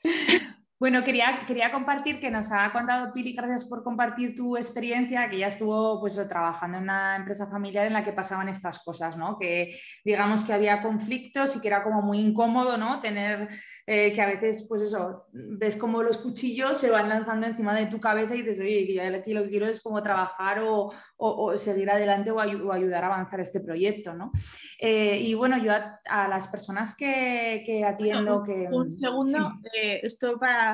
Bueno, 0.78 1.02
quería, 1.02 1.44
quería 1.46 1.72
compartir 1.72 2.20
que 2.20 2.30
nos 2.30 2.52
ha 2.52 2.70
contado 2.70 3.10
Pili, 3.14 3.32
gracias 3.32 3.64
por 3.64 3.82
compartir 3.82 4.36
tu 4.36 4.58
experiencia, 4.58 5.26
que 5.30 5.38
ya 5.38 5.46
estuvo 5.46 5.98
pues, 6.00 6.20
trabajando 6.28 6.76
en 6.76 6.84
una 6.84 7.16
empresa 7.16 7.46
familiar 7.46 7.86
en 7.86 7.94
la 7.94 8.04
que 8.04 8.12
pasaban 8.12 8.50
estas 8.50 8.84
cosas, 8.84 9.16
¿no? 9.16 9.38
Que 9.38 9.78
digamos 10.04 10.42
que 10.42 10.52
había 10.52 10.82
conflictos 10.82 11.56
y 11.56 11.62
que 11.62 11.68
era 11.68 11.82
como 11.82 12.02
muy 12.02 12.18
incómodo, 12.18 12.76
¿no? 12.76 13.00
Tener 13.00 13.48
eh, 13.86 14.12
que 14.12 14.20
a 14.20 14.26
veces, 14.26 14.66
pues 14.68 14.82
eso, 14.82 15.28
ves 15.32 15.76
como 15.76 16.02
los 16.02 16.18
cuchillos 16.18 16.76
se 16.76 16.90
van 16.90 17.08
lanzando 17.08 17.46
encima 17.46 17.74
de 17.74 17.86
tu 17.86 17.98
cabeza 17.98 18.34
y 18.34 18.42
dices, 18.42 18.58
oye, 18.60 18.92
yo 18.92 19.00
aquí 19.16 19.32
lo 19.32 19.44
que 19.44 19.50
quiero 19.50 19.68
es 19.68 19.80
como 19.80 20.02
trabajar 20.02 20.58
o, 20.58 20.92
o, 21.16 21.56
seguir 21.56 21.88
adelante 21.88 22.30
o, 22.30 22.40
ayudar 22.40 23.04
a 23.04 23.06
avanzar 23.06 23.40
este 23.40 23.60
proyecto, 23.60 24.12
¿no? 24.12 24.32
Eh, 24.78 25.20
y 25.20 25.34
bueno, 25.34 25.56
yo 25.56 25.72
a, 25.72 26.28
las 26.28 26.48
personas 26.48 26.96
que, 26.96 27.62
que 27.64 27.84
atiendo... 27.84 28.42
que, 28.42 28.68
un 28.70 28.98
segundo, 28.98 29.52
eh, 29.72 30.00
esto 30.02 30.38
para 30.38 30.65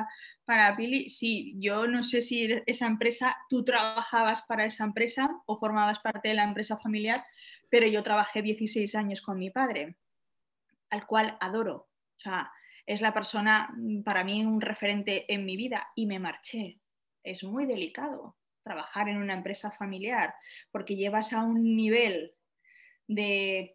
para, 0.45 0.75
Pili, 0.75 1.09
sí, 1.09 1.55
yo 1.57 1.87
no 1.87 2.03
sé 2.03 2.21
si 2.21 2.49
esa 2.65 2.87
empresa, 2.87 3.37
tú 3.49 3.63
trabajabas 3.63 4.43
para 4.43 4.65
esa 4.65 4.83
empresa 4.83 5.29
o 5.45 5.57
formabas 5.57 5.99
parte 5.99 6.29
de 6.29 6.35
la 6.35 6.43
empresa 6.43 6.77
familiar, 6.77 7.23
pero 7.69 7.87
yo 7.87 8.03
trabajé 8.03 8.41
16 8.41 8.95
años 8.95 9.21
con 9.21 9.39
mi 9.39 9.49
padre, 9.49 9.97
al 10.89 11.05
cual 11.07 11.37
adoro. 11.39 11.89
O 12.17 12.19
sea, 12.19 12.51
es 12.85 13.01
la 13.01 13.13
persona, 13.13 13.73
mm, 13.75 14.03
para 14.03 14.23
mí, 14.23 14.43
un 14.45 14.61
referente 14.61 15.31
en 15.33 15.45
mi 15.45 15.55
vida 15.57 15.91
y 15.95 16.05
me 16.05 16.19
marché. 16.19 16.79
Es 17.23 17.43
muy 17.43 17.65
delicado 17.65 18.37
trabajar 18.63 19.09
en 19.09 19.17
una 19.17 19.33
empresa 19.33 19.71
familiar 19.71 20.35
porque 20.71 20.95
llevas 20.95 21.33
a 21.33 21.43
un 21.43 21.63
nivel 21.63 22.33
de 23.07 23.73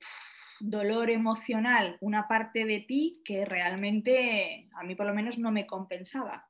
dolor 0.60 1.10
emocional 1.10 1.96
una 2.00 2.28
parte 2.28 2.64
de 2.64 2.80
ti 2.80 3.20
que 3.24 3.44
realmente 3.44 4.68
a 4.74 4.82
mí 4.82 4.94
por 4.94 5.06
lo 5.06 5.14
menos 5.14 5.38
no 5.38 5.50
me 5.50 5.66
compensaba. 5.66 6.48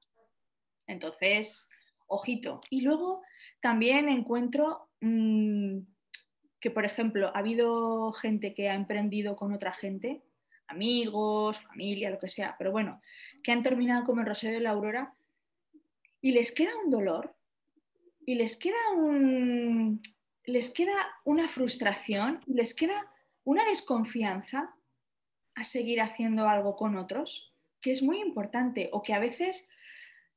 Entonces, 0.87 1.71
ojito. 2.07 2.61
Y 2.71 2.81
luego 2.81 3.23
también 3.61 4.09
encuentro 4.09 4.89
mm, 5.01 5.79
que, 6.61 6.71
por 6.71 6.85
ejemplo, 6.85 7.31
ha 7.35 7.39
habido 7.39 8.13
gente 8.13 8.55
que 8.55 8.69
ha 8.69 8.75
emprendido 8.75 9.37
con 9.37 9.53
otra 9.53 9.73
gente, 9.73 10.23
amigos, 10.67 11.61
familia, 11.61 12.11
lo 12.11 12.19
que 12.19 12.29
sea, 12.29 12.57
pero 12.59 12.73
bueno, 12.73 13.01
que 13.43 13.53
han 13.53 13.63
terminado 13.63 14.05
como 14.05 14.21
el 14.21 14.27
Rosario 14.27 14.57
de 14.57 14.63
la 14.63 14.71
Aurora 14.71 15.15
y 16.21 16.33
les 16.33 16.53
queda 16.53 16.73
un 16.85 16.91
dolor 16.91 17.35
y 18.27 18.35
les 18.35 18.57
queda 18.57 18.91
un 18.95 20.01
les 20.45 20.71
queda 20.71 20.97
una 21.25 21.47
frustración, 21.47 22.41
les 22.47 22.75
queda 22.75 23.07
una 23.49 23.65
desconfianza 23.65 24.77
a 25.55 25.65
seguir 25.65 26.03
haciendo 26.03 26.47
algo 26.47 26.77
con 26.77 26.99
otros, 26.99 27.55
que 27.81 27.93
es 27.93 28.03
muy 28.03 28.21
importante, 28.21 28.91
o 28.93 29.03
que 29.03 29.15
a 29.15 29.19
veces 29.19 29.67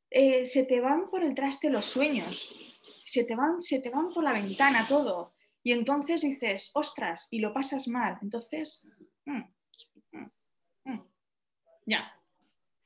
eh, 0.09 0.45
se 0.45 0.64
te 0.64 0.80
van 0.80 1.09
por 1.09 1.22
el 1.22 1.36
traste 1.36 1.70
los 1.70 1.86
sueños, 1.88 2.55
se 3.03 3.26
te, 3.26 3.36
van, 3.36 3.62
se 3.62 3.82
te 3.82 3.89
van 3.89 4.14
por 4.14 4.24
la 4.24 4.32
ventana 4.32 4.88
todo, 4.88 5.36
y 5.62 5.74
entonces 5.74 6.22
dices, 6.22 6.72
ostras, 6.74 7.28
y 7.32 7.39
lo 7.39 7.53
pasas 7.53 7.89
mal. 7.89 8.18
Entonces, 8.22 8.88
mm, 9.26 9.41
mm, 10.14 10.32
mm, 10.86 11.01
ya, 11.88 12.18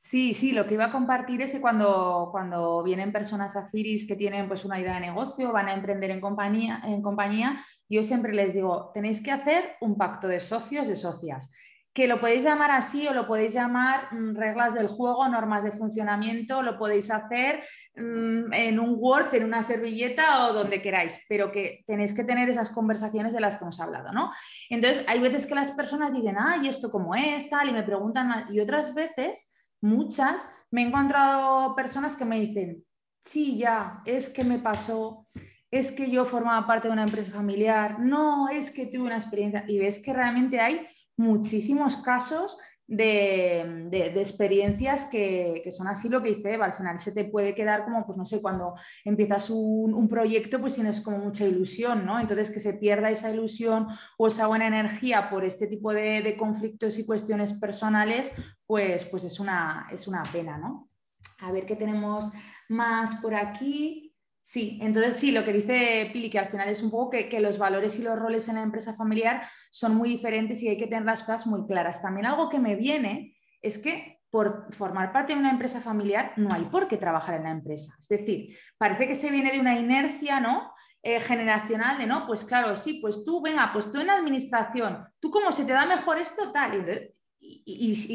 Sí, 0.06 0.34
sí, 0.34 0.52
lo 0.52 0.68
que 0.68 0.74
iba 0.74 0.84
a 0.84 0.92
compartir 0.92 1.42
es 1.42 1.50
que 1.50 1.60
cuando, 1.60 2.28
cuando 2.30 2.80
vienen 2.84 3.10
personas 3.10 3.56
a 3.56 3.66
Firis 3.66 4.06
que 4.06 4.14
tienen 4.14 4.46
pues, 4.46 4.64
una 4.64 4.78
idea 4.78 4.94
de 4.94 5.00
negocio, 5.00 5.50
van 5.50 5.66
a 5.66 5.74
emprender 5.74 6.12
en 6.12 6.20
compañía, 6.20 6.80
en 6.84 7.02
compañía, 7.02 7.56
yo 7.88 8.04
siempre 8.04 8.32
les 8.32 8.54
digo, 8.54 8.92
tenéis 8.94 9.20
que 9.20 9.32
hacer 9.32 9.74
un 9.80 9.98
pacto 9.98 10.28
de 10.28 10.38
socios, 10.38 10.86
de 10.86 10.94
socias, 10.94 11.50
que 11.92 12.06
lo 12.06 12.20
podéis 12.20 12.44
llamar 12.44 12.70
así 12.70 13.08
o 13.08 13.14
lo 13.14 13.26
podéis 13.26 13.54
llamar 13.54 14.14
mm, 14.14 14.36
reglas 14.36 14.74
del 14.74 14.86
juego, 14.86 15.26
normas 15.26 15.64
de 15.64 15.72
funcionamiento, 15.72 16.62
lo 16.62 16.78
podéis 16.78 17.10
hacer 17.10 17.64
mm, 17.96 18.52
en 18.52 18.78
un 18.78 18.94
Word, 19.00 19.34
en 19.34 19.42
una 19.42 19.64
servilleta 19.64 20.46
o 20.46 20.52
donde 20.52 20.80
queráis, 20.80 21.26
pero 21.28 21.50
que 21.50 21.82
tenéis 21.84 22.14
que 22.14 22.22
tener 22.22 22.48
esas 22.48 22.70
conversaciones 22.70 23.32
de 23.32 23.40
las 23.40 23.56
que 23.56 23.64
hemos 23.64 23.80
hablado, 23.80 24.12
¿no? 24.12 24.30
Entonces, 24.70 25.04
hay 25.08 25.18
veces 25.18 25.48
que 25.48 25.56
las 25.56 25.72
personas 25.72 26.12
dicen, 26.12 26.36
ah, 26.38 26.60
¿y 26.62 26.68
esto 26.68 26.92
cómo 26.92 27.16
es? 27.16 27.50
Tal, 27.50 27.70
y 27.70 27.72
me 27.72 27.82
preguntan, 27.82 28.44
y 28.52 28.60
otras 28.60 28.94
veces 28.94 29.52
muchas, 29.80 30.50
me 30.70 30.82
he 30.82 30.86
encontrado 30.86 31.74
personas 31.74 32.16
que 32.16 32.24
me 32.24 32.40
dicen, 32.40 32.84
sí, 33.24 33.58
ya, 33.58 34.02
es 34.04 34.28
que 34.28 34.44
me 34.44 34.58
pasó, 34.58 35.26
es 35.70 35.92
que 35.92 36.10
yo 36.10 36.24
formaba 36.24 36.66
parte 36.66 36.88
de 36.88 36.92
una 36.92 37.04
empresa 37.04 37.32
familiar, 37.32 37.98
no, 37.98 38.48
es 38.48 38.70
que 38.70 38.86
tuve 38.86 39.02
una 39.02 39.16
experiencia 39.16 39.64
y 39.66 39.78
ves 39.78 40.02
que 40.02 40.12
realmente 40.12 40.60
hay 40.60 40.86
muchísimos 41.16 41.98
casos 41.98 42.58
de, 42.88 44.12
experiencias 44.16 45.04
que, 45.06 45.62
son 45.70 45.88
así 45.88 46.08
lo 46.08 46.22
que 46.22 46.34
dice 46.34 46.54
Eva, 46.54 46.66
al 46.66 46.74
final 46.74 46.98
se 46.98 47.12
te 47.12 47.24
puede 47.24 47.54
quedar 47.54 47.84
como, 47.84 48.06
pues 48.06 48.16
no 48.16 48.24
sé, 48.24 48.40
cuando 48.40 48.74
empiezas 49.04 49.50
un, 49.50 50.08
proyecto 50.08 50.60
pues 50.60 50.74
tienes 50.74 51.00
como 51.00 51.18
mucha 51.18 51.44
ilusión, 51.44 52.06
¿no? 52.06 52.20
Entonces 52.20 52.50
que 52.50 52.60
se 52.60 52.74
pierda 52.74 53.10
esa 53.10 53.30
ilusión 53.30 53.88
o 54.18 54.28
esa 54.28 54.46
buena 54.46 54.68
energía 54.68 55.28
por 55.28 55.44
este 55.44 55.66
tipo 55.66 55.92
de, 55.92 56.36
conflictos 56.38 56.98
y 56.98 57.06
cuestiones 57.06 57.54
personales, 57.54 58.32
pues, 58.66 59.04
pues 59.04 59.24
es, 59.24 59.40
una, 59.40 59.88
es 59.90 60.06
una 60.06 60.22
pena, 60.22 60.58
¿no? 60.58 60.88
A 61.40 61.50
ver 61.50 61.66
qué 61.66 61.76
tenemos 61.76 62.30
más 62.68 63.16
por 63.16 63.34
aquí. 63.34 64.05
Sí, 64.48 64.78
entonces 64.80 65.16
sí, 65.16 65.32
lo 65.32 65.44
que 65.44 65.52
dice 65.52 66.08
Pili, 66.12 66.30
que 66.30 66.38
al 66.38 66.46
final 66.46 66.68
es 66.68 66.80
un 66.80 66.88
poco 66.88 67.10
que, 67.10 67.40
los 67.40 67.58
valores 67.58 67.98
y 67.98 68.02
los 68.02 68.16
roles 68.16 68.46
en 68.46 68.54
la 68.54 68.62
empresa 68.62 68.94
familiar 68.94 69.42
son 69.72 69.96
muy 69.96 70.08
diferentes 70.08 70.62
y 70.62 70.68
hay 70.68 70.78
que 70.78 70.86
tener 70.86 71.04
las 71.04 71.24
cosas 71.24 71.48
muy 71.48 71.66
claras. 71.66 72.00
También 72.00 72.26
algo 72.26 72.48
que 72.48 72.60
me 72.60 72.76
viene 72.76 73.36
es 73.60 73.76
que 73.76 74.20
por 74.30 74.72
formar 74.72 75.12
parte 75.12 75.32
de 75.32 75.40
una 75.40 75.50
empresa 75.50 75.80
familiar 75.80 76.32
no 76.36 76.54
hay 76.54 76.62
por 76.66 76.86
qué 76.86 76.96
trabajar 76.96 77.34
en 77.34 77.42
la 77.42 77.50
empresa. 77.50 77.96
Es 77.98 78.06
decir, 78.06 78.56
parece 78.78 79.08
que 79.08 79.16
se 79.16 79.32
viene 79.32 79.50
de 79.50 79.58
una 79.58 79.80
inercia, 79.80 80.38
¿no? 80.38 80.72
Eh, 81.02 81.18
generacional 81.18 81.98
de, 81.98 82.06
no, 82.06 82.24
pues 82.28 82.44
claro, 82.44 82.76
sí, 82.76 83.00
pues 83.02 83.24
tú, 83.24 83.42
venga, 83.42 83.70
pues 83.72 83.90
tú 83.90 83.98
en 83.98 84.10
administración, 84.10 85.08
tú 85.18 85.32
cómo 85.32 85.50
se 85.50 85.64
te 85.64 85.72
da 85.72 85.86
mejor 85.86 86.18
esto, 86.18 86.52
tal, 86.52 86.74
y 86.76 87.15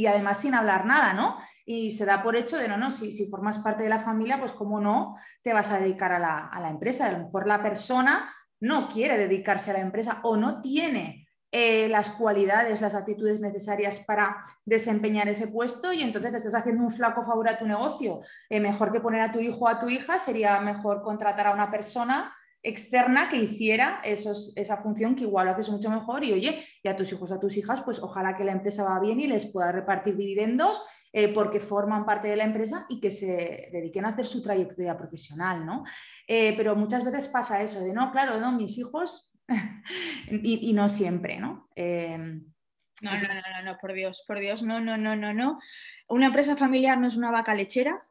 además 0.07 0.39
sin 0.39 0.53
hablar 0.53 0.86
nada, 0.86 1.13
¿no? 1.13 1.38
y 1.65 1.91
se 1.91 2.05
da 2.05 2.21
por 2.23 2.36
hecho 2.36 2.57
de 2.57 2.67
no, 2.67 2.77
no, 2.77 2.91
si, 2.91 3.11
si 3.11 3.27
formas 3.27 3.59
parte 3.59 3.84
de 3.84 3.89
la 3.89 3.99
familia, 3.99 4.39
pues 4.39 4.51
cómo 4.53 4.79
no 4.79 5.15
te 5.41 5.53
vas 5.53 5.71
a 5.71 5.79
dedicar 5.79 6.11
a 6.11 6.19
la, 6.19 6.69
empresa. 6.69 7.07
A 7.07 7.11
lo 7.11 7.19
mejor 7.19 7.47
la 7.47 7.61
persona 7.61 8.34
no 8.59 8.89
quiere 8.89 9.17
dedicarse 9.17 9.71
a 9.71 9.75
la 9.75 9.79
empresa 9.79 10.19
o 10.23 10.38
no 10.38 10.61
tiene 10.61 11.27
eh, 11.51 11.88
las 11.89 12.11
cualidades, 12.11 12.82
las 12.82 12.95
actitudes 12.95 13.41
necesarias 13.41 14.03
para 14.05 14.38
desempeñar 14.65 15.27
ese 15.27 15.47
puesto 15.47 15.91
y 15.93 16.01
entonces 16.01 16.34
estás 16.34 16.55
haciendo 16.55 16.84
un 16.84 16.91
flaco 16.91 17.23
favor 17.23 17.49
a 17.49 17.57
tu 17.57 17.65
negocio. 17.65 18.21
Eh, 18.49 18.59
mejor 18.59 18.91
que 18.91 19.01
poner 19.01 19.21
a 19.21 19.32
tu 19.32 19.39
hijo 19.39 19.65
o 19.65 19.67
a 19.67 19.79
tu 19.79 19.89
hija, 19.89 20.17
sería 20.17 20.59
mejor 20.61 21.01
contratar 21.01 21.47
a 21.47 21.53
una 21.53 21.69
persona 21.69 22.34
externa 22.64 23.28
que 23.28 23.38
hiciera 23.38 24.01
esa 24.03 24.78
función 24.78 25.16
que 25.16 25.24
igual 25.24 25.47
lo 25.47 25.53
haces 25.53 25.70
mucho 25.70 25.89
mejor 25.89 26.24
y 26.24 26.34
oye, 26.34 26.64
y 26.84 26.88
a 26.88 26.95
tus 26.95 27.12
hijos, 27.12 27.32
a 27.32 27.39
tus 27.39 27.57
hijas, 27.57 27.82
pues 27.82 27.99
ojalá 27.99 28.36
que 28.36 28.43
la 28.43 28.51
empresa 28.51 28.84
va 28.84 28.99
bien 28.99 29.20
y 29.20 29.28
les 29.28 29.51
pueda 29.51 29.72
repartir 29.72 30.16
dividendos 30.16 30.84
eh, 31.14 31.34
porque 31.34 31.59
forman 31.59 32.05
parte 32.05 32.28
de 32.28 32.36
la 32.38 32.45
empresa 32.45 32.86
y 32.88 33.01
que 33.01 33.12
se 33.12 33.70
dediquen 33.72 34.05
a 34.05 34.09
hacer 34.09 34.26
su 34.26 34.41
trayectoria 34.41 34.97
profesional, 34.97 35.66
¿no? 35.66 35.84
Eh, 36.28 36.53
pero 36.55 36.76
muchas 36.76 37.03
veces 37.03 37.28
pasa 37.28 37.62
eso 37.62 37.82
de, 37.82 37.93
no, 37.93 38.12
claro, 38.12 38.39
no, 38.39 38.51
mis 38.53 38.78
hijos 38.78 39.38
y, 40.32 40.72
no 40.72 40.88
siempre, 40.88 41.39
¿no? 41.39 41.68
Eh, 41.76 42.18
no, 42.18 43.12
no, 43.12 43.34
no, 43.34 43.64
no, 43.64 43.78
por 43.80 43.93
Dios, 43.93 44.24
por 44.28 44.39
Dios, 44.39 44.64
no, 44.64 44.80
no, 44.80 44.97
no, 44.97 45.16
no, 45.16 45.34
no. 45.34 45.59
Una 46.07 46.28
empresa 46.28 46.55
familiar 46.55 46.97
no 46.97 47.07
es 47.07 47.18
una 47.18 47.32
vaca 47.32 47.55
lechera 47.55 48.01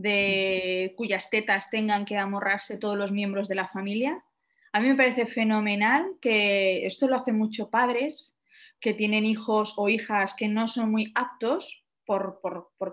de 0.00 0.94
cuyas 0.96 1.28
tetas 1.28 1.70
tengan 1.70 2.04
que 2.04 2.16
amorrarse 2.16 2.78
todos 2.78 2.96
los 2.96 3.10
miembros 3.10 3.48
de 3.48 3.56
la 3.56 3.66
familia. 3.66 4.24
A 4.72 4.78
mí 4.78 4.88
me 4.88 4.94
parece 4.94 5.26
fenomenal 5.26 6.06
que 6.20 6.86
esto 6.86 7.08
lo 7.08 7.16
hacen 7.16 7.36
muchos 7.36 7.68
padres 7.68 8.38
que 8.78 8.94
tienen 8.94 9.24
hijos 9.24 9.74
o 9.76 9.88
hijas 9.88 10.34
que 10.34 10.46
no 10.46 10.68
son 10.68 10.92
muy 10.92 11.10
aptos 11.16 11.84
por, 12.04 12.40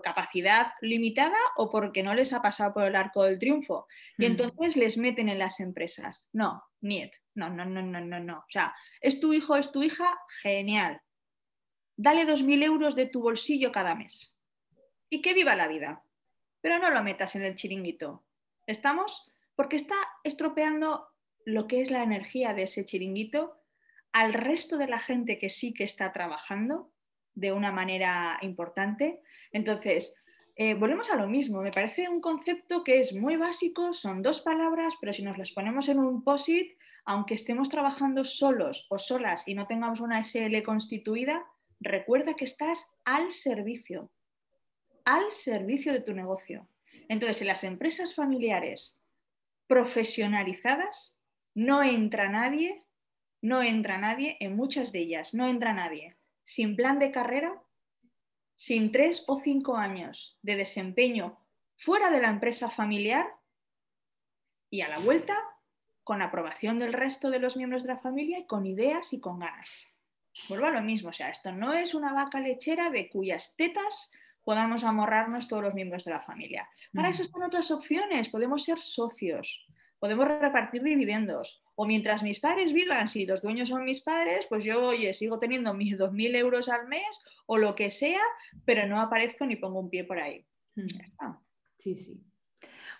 capacidad 0.02 0.66
limitada 0.80 1.36
o 1.56 1.70
porque 1.70 2.02
no 2.02 2.12
les 2.12 2.32
ha 2.32 2.42
pasado 2.42 2.74
por 2.74 2.84
el 2.84 2.96
arco 2.96 3.22
del 3.22 3.38
triunfo. 3.38 3.86
Y 4.18 4.24
mm. 4.24 4.26
entonces 4.26 4.76
les 4.76 4.98
meten 4.98 5.28
en 5.28 5.38
las 5.38 5.60
empresas. 5.60 6.28
No, 6.32 6.64
niet, 6.80 7.12
no, 7.34 7.48
no, 7.48 7.64
no, 7.64 7.82
no, 7.82 8.00
no, 8.00 8.18
no. 8.18 8.38
O 8.38 8.50
sea, 8.50 8.74
es 9.00 9.20
tu 9.20 9.32
hijo, 9.32 9.56
es 9.56 9.70
tu 9.70 9.84
hija, 9.84 10.18
genial. 10.42 11.00
Dale 11.96 12.26
2.000 12.26 12.64
euros 12.64 12.96
de 12.96 13.06
tu 13.06 13.22
bolsillo 13.22 13.70
cada 13.70 13.94
mes. 13.94 14.36
Y 15.08 15.22
que 15.22 15.34
viva 15.34 15.54
la 15.54 15.68
vida. 15.68 16.02
Pero 16.60 16.78
no 16.78 16.90
lo 16.90 17.02
metas 17.02 17.34
en 17.36 17.42
el 17.42 17.54
chiringuito. 17.54 18.24
¿Estamos? 18.66 19.30
Porque 19.54 19.76
está 19.76 19.96
estropeando 20.24 21.08
lo 21.44 21.66
que 21.66 21.80
es 21.80 21.90
la 21.90 22.02
energía 22.02 22.54
de 22.54 22.64
ese 22.64 22.84
chiringuito 22.84 23.60
al 24.12 24.34
resto 24.34 24.76
de 24.78 24.88
la 24.88 24.98
gente 24.98 25.38
que 25.38 25.50
sí 25.50 25.72
que 25.72 25.84
está 25.84 26.12
trabajando 26.12 26.90
de 27.34 27.52
una 27.52 27.70
manera 27.70 28.38
importante. 28.42 29.20
Entonces, 29.52 30.14
eh, 30.56 30.74
volvemos 30.74 31.10
a 31.10 31.16
lo 31.16 31.28
mismo. 31.28 31.60
Me 31.60 31.70
parece 31.70 32.08
un 32.08 32.20
concepto 32.20 32.82
que 32.82 32.98
es 32.98 33.14
muy 33.14 33.36
básico, 33.36 33.92
son 33.92 34.22
dos 34.22 34.40
palabras, 34.40 34.94
pero 35.00 35.12
si 35.12 35.22
nos 35.22 35.36
las 35.36 35.52
ponemos 35.52 35.88
en 35.88 35.98
un 35.98 36.24
POSIT, 36.24 36.78
aunque 37.04 37.34
estemos 37.34 37.68
trabajando 37.68 38.24
solos 38.24 38.86
o 38.90 38.98
solas 38.98 39.46
y 39.46 39.54
no 39.54 39.66
tengamos 39.66 40.00
una 40.00 40.24
SL 40.24 40.62
constituida, 40.64 41.44
recuerda 41.78 42.34
que 42.34 42.46
estás 42.46 42.98
al 43.04 43.32
servicio, 43.32 44.10
al 45.06 45.32
servicio 45.32 45.94
de 45.94 46.00
tu 46.00 46.12
negocio. 46.12 46.68
Entonces, 47.08 47.40
en 47.40 47.46
las 47.46 47.64
empresas 47.64 48.14
familiares 48.14 49.02
profesionalizadas 49.66 51.18
no 51.54 51.82
entra 51.82 52.28
nadie 52.28 52.86
no 53.46 53.62
entra 53.62 53.96
nadie, 53.96 54.36
en 54.40 54.56
muchas 54.56 54.90
de 54.90 54.98
ellas 55.00 55.32
no 55.32 55.46
entra 55.46 55.72
nadie 55.72 56.16
sin 56.42 56.74
plan 56.74 56.98
de 56.98 57.12
carrera, 57.12 57.62
sin 58.56 58.90
tres 58.90 59.24
o 59.28 59.38
cinco 59.38 59.76
años 59.76 60.36
de 60.42 60.56
desempeño 60.56 61.38
fuera 61.76 62.10
de 62.10 62.20
la 62.20 62.28
empresa 62.28 62.70
familiar 62.70 63.26
y 64.70 64.80
a 64.80 64.88
la 64.88 64.98
vuelta 64.98 65.36
con 66.02 66.22
aprobación 66.22 66.78
del 66.78 66.92
resto 66.92 67.30
de 67.30 67.38
los 67.38 67.56
miembros 67.56 67.82
de 67.82 67.90
la 67.90 67.98
familia 67.98 68.38
y 68.38 68.46
con 68.46 68.66
ideas 68.66 69.12
y 69.12 69.20
con 69.20 69.38
ganas. 69.38 69.92
Vuelvo 70.48 70.66
a 70.66 70.70
lo 70.70 70.82
mismo, 70.82 71.10
o 71.10 71.12
sea, 71.12 71.30
esto 71.30 71.52
no 71.52 71.72
es 71.72 71.94
una 71.94 72.12
vaca 72.12 72.40
lechera 72.40 72.90
de 72.90 73.08
cuyas 73.08 73.54
tetas 73.56 74.12
podamos 74.46 74.84
amorrarnos 74.84 75.48
todos 75.48 75.60
los 75.60 75.74
miembros 75.74 76.04
de 76.04 76.12
la 76.12 76.20
familia. 76.20 76.68
Para 76.94 77.08
eso 77.08 77.22
están 77.22 77.42
otras 77.42 77.68
opciones, 77.72 78.28
podemos 78.28 78.62
ser 78.62 78.78
socios, 78.78 79.66
podemos 79.98 80.28
repartir 80.28 80.84
dividendos. 80.84 81.64
O 81.74 81.84
mientras 81.84 82.22
mis 82.22 82.38
padres 82.38 82.72
vivan, 82.72 83.08
si 83.08 83.26
los 83.26 83.42
dueños 83.42 83.70
son 83.70 83.84
mis 83.84 84.02
padres, 84.02 84.46
pues 84.48 84.62
yo, 84.62 84.80
oye, 84.86 85.12
sigo 85.12 85.40
teniendo 85.40 85.74
mis 85.74 85.98
2.000 85.98 86.36
euros 86.36 86.68
al 86.68 86.86
mes 86.86 87.24
o 87.46 87.58
lo 87.58 87.74
que 87.74 87.90
sea, 87.90 88.22
pero 88.64 88.86
no 88.86 89.00
aparezco 89.00 89.44
ni 89.46 89.56
pongo 89.56 89.80
un 89.80 89.90
pie 89.90 90.04
por 90.04 90.20
ahí. 90.20 90.46
Sí, 91.76 91.96
sí. 91.96 92.22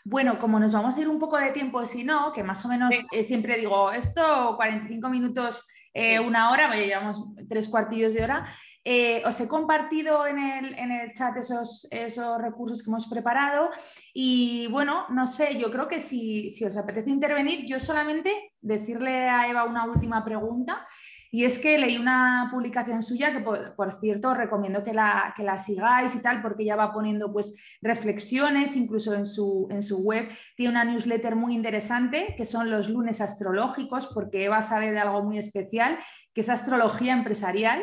Bueno, 0.05 0.41
como 0.41 0.59
nos 0.59 0.73
vamos 0.73 0.97
a 0.97 1.01
ir 1.01 1.09
un 1.09 1.21
poco 1.21 1.39
de 1.39 1.53
tiempo, 1.53 1.87
si 1.87 2.03
no, 2.03 2.33
que 2.33 2.43
más 2.43 2.65
o 2.65 2.69
menos 2.69 2.93
eh, 3.13 3.23
siempre 3.23 3.57
digo, 3.57 3.93
esto 3.93 4.57
45 4.57 5.09
minutos, 5.11 5.65
eh, 5.95 6.19
una 6.19 6.51
hora, 6.51 6.75
llevamos 6.75 7.25
tres 7.49 7.69
cuartillos 7.69 8.15
de 8.15 8.25
hora, 8.25 8.53
eh, 8.89 9.21
os 9.27 9.41
he 9.41 9.49
compartido 9.49 10.29
en 10.29 10.39
el, 10.39 11.13
chat 11.13 11.37
esos, 11.37 11.89
esos, 11.91 12.41
recursos 12.41 12.85
que 12.85 12.89
hemos 12.89 13.09
preparado 13.09 13.71
y 14.15 14.69
bueno, 14.69 15.07
no 15.09 15.27
sé, 15.27 15.59
yo 15.59 15.73
creo 15.73 15.89
que 15.89 15.99
si, 15.99 16.49
os 16.65 16.77
apetece 16.77 17.11
intervenir, 17.11 17.67
yo 17.67 17.81
solamente 17.81 18.53
decirle 18.61 19.29
a 19.29 19.49
Eva 19.51 19.65
una 19.65 19.87
última 19.87 20.25
pregunta 20.25 20.87
y 21.33 21.45
es 21.45 21.59
que 21.59 21.79
leí 21.79 21.97
una 21.97 22.49
publicación 22.53 23.03
suya 23.03 23.33
que, 23.33 23.41
por, 23.41 23.93
cierto, 23.93 24.31
os 24.31 24.37
recomiendo 24.37 24.85
que 24.85 24.95
la, 24.95 25.35
que 25.37 25.43
la, 25.43 25.59
sigáis 25.59 26.15
y 26.15 26.23
tal, 26.23 26.41
porque 26.41 26.63
ella 26.63 26.77
va 26.77 26.93
poniendo 26.93 27.33
pues, 27.33 27.57
reflexiones, 27.83 28.77
incluso 28.77 29.15
en 29.15 29.27
su, 29.27 29.67
en 29.69 29.83
su 29.83 29.99
web 30.05 30.29
tiene 30.57 30.71
una 30.71 30.85
newsletter 30.85 31.35
muy 31.35 31.57
interesante, 31.57 32.37
que 32.37 32.45
son 32.45 32.71
los 32.71 32.89
lunes 32.89 33.21
astrológicos, 33.21 34.07
porque 34.15 34.45
Eva 34.45 34.63
sabe 34.63 34.93
de 34.93 35.01
algo 35.01 35.25
muy 35.25 35.39
especial, 35.39 35.99
que 36.33 36.43
es 36.43 36.49
astrología 36.49 37.15
empresarial 37.15 37.83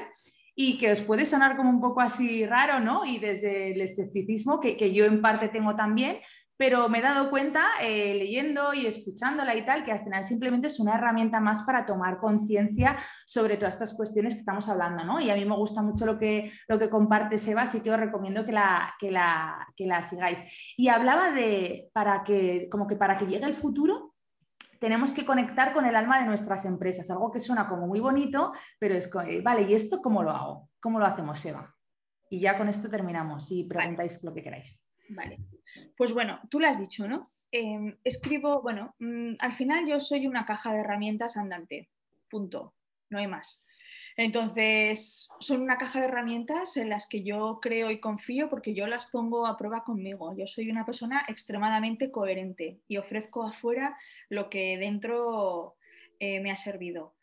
y 0.55 0.77
que 0.77 0.91
os 0.91 1.01
puede 1.01 1.25
sonar 1.25 1.57
como 1.57 1.69
un 1.69 1.81
poco 1.81 2.01
así 2.01 2.45
raro, 2.45 2.79
¿no? 2.79 3.05
Y 3.05 3.19
desde 3.19 3.71
el 3.71 3.81
escepticismo, 3.81 4.59
que, 4.59 4.93
yo 4.93 5.05
en 5.05 5.21
parte 5.21 5.49
tengo 5.49 5.75
también, 5.75 6.17
pero 6.55 6.87
me 6.87 6.99
he 6.99 7.01
dado 7.01 7.31
cuenta 7.31 7.65
eh, 7.81 8.13
leyendo 8.13 8.73
y 8.73 8.85
escuchándola 8.85 9.55
y 9.55 9.65
tal, 9.65 9.83
que 9.83 9.91
al 9.91 10.03
final 10.03 10.23
simplemente 10.23 10.67
es 10.67 10.79
una 10.79 10.93
herramienta 10.95 11.39
más 11.39 11.63
para 11.63 11.85
tomar 11.85 12.19
conciencia 12.19 12.97
sobre 13.25 13.57
todas 13.57 13.73
estas 13.73 13.95
cuestiones 13.95 14.35
que 14.35 14.41
estamos 14.41 14.69
hablando, 14.69 15.03
¿no? 15.03 15.19
Y 15.19 15.31
a 15.31 15.35
mí 15.35 15.45
me 15.45 15.55
gusta 15.55 15.81
mucho 15.81 16.05
lo 16.05 16.19
que, 16.19 16.51
lo 16.67 16.77
que 16.77 16.89
comparte 16.89 17.39
Seba, 17.39 17.63
así 17.63 17.81
que 17.81 17.91
os 17.91 17.99
recomiendo 17.99 18.45
que 18.45 18.51
la, 18.51 18.93
que 18.99 19.09
la, 19.11 19.67
que 19.75 19.87
la 19.87 20.03
sigáis. 20.03 20.39
Y 20.77 20.89
hablaba 20.89 21.31
de, 21.31 21.89
para 21.91 22.23
que, 22.23 22.67
como 22.69 22.85
que 22.85 22.95
para 22.95 23.17
que 23.17 23.25
llegue 23.25 23.45
el 23.45 23.55
futuro, 23.55 24.12
tenemos 24.83 25.13
que 25.13 25.25
conectar 25.25 25.71
con 25.71 25.85
el 25.85 25.95
alma 25.95 26.19
de 26.19 26.25
nuestras 26.25 26.65
empresas, 26.65 27.09
algo 27.09 27.31
que 27.31 27.39
suena 27.39 27.69
como 27.69 27.87
muy 27.87 28.01
bonito, 28.01 28.51
pero 28.77 28.95
es, 28.95 29.09
eh, 29.29 29.39
vale, 29.41 29.61
¿y 29.61 29.75
esto 29.75 30.01
cómo 30.01 30.21
lo 30.21 30.31
hago? 30.31 30.71
¿Cómo 30.81 30.99
lo 30.99 31.05
hacemos, 31.05 31.45
Eva? 31.45 31.73
Y 32.29 32.41
ya 32.41 32.57
con 32.57 32.67
esto 32.67 32.89
terminamos 32.89 33.49
y 33.49 33.63
preguntáis 33.63 34.21
lo 34.25 34.33
que 34.33 34.43
queráis. 34.43 34.85
Vale. 35.07 35.39
Pues 35.95 36.11
bueno, 36.11 36.41
tú 36.49 36.59
lo 36.59 36.67
has 36.67 36.77
dicho, 36.77 37.07
¿no? 37.07 37.31
Em, 37.49 37.97
escribo, 38.03 38.61
bueno, 38.61 38.93
mm, 38.99 39.35
al 39.39 39.53
final 39.53 39.87
yo 39.87 40.01
soy 40.01 40.27
una 40.27 40.45
caja 40.45 40.73
de 40.73 40.81
herramientas 40.81 41.37
andante, 41.37 41.89
punto, 42.29 42.75
no 43.09 43.19
hay 43.19 43.27
más. 43.27 43.65
Entonces, 44.15 45.29
son 45.39 45.61
una 45.61 45.77
caja 45.77 45.99
de 45.99 46.05
herramientas 46.05 46.77
en 46.77 46.89
las 46.89 47.07
que 47.07 47.23
yo 47.23 47.59
creo 47.61 47.89
y 47.89 47.99
confío 47.99 48.49
porque 48.49 48.73
yo 48.73 48.85
las 48.85 49.07
pongo 49.07 49.47
a 49.47 49.57
prueba 49.57 49.83
conmigo. 49.83 50.35
Yo 50.37 50.45
soy 50.45 50.69
una 50.69 50.85
persona 50.85 51.25
extremadamente 51.27 52.11
coherente 52.11 52.79
y 52.87 52.97
ofrezco 52.97 53.43
afuera 53.43 53.97
lo 54.29 54.49
que 54.49 54.77
dentro 54.77 55.75
eh, 56.19 56.39
me 56.41 56.51
ha 56.51 56.55
servido. 56.55 57.15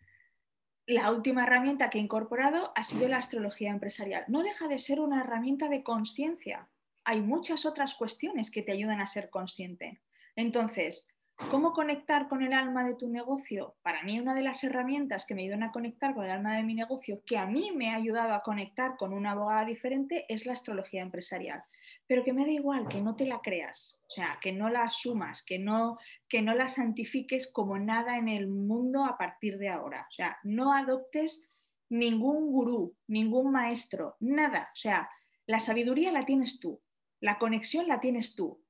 La 0.87 1.13
última 1.13 1.45
herramienta 1.45 1.89
que 1.89 1.99
he 1.99 2.01
incorporado 2.01 2.73
ha 2.75 2.83
sido 2.83 3.07
la 3.07 3.19
astrología 3.19 3.71
empresarial. 3.71 4.25
No 4.27 4.43
deja 4.43 4.67
de 4.67 4.81
ser 4.81 4.99
una 4.99 5.21
herramienta 5.21 5.69
de 5.69 5.85
conciencia. 5.85 6.69
Hay 7.05 7.21
muchas 7.21 7.65
otras 7.65 7.95
cuestiones 7.95 8.51
que 8.51 8.63
te 8.63 8.73
ayudan 8.73 9.01
a 9.01 9.07
ser 9.07 9.31
consciente. 9.31 10.01
Entonces, 10.35 11.09
¿Cómo 11.49 11.73
conectar 11.73 12.29
con 12.29 12.43
el 12.43 12.53
alma 12.53 12.85
de 12.85 12.95
tu 12.95 13.09
negocio? 13.09 13.75
Para 13.83 14.05
mí 14.05 14.21
una 14.21 14.35
de 14.35 14.43
las 14.43 14.63
herramientas 14.63 15.27
que 15.27 15.35
me 15.35 15.43
ayudan 15.43 15.65
a 15.65 15.73
conectar 15.73 16.15
con 16.15 16.25
el 16.25 16.31
alma 16.31 16.55
de 16.57 16.63
mi 16.63 16.75
negocio, 16.75 17.23
que 17.27 17.39
a 17.39 17.47
mí 17.47 17.73
me 17.75 17.91
ha 17.91 17.97
ayudado 17.97 18.35
a 18.35 18.43
conectar 18.43 18.97
con 18.97 19.13
una 19.13 19.33
abogada 19.33 19.65
diferente, 19.65 20.27
es 20.29 20.47
la 20.47 20.53
astrología 20.53 21.03
empresarial. 21.03 21.65
Pero 22.07 22.23
que 22.23 22.33
me 22.33 22.45
da 22.45 22.53
igual, 22.53 22.87
que 22.89 23.01
no 23.01 23.17
te 23.17 23.27
la 23.27 23.41
creas, 23.41 24.01
o 24.07 24.11
sea, 24.11 24.39
que 24.41 24.53
no 24.53 24.69
la 24.69 24.83
asumas, 24.83 25.43
que 25.45 25.59
no, 25.59 25.99
que 26.29 26.41
no 26.41 26.55
la 26.55 26.69
santifiques 26.69 27.51
como 27.53 27.79
nada 27.79 28.17
en 28.17 28.29
el 28.29 28.47
mundo 28.47 29.05
a 29.05 29.19
partir 29.19 29.59
de 29.59 29.71
ahora. 29.71 30.07
O 30.09 30.13
sea, 30.13 30.39
no 30.45 30.73
adoptes 30.73 31.51
ningún 31.89 32.53
gurú, 32.53 32.97
ningún 33.09 33.51
maestro, 33.51 34.17
nada. 34.21 34.71
O 34.73 34.77
sea, 34.77 35.11
la 35.47 35.59
sabiduría 35.59 36.13
la 36.13 36.27
tienes 36.27 36.61
tú, 36.61 36.81
la 37.19 37.39
conexión 37.39 37.89
la 37.89 37.99
tienes 37.99 38.37
tú, 38.37 38.63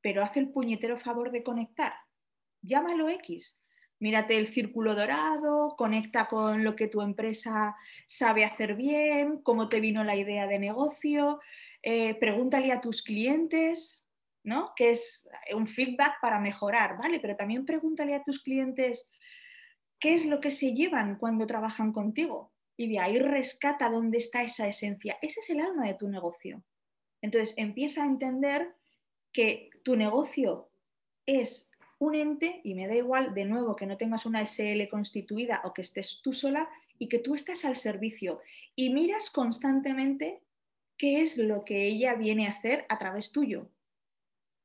pero 0.00 0.22
haz 0.22 0.36
el 0.36 0.50
puñetero 0.50 0.98
favor 0.98 1.32
de 1.32 1.42
conectar 1.42 1.94
llámalo 2.62 3.08
X. 3.08 3.60
Mírate 4.00 4.38
el 4.38 4.46
círculo 4.46 4.94
dorado, 4.94 5.74
conecta 5.76 6.26
con 6.26 6.62
lo 6.62 6.76
que 6.76 6.86
tu 6.86 7.02
empresa 7.02 7.74
sabe 8.06 8.44
hacer 8.44 8.76
bien, 8.76 9.42
cómo 9.42 9.68
te 9.68 9.80
vino 9.80 10.04
la 10.04 10.14
idea 10.14 10.46
de 10.46 10.60
negocio, 10.60 11.40
eh, 11.82 12.14
pregúntale 12.14 12.70
a 12.70 12.80
tus 12.80 13.02
clientes, 13.02 14.08
¿no? 14.44 14.72
Que 14.76 14.90
es 14.90 15.28
un 15.54 15.66
feedback 15.66 16.20
para 16.20 16.38
mejorar, 16.38 16.96
¿vale? 16.96 17.18
Pero 17.18 17.36
también 17.36 17.66
pregúntale 17.66 18.14
a 18.14 18.22
tus 18.22 18.42
clientes 18.42 19.10
qué 19.98 20.14
es 20.14 20.26
lo 20.26 20.40
que 20.40 20.52
se 20.52 20.74
llevan 20.74 21.16
cuando 21.16 21.46
trabajan 21.46 21.92
contigo. 21.92 22.52
Y 22.76 22.88
de 22.88 23.00
ahí 23.00 23.18
rescata 23.18 23.90
dónde 23.90 24.18
está 24.18 24.42
esa 24.42 24.68
esencia. 24.68 25.18
Ese 25.20 25.40
es 25.40 25.50
el 25.50 25.60
alma 25.60 25.86
de 25.86 25.94
tu 25.94 26.08
negocio. 26.08 26.62
Entonces 27.20 27.56
empieza 27.58 28.04
a 28.04 28.06
entender 28.06 28.76
que 29.32 29.70
tu 29.82 29.96
negocio 29.96 30.70
es 31.26 31.67
un 31.98 32.14
ente, 32.14 32.60
y 32.64 32.74
me 32.74 32.86
da 32.86 32.94
igual 32.94 33.34
de 33.34 33.44
nuevo 33.44 33.74
que 33.74 33.86
no 33.86 33.96
tengas 33.96 34.24
una 34.24 34.46
SL 34.46 34.88
constituida 34.88 35.60
o 35.64 35.72
que 35.72 35.82
estés 35.82 36.20
tú 36.22 36.32
sola 36.32 36.68
y 36.98 37.08
que 37.08 37.18
tú 37.18 37.34
estás 37.34 37.64
al 37.64 37.76
servicio 37.76 38.40
y 38.76 38.90
miras 38.90 39.30
constantemente 39.30 40.42
qué 40.96 41.20
es 41.20 41.38
lo 41.38 41.64
que 41.64 41.86
ella 41.86 42.14
viene 42.14 42.46
a 42.46 42.50
hacer 42.50 42.86
a 42.88 42.98
través 42.98 43.32
tuyo. 43.32 43.70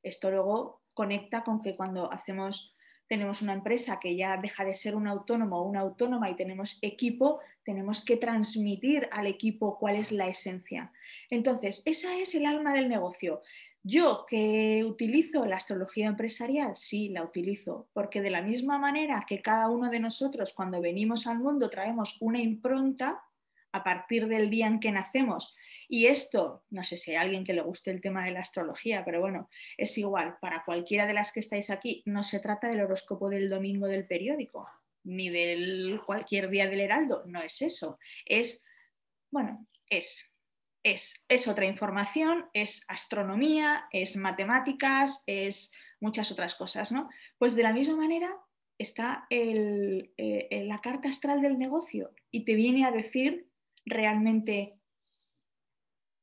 Esto 0.03 0.29
luego 0.29 0.81
conecta 0.93 1.43
con 1.43 1.61
que 1.61 1.75
cuando 1.75 2.11
hacemos 2.11 2.73
tenemos 3.07 3.41
una 3.41 3.53
empresa 3.53 3.99
que 3.99 4.15
ya 4.15 4.38
deja 4.38 4.65
de 4.65 4.73
ser 4.73 4.95
un 4.95 5.07
autónomo 5.07 5.59
o 5.59 5.67
una 5.67 5.81
autónoma 5.81 6.29
y 6.29 6.36
tenemos 6.36 6.79
equipo, 6.81 7.41
tenemos 7.63 8.03
que 8.03 8.17
transmitir 8.17 9.07
al 9.11 9.27
equipo 9.27 9.77
cuál 9.77 9.97
es 9.97 10.11
la 10.11 10.27
esencia. 10.27 10.91
Entonces, 11.29 11.84
esa 11.86 12.17
es 12.17 12.34
el 12.34 12.45
alma 12.45 12.73
del 12.73 12.89
negocio. 12.89 13.41
Yo 13.86 14.25
que 14.25 14.81
utilizo 14.86 15.45
la 15.45 15.57
astrología 15.57 16.07
empresarial, 16.07 16.77
sí, 16.77 17.09
la 17.09 17.21
utilizo, 17.21 17.89
porque 17.91 18.21
de 18.21 18.29
la 18.29 18.41
misma 18.41 18.77
manera 18.77 19.25
que 19.27 19.41
cada 19.41 19.69
uno 19.69 19.89
de 19.89 19.99
nosotros 19.99 20.53
cuando 20.53 20.79
venimos 20.79 21.27
al 21.27 21.39
mundo 21.39 21.69
traemos 21.69 22.17
una 22.21 22.39
impronta 22.39 23.21
a 23.73 23.84
partir 23.84 24.27
del 24.27 24.49
día 24.49 24.67
en 24.67 24.79
que 24.79 24.91
nacemos, 24.91 25.53
y 25.89 26.05
esto, 26.05 26.63
no 26.69 26.84
sé 26.84 26.95
si 26.95 27.11
hay 27.11 27.17
alguien 27.17 27.43
que 27.43 27.53
le 27.53 27.61
guste 27.61 27.91
el 27.91 27.99
tema 27.99 28.23
de 28.23 28.31
la 28.31 28.39
astrología, 28.39 29.03
pero 29.03 29.19
bueno, 29.19 29.49
es 29.77 29.97
igual, 29.97 30.38
para 30.39 30.63
cualquiera 30.63 31.05
de 31.05 31.13
las 31.13 31.34
que 31.34 31.41
estáis 31.41 31.69
aquí, 31.69 32.03
no 32.05 32.23
se 32.23 32.39
trata 32.39 32.69
del 32.69 32.81
horóscopo 32.81 33.29
del 33.29 33.49
domingo 33.49 33.88
del 33.88 34.07
periódico, 34.07 34.69
ni 35.03 35.29
del 35.29 35.99
cualquier 36.05 36.49
día 36.49 36.69
del 36.69 36.79
heraldo, 36.79 37.23
no 37.25 37.41
es 37.41 37.61
eso, 37.61 37.99
es, 38.25 38.63
bueno, 39.29 39.67
es 39.89 40.32
es, 40.84 41.47
otra 41.47 41.65
información, 41.65 42.45
es 42.53 42.86
astronomía, 42.88 43.88
es 43.91 44.15
matemáticas, 44.17 45.23
es 45.25 45.71
muchas 45.99 46.31
otras 46.31 46.55
cosas, 46.55 46.91
¿no? 46.91 47.09
Pues 47.38 47.55
de 47.55 47.63
la 47.63 47.73
misma 47.73 47.95
manera 47.95 48.36
está 48.77 49.25
eh, 49.29 50.09
la 50.67 50.81
carta 50.81 51.09
astral 51.09 51.41
del 51.41 51.57
negocio 51.57 52.11
y 52.31 52.43
te 52.43 52.55
viene 52.55 52.86
a 52.86 52.91
decir 52.91 53.47
realmente 53.86 54.77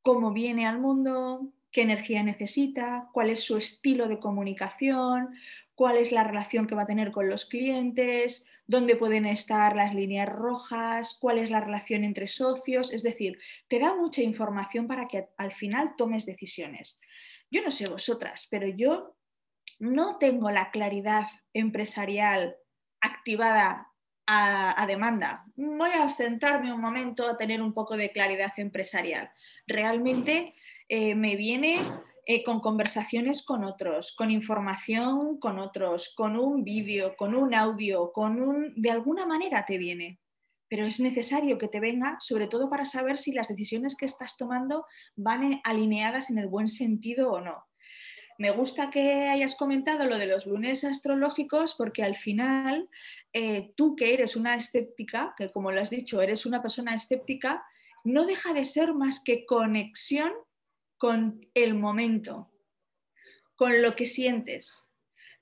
cómo 0.02 0.32
viene 0.32 0.66
al 0.66 0.78
mundo, 0.78 1.52
qué 1.72 1.82
energía 1.82 2.22
necesita, 2.22 3.08
cuál 3.12 3.30
es 3.30 3.40
su 3.42 3.56
estilo 3.56 4.08
de 4.08 4.18
comunicación, 4.18 5.34
cuál 5.74 5.96
es 5.96 6.12
la 6.12 6.24
relación 6.24 6.66
que 6.66 6.74
va 6.74 6.82
a 6.82 6.86
tener 6.86 7.10
con 7.10 7.28
los 7.28 7.46
clientes, 7.46 8.46
dónde 8.66 8.96
pueden 8.96 9.24
estar 9.24 9.74
las 9.74 9.94
líneas 9.94 10.28
rojas, 10.28 11.16
cuál 11.20 11.38
es 11.38 11.50
la 11.50 11.60
relación 11.60 12.04
entre 12.04 12.28
socios, 12.28 12.92
es 12.92 13.02
decir, 13.02 13.38
te 13.68 13.78
da 13.78 13.94
mucha 13.94 14.22
información 14.22 14.86
para 14.86 15.08
que 15.08 15.28
al 15.38 15.52
final 15.52 15.94
tomes 15.96 16.26
decisiones. 16.26 17.00
Yo 17.50 17.62
no 17.62 17.70
sé 17.70 17.88
vosotras, 17.88 18.46
pero 18.50 18.68
yo 18.68 19.16
no 19.78 20.18
tengo 20.18 20.50
la 20.50 20.70
claridad 20.70 21.26
empresarial 21.52 22.56
activada 23.00 23.88
a, 24.26 24.86
demanda. 24.86 25.44
Voy 25.56 25.90
a 25.90 26.08
sentarme 26.08 26.72
un 26.72 26.80
momento 26.80 27.28
a 27.28 27.36
tener 27.36 27.60
un 27.60 27.74
poco 27.74 27.96
de 27.96 28.12
claridad 28.12 28.52
empresarial. 28.58 29.30
Realmente 29.66 30.54
eh, 30.92 31.14
me 31.14 31.36
viene 31.36 31.78
eh, 32.26 32.42
con 32.42 32.58
conversaciones 32.58 33.44
con 33.44 33.62
otros, 33.62 34.12
con 34.16 34.28
información 34.28 35.38
con 35.38 35.60
otros, 35.60 36.12
con 36.16 36.36
un 36.36 36.64
vídeo, 36.64 37.14
con 37.16 37.36
un 37.36 37.54
audio, 37.54 38.10
con 38.12 38.42
un... 38.42 38.74
De 38.74 38.90
alguna 38.90 39.24
manera 39.24 39.64
te 39.64 39.78
viene. 39.78 40.18
pero 40.68 40.86
es 40.86 40.98
necesario 40.98 41.58
que 41.58 41.68
te 41.68 41.78
venga, 41.78 42.16
sobre 42.18 42.48
todo 42.48 42.68
para 42.68 42.86
saber 42.86 43.18
si 43.18 43.32
las 43.32 43.46
decisiones 43.46 43.96
que 43.96 44.06
estás 44.06 44.36
tomando 44.36 44.84
van 45.14 45.60
alineadas 45.62 46.28
en 46.28 46.38
el 46.38 46.48
buen 46.48 46.66
sentido 46.66 47.30
o 47.30 47.40
no. 47.40 47.64
Me 48.38 48.50
gusta 48.50 48.90
que 48.90 49.28
hayas 49.28 49.54
comentado 49.54 50.06
lo 50.06 50.18
de 50.18 50.26
los 50.26 50.46
lunes 50.46 50.82
astrológicos 50.82 51.76
porque 51.76 52.02
al 52.02 52.16
final 52.16 52.88
eh, 53.32 53.72
tú 53.76 53.94
que 53.94 54.12
eres 54.12 54.34
una 54.34 54.54
escéptica, 54.56 55.34
que 55.36 55.50
como 55.50 55.70
lo 55.70 55.80
has 55.80 55.90
dicho, 55.90 56.20
eres 56.20 56.46
una 56.46 56.60
persona 56.60 56.96
escéptica, 56.96 57.62
no 58.02 58.26
deja 58.26 58.52
de 58.52 58.64
ser 58.64 58.92
más 58.92 59.22
que 59.22 59.46
conexión 59.46 60.32
con 61.00 61.48
el 61.54 61.72
momento, 61.72 62.52
con 63.56 63.80
lo 63.80 63.96
que 63.96 64.04
sientes. 64.04 64.92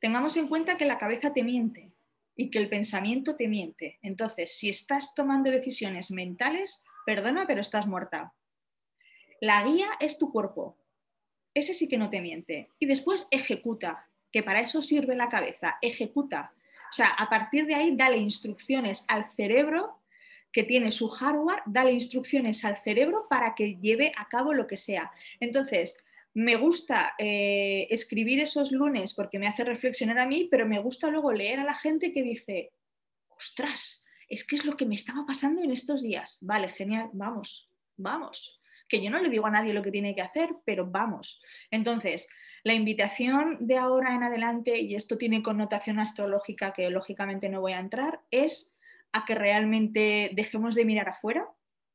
Tengamos 0.01 0.37
en 0.37 0.47
cuenta 0.47 0.77
que 0.77 0.85
la 0.85 0.99
cabeza 0.99 1.35
te 1.35 1.43
miente 1.43 1.93
y 2.37 2.49
que 2.53 2.61
el 2.61 2.69
pensamiento 2.69 3.35
te 3.35 3.49
miente. 3.49 3.99
Entonces, 4.01 4.57
si 4.57 4.69
estás 4.69 5.17
tomando 5.17 5.51
decisiones 5.51 6.13
mentales, 6.13 6.85
perdona, 7.05 7.45
pero 7.49 7.61
estás 7.61 7.89
muerta. 7.89 8.33
La 9.41 9.65
guía 9.65 9.89
es 9.99 10.17
tu 10.17 10.31
cuerpo. 10.31 10.79
Ese 11.55 11.75
sí 11.75 11.89
que 11.89 11.99
no 11.99 12.09
te 12.09 12.21
miente. 12.21 12.71
Y 12.79 12.87
después 12.87 13.27
ejecuta, 13.33 14.09
que 14.31 14.45
para 14.45 14.61
eso 14.61 14.81
sirve 14.81 15.17
la 15.17 15.29
cabeza. 15.29 15.77
Ejecuta. 15.83 16.53
O 16.89 16.93
sea, 16.93 17.09
a 17.09 17.29
partir 17.29 17.67
de 17.67 17.75
ahí, 17.75 17.97
dale 17.97 18.19
instrucciones 18.19 19.05
al 19.09 19.33
cerebro 19.35 19.98
que 20.53 20.65
tiene 20.65 20.93
su 20.93 21.09
hardware, 21.09 21.63
dale 21.67 21.93
instrucciones 21.93 22.65
al 22.65 22.83
cerebro 22.83 23.27
para 23.29 23.55
que 23.55 23.77
lleve 23.77 24.13
a 24.17 24.29
cabo 24.29 24.55
lo 24.55 24.67
que 24.67 24.77
sea. 24.77 25.11
Entonces, 25.41 26.03
me 26.35 26.57
gusta 26.57 27.15
eh, 27.19 27.87
escribir 27.91 28.41
esos 28.41 28.73
lunes 28.73 29.15
porque 29.15 29.39
me 29.39 29.49
hace 29.49 29.65
reflexionar 29.65 30.19
a 30.19 30.27
mí, 30.27 30.49
pero 30.51 30.67
me 30.67 30.79
gusta 30.79 31.09
luego 31.11 31.33
leer 31.33 31.61
a 31.61 31.65
la 31.65 31.75
gente 31.75 32.13
que 32.13 32.23
dice, 32.23 32.73
ostras, 33.29 34.07
es 34.29 34.47
que 34.47 34.57
es 34.57 34.65
lo 34.65 34.77
que 34.77 34.87
me 34.87 34.95
estaba 34.95 35.25
pasando 35.27 35.63
en 35.63 35.71
estos 35.71 36.03
días. 36.03 36.39
Vale, 36.43 36.69
genial, 36.69 37.11
vamos, 37.13 37.71
vamos. 37.97 38.61
Que 38.89 39.03
yo 39.03 39.11
no 39.11 39.21
le 39.21 39.31
digo 39.31 39.47
a 39.47 39.51
nadie 39.51 39.75
lo 39.75 39.83
que 39.83 39.91
tiene 39.91 40.15
que 40.15 40.23
hacer, 40.23 40.51
pero 40.65 40.87
vamos. 40.87 41.43
Entonces, 41.71 42.29
la 42.63 42.75
invitación 42.75 43.57
de 43.61 43.77
ahora 43.77 44.15
en 44.15 44.23
adelante, 44.23 44.79
y 44.79 44.95
esto 44.95 45.19
tiene 45.19 45.43
connotación 45.43 45.99
astrológica 45.99 46.73
que 46.73 46.89
lógicamente 46.91 47.49
no 47.49 47.61
voy 47.61 47.73
a 47.73 47.81
entrar, 47.81 48.21
es 48.31 48.78
a 49.13 49.25
que 49.25 49.35
realmente 49.35 50.31
dejemos 50.35 50.75
de 50.75 50.85
mirar 50.85 51.09
afuera, 51.09 51.49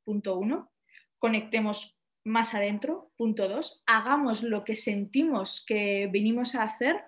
punto 0.03 0.37
uno, 0.37 0.71
conectemos 1.19 1.99
más 2.25 2.53
adentro, 2.53 3.11
punto 3.17 3.47
dos, 3.47 3.83
hagamos 3.85 4.43
lo 4.43 4.63
que 4.63 4.75
sentimos 4.75 5.63
que 5.65 6.07
vinimos 6.11 6.55
a 6.55 6.63
hacer. 6.63 7.03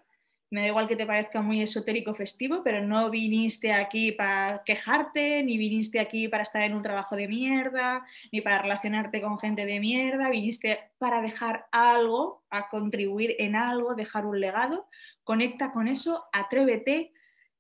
Me 0.52 0.62
da 0.62 0.68
igual 0.68 0.88
que 0.88 0.96
te 0.96 1.06
parezca 1.06 1.42
muy 1.42 1.62
esotérico 1.62 2.14
festivo, 2.14 2.62
pero 2.64 2.86
no 2.86 3.10
viniste 3.10 3.74
aquí 3.74 4.12
para 4.12 4.62
quejarte, 4.64 5.42
ni 5.44 5.58
viniste 5.58 6.00
aquí 6.00 6.28
para 6.28 6.44
estar 6.44 6.62
en 6.62 6.76
un 6.76 6.84
trabajo 6.84 7.16
de 7.16 7.28
mierda, 7.28 8.06
ni 8.32 8.42
para 8.42 8.62
relacionarte 8.62 9.22
con 9.22 9.40
gente 9.40 9.66
de 9.66 9.80
mierda, 9.80 10.30
viniste 10.30 10.92
para 10.98 11.22
dejar 11.22 11.66
algo, 11.72 12.44
a 12.50 12.70
contribuir 12.70 13.36
en 13.40 13.56
algo, 13.56 13.96
dejar 13.96 14.26
un 14.26 14.40
legado. 14.40 14.88
Conecta 15.24 15.72
con 15.72 15.88
eso, 15.88 16.26
atrévete, 16.32 17.12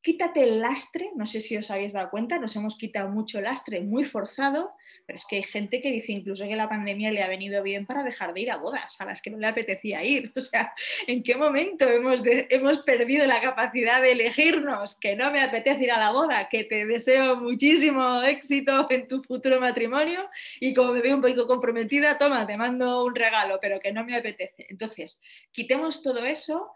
quítate 0.05 0.43
el 0.43 0.61
lastre, 0.61 1.09
no 1.15 1.25
sé 1.25 1.41
si 1.41 1.57
os 1.57 1.71
habéis 1.71 1.93
dado 1.93 2.11
cuenta, 2.11 2.37
nos 2.37 2.55
hemos 2.55 2.77
quitado 2.77 3.09
mucho 3.09 3.41
lastre 3.41 3.81
muy 3.81 4.03
forzado, 4.05 4.71
pero 5.07 5.17
es 5.17 5.25
que 5.25 5.37
hay 5.37 5.43
gente 5.43 5.81
que 5.81 5.91
dice 5.91 6.11
incluso 6.11 6.45
que 6.45 6.55
la 6.55 6.69
pandemia 6.69 7.11
le 7.11 7.23
ha 7.23 7.27
venido 7.27 7.63
bien 7.63 7.87
para 7.87 8.03
dejar 8.03 8.35
de 8.35 8.41
ir 8.41 8.51
a 8.51 8.57
bodas 8.57 9.01
a 9.01 9.05
las 9.05 9.19
que 9.23 9.31
no 9.31 9.39
le 9.39 9.47
apetecía 9.47 10.03
ir. 10.03 10.31
O 10.45 10.47
sea, 10.47 10.73
¿en 11.07 11.23
qué 11.23 11.35
momento 11.35 11.89
hemos, 11.89 12.21
hemos 12.23 12.79
perdido 12.83 13.25
la 13.25 13.41
capacidad 13.41 13.99
de 13.99 14.11
elegirnos? 14.11 14.99
Que 14.99 15.15
no 15.15 15.31
me 15.31 15.41
apetece 15.41 15.85
ir 15.85 15.91
a 15.91 15.97
la 15.97 16.11
boda, 16.11 16.49
que 16.49 16.65
te 16.65 16.85
deseo 16.85 17.37
muchísimo 17.37 18.21
éxito 18.21 18.85
en 18.91 19.07
tu 19.07 19.23
futuro 19.23 19.59
matrimonio 19.59 20.29
y 20.59 20.75
como 20.75 20.91
me 20.91 21.01
veo 21.01 21.15
un 21.15 21.23
poco 21.23 21.47
comprometida, 21.47 22.19
toma, 22.19 22.45
te 22.45 22.57
mando 22.57 23.05
un 23.05 23.15
regalo, 23.15 23.57
pero 23.59 23.79
que 23.79 23.91
no 23.91 24.05
me 24.05 24.15
apetece. 24.15 24.67
Entonces, 24.69 25.19
quitemos 25.51 26.03
todo 26.03 26.23
eso 26.23 26.71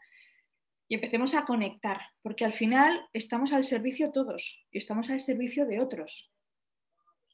y 0.89 0.95
empecemos 0.95 1.35
a 1.35 1.45
conectar, 1.45 2.01
porque 2.23 2.43
al 2.43 2.53
final 2.53 3.07
estamos 3.13 3.53
al 3.53 3.63
servicio 3.63 4.11
todos 4.11 4.65
y 4.71 4.79
estamos 4.79 5.11
al 5.11 5.19
servicio 5.19 5.67
de 5.67 5.79
otros. 5.79 6.33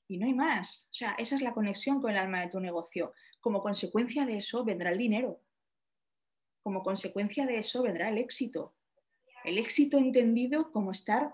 Y 0.09 0.17
no 0.17 0.25
hay 0.25 0.33
más. 0.33 0.89
O 0.91 0.93
sea, 0.93 1.15
esa 1.17 1.35
es 1.35 1.41
la 1.41 1.53
conexión 1.53 2.01
con 2.01 2.11
el 2.11 2.17
alma 2.17 2.41
de 2.41 2.49
tu 2.49 2.59
negocio. 2.59 3.13
Como 3.39 3.63
consecuencia 3.63 4.25
de 4.25 4.37
eso 4.37 4.65
vendrá 4.65 4.91
el 4.91 4.97
dinero. 4.97 5.39
Como 6.63 6.83
consecuencia 6.83 7.45
de 7.45 7.59
eso 7.59 7.81
vendrá 7.81 8.09
el 8.09 8.17
éxito. 8.17 8.75
El 9.45 9.57
éxito 9.57 9.97
entendido 9.99 10.73
como 10.73 10.91
estar 10.91 11.33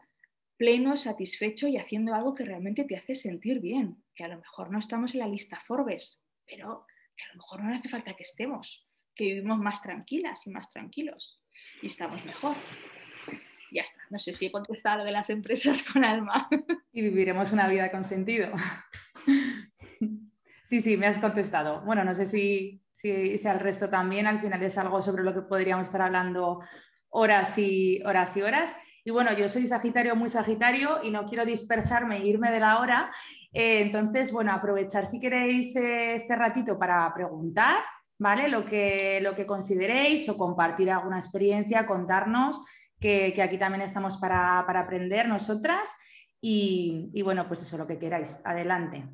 pleno, 0.57 0.95
satisfecho 0.97 1.67
y 1.67 1.77
haciendo 1.77 2.13
algo 2.13 2.35
que 2.35 2.45
realmente 2.45 2.83
te 2.83 2.97
hace 2.97 3.15
sentir 3.15 3.59
bien. 3.61 4.03
Que 4.13 4.25
a 4.25 4.27
lo 4.27 4.37
mejor 4.37 4.69
no 4.69 4.77
estamos 4.77 5.15
en 5.15 5.21
la 5.21 5.27
lista 5.27 5.59
Forbes, 5.59 6.23
pero 6.45 6.85
que 7.17 7.23
a 7.23 7.29
lo 7.29 7.37
mejor 7.37 7.63
no 7.63 7.73
hace 7.73 7.89
falta 7.89 8.13
que 8.13 8.23
estemos, 8.23 8.87
que 9.15 9.23
vivimos 9.23 9.57
más 9.57 9.81
tranquilas 9.81 10.45
y 10.45 10.51
más 10.51 10.69
tranquilos 10.69 11.40
y 11.81 11.87
estamos 11.87 12.23
mejor. 12.25 12.55
Ya 13.71 13.83
está, 13.83 14.01
no 14.09 14.19
sé 14.19 14.33
si 14.33 14.47
he 14.47 14.51
contestado 14.51 14.99
lo 14.99 15.03
de 15.05 15.11
las 15.11 15.29
empresas 15.29 15.83
con 15.93 16.03
alma. 16.03 16.49
Y 16.91 17.01
viviremos 17.01 17.51
una 17.51 17.67
vida 17.67 17.89
con 17.89 18.03
sentido. 18.03 18.51
Sí, 20.63 20.79
sí, 20.79 20.95
me 20.95 21.05
has 21.05 21.19
contestado. 21.19 21.81
Bueno, 21.81 22.05
no 22.05 22.15
sé 22.15 22.25
si, 22.25 22.81
si, 22.93 23.37
al 23.45 23.59
resto 23.59 23.89
también, 23.89 24.25
al 24.25 24.39
final 24.39 24.63
es 24.63 24.77
algo 24.77 25.01
sobre 25.01 25.21
lo 25.21 25.33
que 25.33 25.41
podríamos 25.41 25.87
estar 25.87 26.01
hablando 26.01 26.61
horas 27.09 27.57
y 27.57 28.01
horas 28.03 28.37
y 28.37 28.41
horas. 28.41 28.75
Y 29.03 29.11
bueno, 29.11 29.33
yo 29.33 29.49
soy 29.49 29.67
Sagitario, 29.67 30.15
muy 30.15 30.29
Sagitario, 30.29 31.03
y 31.03 31.11
no 31.11 31.25
quiero 31.25 31.43
dispersarme 31.43 32.19
e 32.19 32.25
irme 32.25 32.51
de 32.51 32.61
la 32.61 32.79
hora. 32.79 33.11
Eh, 33.51 33.81
entonces, 33.81 34.31
bueno, 34.31 34.53
aprovechar 34.53 35.07
si 35.07 35.19
queréis 35.19 35.75
eh, 35.75 36.13
este 36.13 36.37
ratito 36.37 36.79
para 36.79 37.13
preguntar 37.13 37.83
¿vale? 38.21 38.47
Lo 38.49 38.65
que, 38.65 39.19
lo 39.19 39.33
que 39.33 39.47
consideréis 39.47 40.29
o 40.29 40.37
compartir 40.37 40.91
alguna 40.91 41.17
experiencia, 41.17 41.87
contarnos, 41.87 42.63
que, 42.99 43.33
aquí 43.41 43.57
también 43.57 43.81
estamos 43.81 44.17
para, 44.17 44.59
aprender 44.59 45.27
nosotras. 45.27 45.89
Y, 46.39 47.09
y, 47.13 47.23
bueno, 47.23 47.47
pues 47.47 47.63
eso, 47.63 47.79
lo 47.79 47.87
que 47.87 47.97
queráis. 47.97 48.39
Adelante. 48.45 49.09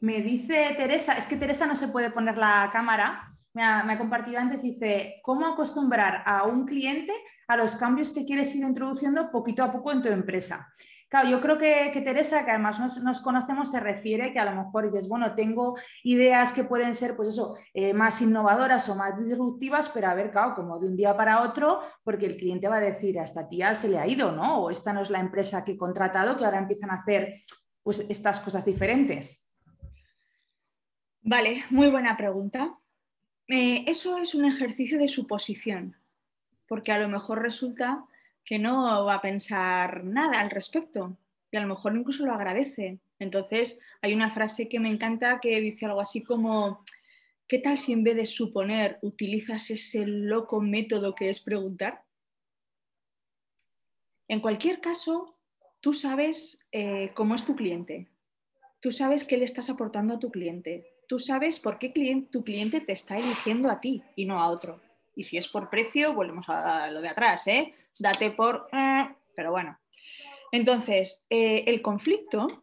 Me 0.00 0.20
dice 0.20 0.74
Teresa, 0.76 1.14
es 1.14 1.26
que 1.26 1.36
Teresa 1.36 1.66
no 1.66 1.74
se 1.74 1.88
puede 1.88 2.10
poner 2.10 2.36
la 2.36 2.68
cámara, 2.72 3.34
me 3.52 3.62
ha, 3.62 3.98
compartido 3.98 4.38
antes, 4.38 4.62
dice, 4.62 5.20
¿cómo 5.22 5.46
acostumbrar 5.46 6.22
a 6.24 6.44
un 6.44 6.66
cliente 6.66 7.12
a 7.48 7.56
los 7.56 7.76
cambios 7.76 8.12
que 8.12 8.24
quieres 8.24 8.54
ir 8.54 8.64
introduciendo 8.64 9.30
poquito 9.30 9.62
a 9.64 9.72
poco 9.72 9.92
en 9.92 10.02
tu 10.02 10.08
empresa? 10.08 10.72
Claro, 11.08 11.28
yo 11.28 11.40
creo 11.40 11.58
que, 11.58 11.90
Teresa, 12.04 12.44
que 12.44 12.52
además 12.52 12.78
nos, 13.02 13.20
conocemos, 13.20 13.72
se 13.72 13.80
refiere 13.80 14.32
que 14.32 14.38
a 14.38 14.44
lo 14.44 14.62
mejor 14.62 14.92
dices, 14.92 15.08
bueno, 15.08 15.34
tengo 15.34 15.76
ideas 16.04 16.52
que 16.52 16.62
pueden 16.62 16.94
ser, 16.94 17.16
pues 17.16 17.30
eso, 17.30 17.56
eh, 17.74 17.92
más 17.92 18.22
innovadoras 18.22 18.88
o 18.88 18.94
más 18.94 19.18
disruptivas, 19.18 19.90
pero 19.90 20.06
a 20.06 20.14
ver, 20.14 20.30
claro, 20.30 20.54
como 20.54 20.78
de 20.78 20.86
un 20.86 20.96
día 20.96 21.16
para 21.16 21.42
otro, 21.42 21.80
porque 22.04 22.26
el 22.26 22.36
cliente 22.36 22.68
va 22.68 22.76
a 22.76 22.80
decir, 22.80 23.18
a 23.18 23.24
esta 23.24 23.48
tía 23.48 23.74
se 23.74 23.88
le 23.88 23.98
ha 23.98 24.06
ido, 24.06 24.30
¿no? 24.30 24.62
O 24.62 24.70
esta 24.70 24.92
no 24.92 25.02
es 25.02 25.10
la 25.10 25.18
empresa 25.18 25.64
que 25.64 25.72
he 25.72 25.76
contratado, 25.76 26.38
que 26.38 26.44
ahora 26.44 26.58
empiezan 26.58 26.90
a 26.90 27.00
hacer 27.00 27.34
pues 27.82 28.08
estas 28.08 28.38
cosas 28.38 28.64
diferentes. 28.64 29.50
Vale, 31.22 31.64
muy 31.70 31.90
buena 31.90 32.16
pregunta. 32.16 32.79
Eh, 33.50 33.84
eso 33.88 34.16
es 34.18 34.36
un 34.36 34.44
ejercicio 34.44 34.96
de 34.96 35.08
suposición, 35.08 35.96
porque 36.68 36.92
a 36.92 37.00
lo 37.00 37.08
mejor 37.08 37.42
resulta 37.42 38.06
que 38.44 38.60
no 38.60 39.04
va 39.04 39.14
a 39.14 39.22
pensar 39.22 40.04
nada 40.04 40.40
al 40.40 40.50
respecto 40.50 41.18
y 41.50 41.56
a 41.56 41.60
lo 41.60 41.66
mejor 41.66 41.96
incluso 41.96 42.24
lo 42.24 42.32
agradece. 42.32 43.00
Entonces, 43.18 43.80
hay 44.02 44.14
una 44.14 44.30
frase 44.30 44.68
que 44.68 44.78
me 44.78 44.88
encanta 44.88 45.40
que 45.40 45.60
dice 45.60 45.86
algo 45.86 46.00
así 46.00 46.22
como, 46.22 46.84
¿qué 47.48 47.58
tal 47.58 47.76
si 47.76 47.92
en 47.92 48.04
vez 48.04 48.14
de 48.14 48.24
suponer 48.24 49.00
utilizas 49.02 49.68
ese 49.70 50.06
loco 50.06 50.60
método 50.60 51.16
que 51.16 51.28
es 51.28 51.40
preguntar? 51.40 52.04
En 54.28 54.38
cualquier 54.38 54.80
caso, 54.80 55.36
tú 55.80 55.92
sabes 55.92 56.64
eh, 56.70 57.10
cómo 57.14 57.34
es 57.34 57.44
tu 57.44 57.56
cliente, 57.56 58.08
tú 58.78 58.92
sabes 58.92 59.24
qué 59.24 59.36
le 59.36 59.44
estás 59.44 59.70
aportando 59.70 60.14
a 60.14 60.18
tu 60.20 60.30
cliente, 60.30 60.86
tú 61.10 61.18
sabes 61.18 61.58
por 61.58 61.80
qué 61.80 61.92
tu 62.30 62.44
cliente 62.44 62.80
te 62.80 62.92
está 62.92 63.18
eligiendo 63.18 63.68
a 63.68 63.80
ti 63.80 64.00
y 64.14 64.26
no 64.26 64.38
a 64.38 64.48
otro. 64.48 64.80
Y 65.16 65.24
si 65.24 65.38
es 65.38 65.48
por 65.48 65.68
precio, 65.68 66.14
volvemos 66.14 66.48
a 66.48 66.88
lo 66.88 67.00
de 67.00 67.08
atrás, 67.08 67.48
¿eh? 67.48 67.74
Date 67.98 68.30
por... 68.30 68.68
Eh, 68.72 69.08
pero 69.34 69.50
bueno. 69.50 69.76
Entonces, 70.52 71.26
eh, 71.28 71.64
el 71.66 71.82
conflicto, 71.82 72.62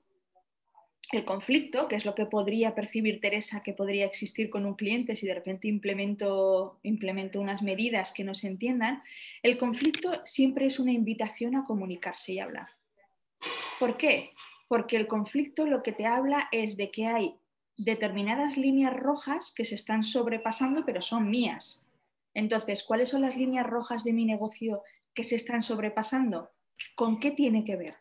el 1.12 1.26
conflicto, 1.26 1.90
que 1.90 1.98
es 1.98 2.06
lo 2.06 2.16
que 2.16 2.26
podría 2.26 2.74
percibir 2.74 3.20
Teresa 3.20 3.64
que 3.64 3.74
podría 3.74 4.06
existir 4.06 4.50
con 4.50 4.66
un 4.66 4.76
cliente 4.76 5.18
si 5.18 5.28
de 5.28 5.34
repente 5.34 5.68
implemento, 5.68 6.80
implemento 6.84 7.42
unas 7.42 7.62
medidas 7.62 8.14
que 8.14 8.24
no 8.24 8.34
se 8.34 8.48
entiendan, 8.48 9.02
el 9.44 9.58
conflicto 9.58 10.22
siempre 10.24 10.68
es 10.68 10.80
una 10.80 10.94
invitación 10.94 11.58
a 11.58 11.66
comunicarse 11.66 12.32
y 12.32 12.40
hablar. 12.40 12.70
¿Por 13.78 13.98
qué? 13.98 14.32
Porque 14.70 14.96
el 14.96 15.08
conflicto 15.08 15.66
lo 15.66 15.84
que 15.84 15.92
te 15.92 16.06
habla 16.06 16.48
es 16.54 16.78
de 16.78 16.92
que 16.92 17.08
hay 17.08 17.36
determinadas 17.78 18.58
líneas 18.58 18.96
rojas 18.96 19.54
que 19.56 19.66
se 19.66 19.76
están 19.76 20.04
sobrepasando, 20.04 20.84
pero 20.86 21.02
son 21.02 21.30
mías. 21.30 21.90
Entonces, 22.34 22.84
¿cuáles 22.84 23.10
son 23.10 23.22
las 23.22 23.38
líneas 23.38 23.66
rojas 23.66 24.04
de 24.04 24.14
mi 24.14 24.26
negocio 24.26 24.84
que 25.14 25.24
se 25.24 25.36
están 25.36 25.62
sobrepasando? 25.62 26.52
¿Con 26.96 27.20
qué 27.20 27.32
tiene 27.32 27.64
que 27.64 27.76
ver? 27.76 27.96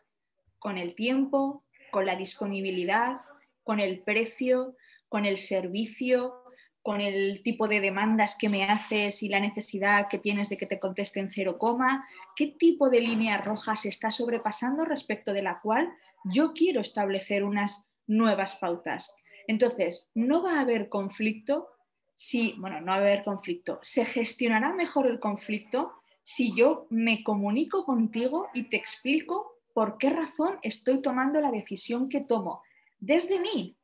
¿Con 0.59 0.77
el 0.77 0.95
tiempo? 0.95 1.63
¿Con 1.91 2.05
la 2.05 2.15
disponibilidad? 2.15 3.21
¿Con 3.63 3.79
el 3.79 3.99
precio? 4.03 4.75
¿Con 5.09 5.25
el 5.25 5.37
servicio? 5.37 6.43
con 6.87 7.01
el 7.01 7.43
tipo 7.43 7.67
de 7.67 7.81
demandas 7.81 8.37
que 8.39 8.47
me 8.47 8.63
haces 8.63 9.21
y 9.21 9.27
la 9.27 9.41
necesidad 9.41 10.07
que 10.07 10.19
tienes 10.19 10.47
de 10.47 10.55
que 10.55 10.67
te 10.67 10.79
conteste 10.79 11.19
en 11.19 11.29
cero 11.29 11.57
coma, 11.57 12.07
qué 12.33 12.55
tipo 12.57 12.89
de 12.89 13.01
línea 13.01 13.39
roja 13.39 13.75
se 13.75 13.89
está 13.89 14.09
sobrepasando 14.09 14.85
respecto 14.85 15.33
de 15.33 15.41
la 15.41 15.59
cual 15.59 15.91
yo 16.23 16.53
quiero 16.53 16.79
establecer 16.79 17.43
unas 17.43 17.89
nuevas 18.07 18.55
pautas. 18.55 19.17
Entonces, 19.47 20.11
no 20.13 20.43
va 20.43 20.57
a 20.57 20.61
haber 20.61 20.89
conflicto 20.89 21.69
si, 22.13 22.55
bueno, 22.57 22.81
no 22.81 22.87
va 22.87 22.95
a 22.95 22.97
haber 22.97 23.23
conflicto, 23.23 23.79
se 23.81 24.05
gestionará 24.05 24.73
mejor 24.73 25.07
el 25.07 25.19
conflicto 25.19 25.93
si 26.23 26.53
yo 26.55 26.87
me 26.89 27.23
comunico 27.23 27.85
contigo 27.85 28.49
y 28.53 28.63
te 28.63 28.75
explico 28.75 29.59
por 29.73 29.97
qué 29.97 30.09
razón 30.09 30.57
estoy 30.63 31.01
tomando 31.01 31.39
la 31.39 31.51
decisión 31.51 32.09
que 32.09 32.21
tomo, 32.21 32.63
desde 32.99 33.39
mí, 33.39 33.77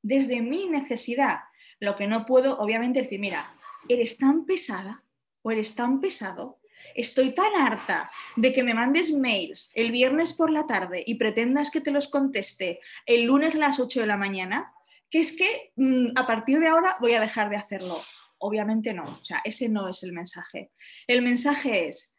desde 0.00 0.40
mi 0.40 0.66
necesidad, 0.66 1.40
lo 1.80 1.96
que 1.96 2.06
no 2.06 2.24
puedo, 2.24 2.58
obviamente, 2.58 3.02
decir, 3.02 3.18
mira, 3.18 3.54
eres 3.88 4.16
tan 4.16 4.46
pesada 4.46 5.02
o 5.42 5.50
eres 5.50 5.74
tan 5.74 6.00
pesado, 6.00 6.60
estoy 6.94 7.34
tan 7.34 7.54
harta 7.56 8.08
de 8.36 8.52
que 8.52 8.62
me 8.62 8.74
mandes 8.74 9.12
mails 9.12 9.72
el 9.74 9.90
viernes 9.90 10.32
por 10.32 10.50
la 10.50 10.66
tarde 10.66 11.02
y 11.04 11.16
pretendas 11.16 11.70
que 11.70 11.80
te 11.80 11.90
los 11.90 12.08
conteste 12.08 12.80
el 13.06 13.24
lunes 13.24 13.54
a 13.54 13.58
las 13.58 13.80
8 13.80 14.00
de 14.00 14.06
la 14.06 14.16
mañana, 14.16 14.72
que 15.12 15.20
es 15.20 15.36
que 15.36 15.72
mm, 15.76 16.16
a 16.16 16.26
partir 16.26 16.58
de 16.58 16.68
ahora 16.68 16.96
voy 16.98 17.12
a 17.12 17.20
dejar 17.20 17.50
de 17.50 17.56
hacerlo. 17.56 18.00
Obviamente 18.38 18.92
no, 18.94 19.04
o 19.04 19.24
sea, 19.24 19.40
ese 19.44 19.68
no 19.68 19.86
es 19.88 20.02
el 20.02 20.12
mensaje. 20.12 20.72
El 21.06 21.22
mensaje 21.22 21.86
es, 21.86 22.16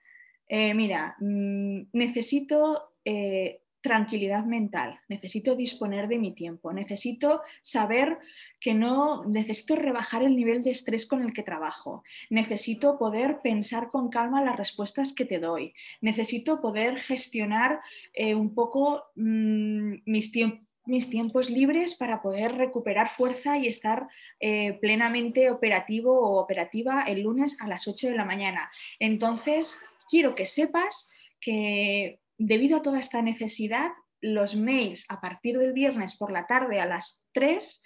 eh, 0.47 0.73
mira, 0.75 1.17
mm, 1.19 1.87
necesito 1.91 2.93
eh, 3.03 3.61
tranquilidad 3.81 4.45
mental, 4.45 4.97
necesito 5.09 5.55
disponer 5.55 6.07
de 6.07 6.19
mi 6.19 6.33
tiempo, 6.33 6.71
necesito 6.71 7.41
saber 7.63 8.19
que 8.61 8.73
no, 8.75 9.25
necesito 9.25 9.75
rebajar 9.75 10.23
el 10.23 10.37
nivel 10.37 10.63
de 10.63 10.71
estrés 10.71 11.05
con 11.05 11.21
el 11.21 11.33
que 11.33 11.43
trabajo, 11.43 12.03
necesito 12.29 12.97
poder 12.97 13.41
pensar 13.43 13.89
con 13.89 14.09
calma 14.09 14.41
las 14.41 14.55
respuestas 14.55 15.13
que 15.13 15.25
te 15.25 15.39
doy, 15.39 15.73
necesito 15.99 16.61
poder 16.61 16.97
gestionar 16.97 17.81
eh, 18.13 18.35
un 18.35 18.53
poco 18.53 19.03
mm, 19.15 19.95
mis 20.05 20.31
mis 20.85 21.09
tiempos 21.09 21.49
libres 21.49 21.95
para 21.95 22.21
poder 22.21 22.55
recuperar 22.55 23.09
fuerza 23.09 23.57
y 23.57 23.67
estar 23.67 24.07
eh, 24.39 24.73
plenamente 24.81 25.49
operativo 25.49 26.19
o 26.19 26.39
operativa 26.39 27.03
el 27.03 27.21
lunes 27.21 27.59
a 27.61 27.67
las 27.67 27.87
8 27.87 28.09
de 28.09 28.15
la 28.15 28.25
mañana. 28.25 28.71
Entonces, 28.99 29.79
quiero 30.09 30.35
que 30.35 30.45
sepas 30.45 31.11
que 31.39 32.19
debido 32.37 32.77
a 32.77 32.81
toda 32.81 32.99
esta 32.99 33.21
necesidad, 33.21 33.91
los 34.21 34.55
mails 34.55 35.05
a 35.09 35.19
partir 35.19 35.57
del 35.57 35.73
viernes 35.73 36.17
por 36.17 36.31
la 36.31 36.47
tarde 36.47 36.79
a 36.79 36.85
las 36.85 37.25
3 37.33 37.83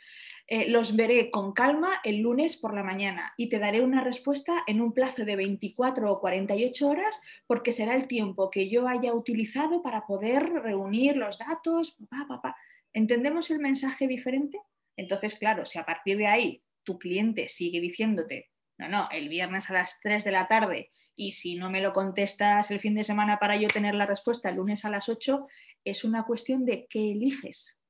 eh, 0.49 0.69
los 0.69 0.95
veré 0.95 1.29
con 1.29 1.51
calma 1.51 1.99
el 2.05 2.21
lunes 2.21 2.55
por 2.55 2.73
la 2.73 2.81
mañana 2.81 3.33
y 3.35 3.49
te 3.49 3.59
daré 3.59 3.81
una 3.81 4.01
respuesta 4.01 4.63
en 4.65 4.79
un 4.79 4.93
plazo 4.93 5.25
de 5.25 5.35
24 5.35 6.09
o 6.09 6.21
48 6.21 6.87
horas 6.87 7.21
porque 7.47 7.73
será 7.73 7.95
el 7.95 8.07
tiempo 8.07 8.49
que 8.49 8.69
yo 8.69 8.87
haya 8.87 9.13
utilizado 9.13 9.81
para 9.81 10.05
poder 10.05 10.49
reunir 10.49 11.17
los 11.17 11.37
datos. 11.37 11.97
¿Entendemos 12.93 13.51
el 13.51 13.59
mensaje 13.59 14.07
diferente? 14.07 14.59
Entonces, 14.95 15.35
claro, 15.35 15.65
si 15.65 15.77
a 15.77 15.85
partir 15.85 16.17
de 16.17 16.27
ahí 16.27 16.63
tu 16.83 16.97
cliente 16.97 17.47
sigue 17.49 17.79
diciéndote, 17.79 18.49
no, 18.77 18.87
no, 18.89 19.09
el 19.11 19.29
viernes 19.29 19.69
a 19.69 19.73
las 19.73 19.99
3 20.01 20.23
de 20.23 20.31
la 20.31 20.47
tarde 20.47 20.91
y 21.15 21.31
si 21.31 21.55
no 21.55 21.69
me 21.69 21.81
lo 21.81 21.93
contestas 21.93 22.69
el 22.69 22.79
fin 22.79 22.93
de 22.93 23.03
semana 23.03 23.39
para 23.39 23.55
yo 23.55 23.67
tener 23.67 23.95
la 23.95 24.05
respuesta 24.05 24.49
el 24.49 24.55
lunes 24.55 24.85
a 24.85 24.89
las 24.89 25.09
8, 25.09 25.47
es 25.83 26.03
una 26.03 26.23
cuestión 26.23 26.63
de 26.63 26.85
qué 26.87 27.11
eliges. 27.11 27.81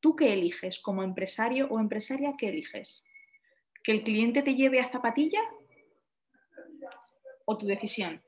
¿Tú 0.00 0.14
qué 0.14 0.32
eliges 0.32 0.78
como 0.78 1.02
empresario 1.02 1.66
o 1.70 1.80
empresaria? 1.80 2.34
¿Qué 2.38 2.50
eliges? 2.50 3.04
¿Que 3.82 3.92
el 3.92 4.04
cliente 4.04 4.42
te 4.42 4.54
lleve 4.54 4.80
a 4.80 4.90
zapatilla 4.90 5.40
o 7.44 7.58
tu 7.58 7.66
decisión? 7.66 8.22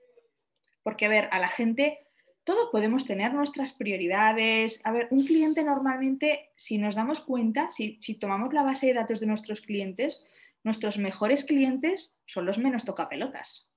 Porque, 0.82 1.06
a 1.06 1.08
ver, 1.08 1.28
a 1.30 1.38
la 1.38 1.48
gente, 1.48 2.00
todos 2.44 2.68
podemos 2.70 3.04
tener 3.04 3.34
nuestras 3.34 3.72
prioridades. 3.72 4.80
A 4.84 4.92
ver, 4.92 5.08
un 5.10 5.26
cliente 5.26 5.62
normalmente, 5.62 6.50
si 6.56 6.78
nos 6.78 6.94
damos 6.94 7.20
cuenta, 7.20 7.70
si, 7.70 7.98
si 8.00 8.14
tomamos 8.14 8.52
la 8.52 8.62
base 8.62 8.86
de 8.86 8.94
datos 8.94 9.20
de 9.20 9.26
nuestros 9.26 9.60
clientes, 9.60 10.24
nuestros 10.62 10.98
mejores 10.98 11.44
clientes 11.44 12.18
son 12.26 12.46
los 12.46 12.58
menos 12.58 12.84
tocapelotas. 12.84 13.72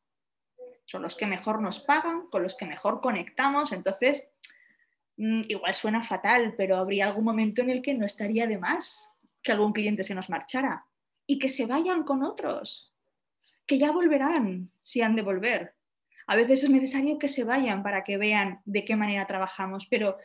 Son 0.86 1.02
los 1.02 1.16
que 1.16 1.28
mejor 1.28 1.62
nos 1.62 1.80
pagan, 1.80 2.28
con 2.30 2.44
los 2.44 2.56
que 2.56 2.66
mejor 2.66 3.02
conectamos. 3.02 3.72
Entonces, 3.72 4.24
mm, 5.18 5.44
igual 5.48 5.76
suena 5.76 6.04
fatal, 6.04 6.56
pero 6.58 6.78
habría 6.78 7.08
algún 7.08 7.24
momento 7.24 7.62
en 7.62 7.70
el 7.70 7.82
que 7.82 7.94
no 7.94 8.06
estaría 8.06 8.48
de 8.48 8.58
más 8.58 9.10
que 9.42 9.52
algún 9.52 9.74
cliente 9.74 10.04
se 10.04 10.16
nos 10.16 10.30
marchara 10.30 10.86
y 11.28 11.38
que 11.38 11.50
se 11.50 11.66
vayan 11.66 12.04
con 12.04 12.24
otros, 12.24 12.94
que 13.66 13.78
ya 13.78 13.92
volverán 13.92 14.72
si 14.82 15.02
han 15.02 15.16
de 15.16 15.22
volver. 15.22 15.76
A 16.28 16.36
veces 16.36 16.64
es 16.64 16.70
necesario 16.70 17.18
que 17.18 17.28
se 17.28 17.44
vayan 17.44 17.84
para 17.84 18.04
que 18.04 18.18
vean 18.18 18.60
de 18.66 18.86
qué 18.86 18.96
manera 18.96 19.28
trabajamos, 19.28 19.88
pero 19.88 20.18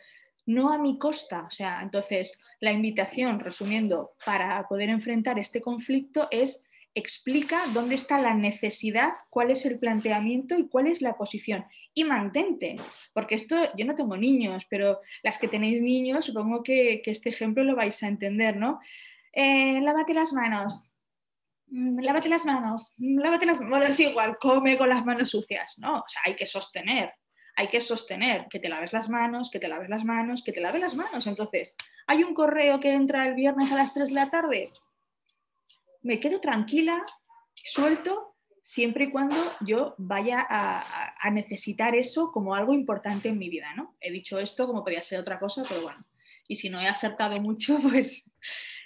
no 0.45 0.73
a 0.73 0.77
mi 0.77 0.97
costa. 0.97 1.43
O 1.47 1.51
sea, 1.51 1.81
entonces 1.81 2.39
la 2.59 2.71
invitación, 2.71 3.39
resumiendo, 3.39 4.13
para 4.25 4.67
poder 4.67 4.89
enfrentar 4.89 5.39
este 5.39 5.61
conflicto 5.61 6.27
es 6.31 6.65
explica 6.95 7.67
dónde 7.73 7.95
está 7.95 8.19
la 8.19 8.33
necesidad, 8.33 9.13
cuál 9.29 9.51
es 9.51 9.65
el 9.65 9.79
planteamiento 9.79 10.57
y 10.57 10.67
cuál 10.67 10.87
es 10.87 11.01
la 11.01 11.15
posición. 11.15 11.65
Y 11.93 12.03
mantente, 12.03 12.77
porque 13.13 13.35
esto, 13.35 13.55
yo 13.75 13.85
no 13.85 13.95
tengo 13.95 14.17
niños, 14.17 14.65
pero 14.69 14.99
las 15.23 15.37
que 15.37 15.47
tenéis 15.47 15.81
niños, 15.81 16.25
supongo 16.25 16.63
que, 16.63 17.01
este 17.05 17.29
ejemplo 17.29 17.63
lo 17.63 17.75
vais 17.75 18.01
a 18.03 18.07
entender, 18.07 18.57
¿no? 18.57 18.79
Eh, 19.33 19.79
lávate 19.81 20.13
las 20.13 20.33
manos, 20.33 20.88
lávate 21.71 22.29
las 22.29 22.45
manos, 22.45 22.93
mm, 22.97 23.19
lávate 23.19 23.45
las 23.45 23.61
manos, 23.61 23.89
es 23.89 23.99
igual, 23.99 24.37
come 24.39 24.77
con 24.77 24.89
las 24.89 25.05
manos 25.05 25.29
sucias, 25.29 25.77
¿no? 25.79 25.97
O 25.97 26.07
sea, 26.07 26.21
hay 26.25 26.35
que 26.35 26.45
sostener, 26.45 27.13
hay 27.55 27.67
que 27.67 27.81
sostener 27.81 28.47
que 28.49 28.59
te 28.59 28.69
laves 28.69 28.93
las 28.93 29.09
manos, 29.09 29.49
que 29.51 29.59
te 29.59 29.67
laves 29.67 29.89
las 29.89 30.05
manos, 30.05 30.43
que 30.43 30.51
te 30.51 30.61
laves 30.61 30.81
las 30.81 30.95
manos. 30.95 31.27
Entonces, 31.27 31.75
hay 32.07 32.23
un 32.23 32.33
correo 32.33 32.79
que 32.79 32.93
entra 32.93 33.27
el 33.27 33.35
viernes 33.35 33.71
a 33.71 33.75
las 33.75 33.93
3 33.93 34.09
de 34.09 34.15
la 34.15 34.29
tarde. 34.29 34.71
Me 36.01 36.19
quedo 36.19 36.39
tranquila, 36.39 37.03
suelto, 37.55 38.37
siempre 38.61 39.05
y 39.05 39.11
cuando 39.11 39.35
yo 39.61 39.95
vaya 39.97 40.45
a, 40.47 41.13
a, 41.19 41.31
necesitar 41.31 41.95
eso 41.95 42.31
como 42.31 42.55
algo 42.55 42.73
importante 42.73 43.29
en 43.29 43.37
mi 43.37 43.49
vida. 43.49 43.73
¿no? 43.75 43.95
He 43.99 44.11
dicho 44.11 44.39
esto 44.39 44.67
como 44.67 44.83
podía 44.83 45.01
ser 45.01 45.19
otra 45.19 45.39
cosa, 45.39 45.63
pero 45.67 45.81
bueno. 45.81 46.05
Y 46.47 46.55
si 46.55 46.69
no 46.69 46.79
he 46.79 46.87
acertado 46.87 47.39
mucho, 47.41 47.77
pues 47.81 48.31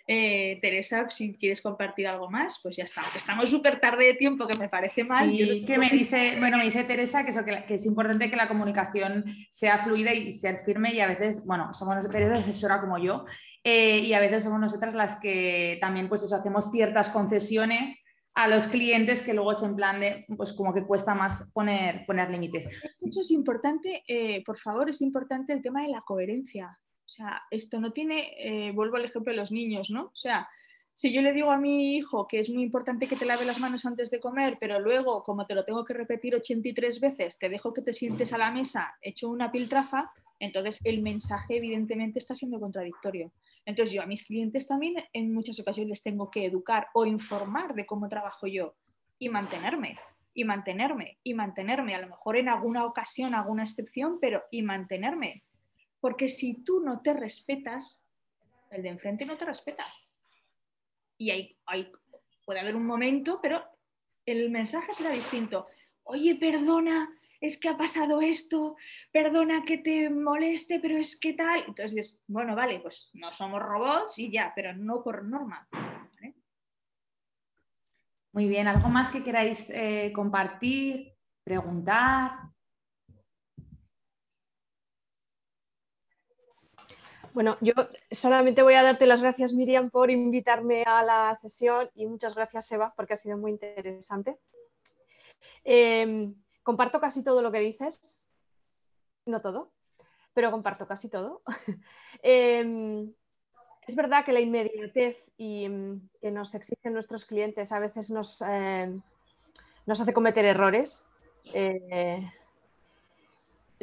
eh, 0.06 0.60
Teresa, 0.62 1.10
si 1.10 1.34
quieres 1.38 1.62
compartir 1.62 2.08
algo 2.08 2.30
más, 2.30 2.60
pues 2.62 2.76
ya 2.76 2.84
está. 2.84 3.04
Estamos 3.16 3.50
súper 3.50 3.80
tarde 3.80 4.06
de 4.06 4.14
tiempo, 4.16 4.46
que 4.46 4.58
me 4.58 4.68
parece 4.68 5.04
mal. 5.04 5.30
Sí, 5.32 5.64
que 5.66 5.78
me 5.78 5.90
dice, 5.90 6.36
bueno, 6.40 6.58
me 6.58 6.66
dice 6.66 6.84
Teresa 6.84 7.24
que, 7.24 7.32
eso, 7.32 7.46
que, 7.46 7.64
es 7.74 7.86
importante 7.86 8.30
que 8.30 8.36
la 8.36 8.48
comunicación 8.50 9.24
sea 9.50 9.78
fluida 9.78 10.14
y 10.14 10.32
sea 10.32 10.58
firme 10.58 10.94
y 10.94 11.00
a 11.00 11.08
veces, 11.08 11.46
bueno, 11.46 11.74
somos 11.74 12.10
Teresa 12.10 12.36
asesora 12.36 12.82
como 12.82 12.98
yo 12.98 13.26
eh, 13.64 14.00
y 14.00 14.14
a 14.14 14.20
veces 14.20 14.44
somos 14.44 14.60
nosotras 14.60 14.94
las 14.94 15.20
que 15.20 15.78
también 15.80 16.10
pues 16.10 16.24
eso, 16.24 16.36
hacemos 16.36 16.70
ciertas 16.70 17.10
concesiones 17.10 18.04
a 18.36 18.48
los 18.48 18.68
clientes 18.68 19.22
que 19.22 19.34
luego 19.34 19.52
es 19.52 19.62
en 19.62 19.76
plan 19.76 20.00
de, 20.00 20.26
pues 20.36 20.54
como 20.54 20.74
que 20.74 20.84
cuesta 20.84 21.14
más 21.14 21.52
poner, 21.54 22.06
poner 22.06 22.30
límites. 22.30 22.68
Esto 22.84 23.22
es 23.22 23.32
importante, 23.32 24.04
eh, 24.08 24.44
por 24.44 24.58
favor, 24.58 24.90
es 24.90 25.02
importante 25.02 25.54
el 25.54 25.62
tema 25.62 25.84
de 25.84 25.90
la 25.90 26.02
coherencia. 26.02 26.78
O 27.06 27.10
sea, 27.10 27.44
esto 27.52 27.80
no 27.80 27.92
tiene, 27.92 28.34
eh, 28.38 28.72
vuelvo 28.72 28.98
al 28.98 29.06
ejemplo 29.06 29.32
de 29.32 29.38
los 29.38 29.52
niños, 29.52 29.90
¿no? 29.90 30.06
O 30.06 30.16
sea, 30.16 30.48
si 30.94 31.12
yo 31.12 31.22
le 31.22 31.34
digo 31.34 31.52
a 31.52 31.58
mi 31.58 31.96
hijo 31.96 32.28
que 32.28 32.40
es 32.40 32.50
muy 32.50 32.64
importante 32.64 33.08
que 33.08 33.16
te 33.16 33.26
lave 33.26 33.46
las 33.46 33.60
manos 33.60 33.86
antes 33.86 34.12
de 34.12 34.20
comer, 34.20 34.58
pero 34.60 34.80
luego, 34.80 35.24
como 35.24 35.46
te 35.48 35.56
lo 35.56 35.66
tengo 35.66 35.84
que 35.84 35.94
repetir 35.94 36.36
83 36.36 37.00
veces, 37.00 37.40
te 37.40 37.50
dejo 37.50 37.74
que 37.74 37.82
te 37.82 37.94
sientes 37.94 38.32
a 38.32 38.38
la 38.38 38.52
mesa 38.52 38.96
hecho 39.02 39.30
una 39.30 39.52
piltrafa, 39.52 40.12
entonces 40.40 40.80
el 40.84 41.02
mensaje 41.02 41.58
evidentemente 41.58 42.20
está 42.20 42.36
siendo 42.36 42.60
contradictorio. 42.60 43.32
Entonces 43.66 43.94
yo 43.94 44.04
a 44.04 44.06
mis 44.06 44.24
clientes 44.24 44.68
también 44.68 44.96
en 45.14 45.34
muchas 45.34 45.60
ocasiones 45.60 46.04
tengo 46.04 46.30
que 46.30 46.46
educar 46.46 46.88
o 46.94 47.06
informar 47.06 47.74
de 47.74 47.86
cómo 47.86 48.08
trabajo 48.08 48.46
yo 48.46 48.76
y 49.18 49.30
mantenerme, 49.30 49.98
y 50.34 50.44
mantenerme, 50.44 51.18
y 51.24 51.34
mantenerme. 51.34 51.96
A 51.96 52.02
lo 52.02 52.10
mejor 52.10 52.38
en 52.38 52.50
alguna 52.50 52.86
ocasión, 52.86 53.34
alguna 53.34 53.64
excepción, 53.64 54.20
pero 54.22 54.44
y 54.52 54.62
mantenerme. 54.62 55.44
Porque 56.04 56.28
si 56.28 56.66
tú 56.66 56.82
no 56.82 57.02
te 57.02 57.14
respetas, 57.14 58.06
el 58.72 58.84
de 58.84 58.90
enfrente 58.90 59.26
no 59.26 59.38
te 59.38 59.46
respeta. 59.46 59.86
Y 61.18 61.32
hay, 61.32 61.58
puede 62.44 62.60
haber 62.60 62.76
un 62.76 62.86
momento, 62.86 63.40
pero 63.42 63.64
el 64.26 64.50
mensaje 64.50 64.94
será 64.94 65.12
distinto. 65.12 65.66
Oye, 66.04 66.36
perdona, 66.36 67.10
es 67.40 67.58
que 67.58 67.70
ha 67.70 67.78
pasado 67.78 68.20
esto, 68.20 68.76
perdona 69.14 69.64
que 69.64 69.78
te 69.78 70.10
moleste, 70.10 70.82
pero 70.82 70.98
es 70.98 71.18
que 71.18 71.32
tal. 71.32 71.60
Entonces 71.60 71.96
dices, 71.96 72.24
bueno, 72.28 72.54
vale, 72.54 72.82
pues 72.82 73.10
no 73.14 73.32
somos 73.32 73.62
robots 73.62 74.20
y 74.20 74.30
ya, 74.30 74.52
pero 74.54 74.76
no 74.76 75.02
por 75.02 75.24
norma. 75.24 75.70
Muy 78.34 78.50
bien, 78.50 78.68
¿algo 78.68 78.90
más 78.90 79.10
que 79.10 79.24
queráis 79.24 79.70
eh, 79.70 80.12
compartir, 80.14 81.14
preguntar? 81.46 82.53
Bueno, 87.34 87.58
yo 87.62 87.74
solamente 88.12 88.62
voy 88.62 88.76
a 88.76 88.84
darte 88.84 89.08
las 89.08 89.22
gracias, 89.22 89.54
Miriam, 89.54 89.90
por 89.90 90.12
invitarme 90.12 90.84
a 90.84 91.02
la 91.02 91.34
sesión 91.34 91.90
y 91.96 92.06
muchas 92.06 92.36
gracias, 92.36 92.72
Eva, 92.72 92.94
porque 92.96 93.14
ha 93.14 93.18
sido 93.18 93.40
muy 93.40 93.50
interesante. 93.50 94.38
Em, 95.64 96.36
comparto 96.62 97.02
casi 97.02 97.24
todo 97.24 97.42
lo 97.42 97.52
que 97.52 97.60
dices, 97.60 98.22
no 99.26 99.42
todo, 99.42 99.72
pero 100.36 100.52
comparto 100.52 100.88
casi 100.88 101.10
todo. 101.10 101.42
Em, 102.22 103.12
es 103.88 103.96
verdad 103.96 104.24
que 104.24 104.32
la 104.32 104.40
inmediatez 104.40 105.32
y, 105.36 105.66
em, 105.66 106.08
que 106.22 106.30
nos 106.30 106.54
exigen 106.54 106.94
nuestros 106.94 107.26
clientes 107.26 107.72
a 107.72 107.80
veces 107.80 108.12
nos, 108.12 108.44
nos 109.88 110.02
hace 110.02 110.14
cometer 110.14 110.46
errores. 110.46 111.10
Eh, 111.46 112.30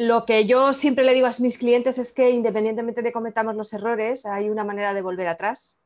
lo 0.01 0.24
que 0.24 0.46
yo 0.46 0.72
siempre 0.72 1.05
le 1.05 1.12
digo 1.12 1.26
a 1.26 1.32
mis 1.40 1.59
clientes 1.59 1.98
es 1.98 2.14
que 2.14 2.30
independientemente 2.30 3.03
de 3.03 3.12
cometamos 3.12 3.55
los 3.55 3.70
errores, 3.74 4.24
hay 4.24 4.48
una 4.48 4.64
manera 4.64 4.94
de 4.94 5.03
volver 5.03 5.28
atrás 5.28 5.78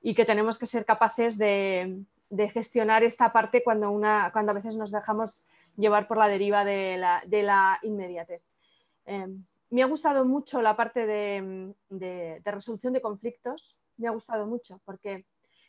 y 0.00 0.14
que 0.14 0.24
tenemos 0.24 0.60
que 0.60 0.66
ser 0.66 0.84
capaces 0.84 1.38
de, 1.38 2.04
gestionar 2.52 3.02
esta 3.02 3.32
parte 3.32 3.64
cuando, 3.64 4.00
a 4.04 4.52
veces 4.52 4.76
nos 4.76 4.92
dejamos 4.92 5.42
llevar 5.76 6.06
por 6.06 6.18
la 6.18 6.28
deriva 6.28 6.64
de 6.64 6.98
la, 6.98 7.78
inmediatez. 7.82 8.42
Em, 9.06 9.44
me 9.70 9.82
ha 9.82 9.86
gustado 9.86 10.24
mucho 10.24 10.62
la 10.62 10.76
parte 10.76 11.04
de, 11.04 12.40
resolución 12.44 12.92
de 12.92 13.00
conflictos, 13.00 13.80
me 13.96 14.06
ha 14.06 14.12
gustado 14.12 14.46
mucho 14.46 14.80
porque 14.84 15.24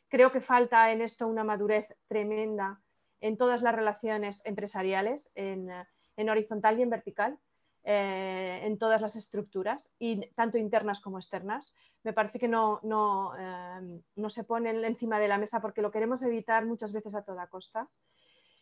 creo 0.10 0.32
que 0.32 0.42
falta 0.42 0.92
en 0.92 1.02
esto 1.02 1.28
una 1.28 1.44
madurez 1.44 1.88
tremenda 2.08 2.82
en 3.20 3.36
todas 3.36 3.64
las 3.64 3.74
relaciones 3.74 4.46
empresariales, 4.46 5.32
en 5.34 6.30
horizontal 6.30 6.78
y 6.78 6.84
en 6.84 6.92
vertical 6.92 7.40
eh, 7.84 8.60
en 8.64 8.78
todas 8.78 9.02
las 9.02 9.16
estructuras, 9.16 9.94
y 10.00 10.28
tanto 10.32 10.58
internas 10.58 11.00
como 11.00 11.18
externas. 11.18 11.74
Me 12.04 12.14
parece 12.14 12.40
que 12.40 12.48
no, 12.48 12.80
no, 12.84 13.34
eh, 13.38 14.02
no, 14.16 14.30
se 14.30 14.44
ponen 14.44 14.84
encima 14.84 15.20
de 15.20 15.28
la 15.28 15.38
mesa 15.38 15.62
porque 15.62 15.82
lo 15.82 15.92
queremos 15.92 16.22
evitar 16.24 16.66
muchas 16.66 16.94
veces 16.94 17.16
a 17.16 17.24
toda 17.24 17.48
costa. 17.48 17.90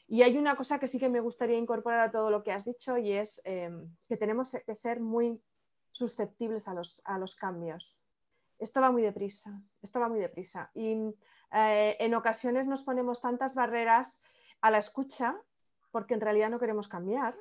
Y 0.07 0.21
hay 0.21 0.37
una 0.37 0.55
cosa 0.55 0.79
que 0.79 0.87
sí 0.87 0.99
que 0.99 1.09
me 1.09 1.19
gustaría 1.19 1.57
incorporar 1.57 1.99
a 1.99 2.11
todo 2.11 2.29
lo 2.29 2.43
que 2.43 2.53
has 2.53 2.63
dicho 2.63 2.97
y 2.97 3.11
es 3.11 3.41
eh, 3.45 3.69
que 4.07 4.17
tenemos 4.17 4.55
que 4.65 4.73
ser 4.73 4.99
muy 4.99 5.41
susceptibles 5.91 6.67
a 6.67 6.73
los, 6.73 7.01
a 7.05 7.17
los, 7.17 7.35
cambios. 7.35 8.01
Esto 8.59 8.81
va 8.81 8.91
muy 8.91 9.01
deprisa, 9.01 9.61
esto 9.81 9.99
va 9.99 10.07
muy 10.07 10.19
deprisa. 10.19 10.71
Y 10.73 11.13
en 11.51 12.13
ocasiones 12.13 12.67
nos 12.67 12.83
ponemos 12.83 13.21
tantas 13.21 13.55
barreras 13.55 14.21
a 14.61 14.71
la 14.71 14.77
escucha 14.77 15.35
porque 15.91 16.13
en 16.13 16.21
realidad 16.21 16.49
no 16.49 16.59
queremos 16.59 16.87
cambiar, 16.87 17.35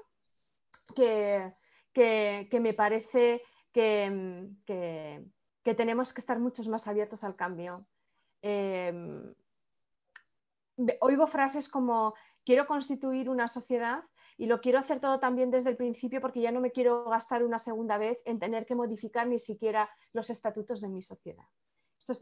que, 0.94 1.54
que, 1.96 2.60
me 2.60 2.74
parece 2.74 3.42
que, 3.72 4.52
tenemos 5.64 6.12
que 6.12 6.20
estar 6.20 6.38
muchos 6.38 6.68
más 6.68 6.86
abiertos 6.86 7.24
al 7.24 7.36
cambio. 7.36 7.86
Em, 8.42 9.34
oigo 11.00 11.26
frases 11.26 11.70
como 11.70 12.14
quiero 12.44 12.66
constituir 12.66 13.30
una 13.30 13.48
sociedad 13.48 14.04
y 14.36 14.44
lo 14.44 14.60
quiero 14.60 14.78
hacer 14.78 15.00
todo 15.00 15.18
también 15.20 15.50
desde 15.50 15.70
el 15.70 15.78
principio 15.78 16.20
porque 16.20 16.42
ya 16.42 16.52
no 16.52 16.60
me 16.60 16.70
quiero 16.70 17.04
gastar 17.04 17.42
una 17.42 17.58
segunda 17.58 17.96
vez 17.96 18.22
en 18.26 18.38
tener 18.38 18.66
que 18.66 18.74
modificar 18.74 19.26
ni 19.26 19.38
siquiera 19.38 19.88
los 20.12 20.28
estatutos 20.28 20.82
de 20.82 20.88
mi 20.88 21.00
sociedad. 21.00 21.46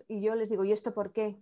y 0.07 0.23
yo 0.23 0.37
les 0.37 0.49
digo, 0.49 0.65
¿y 0.65 0.71
esto 0.71 0.95
por 0.95 1.13
qué? 1.13 1.37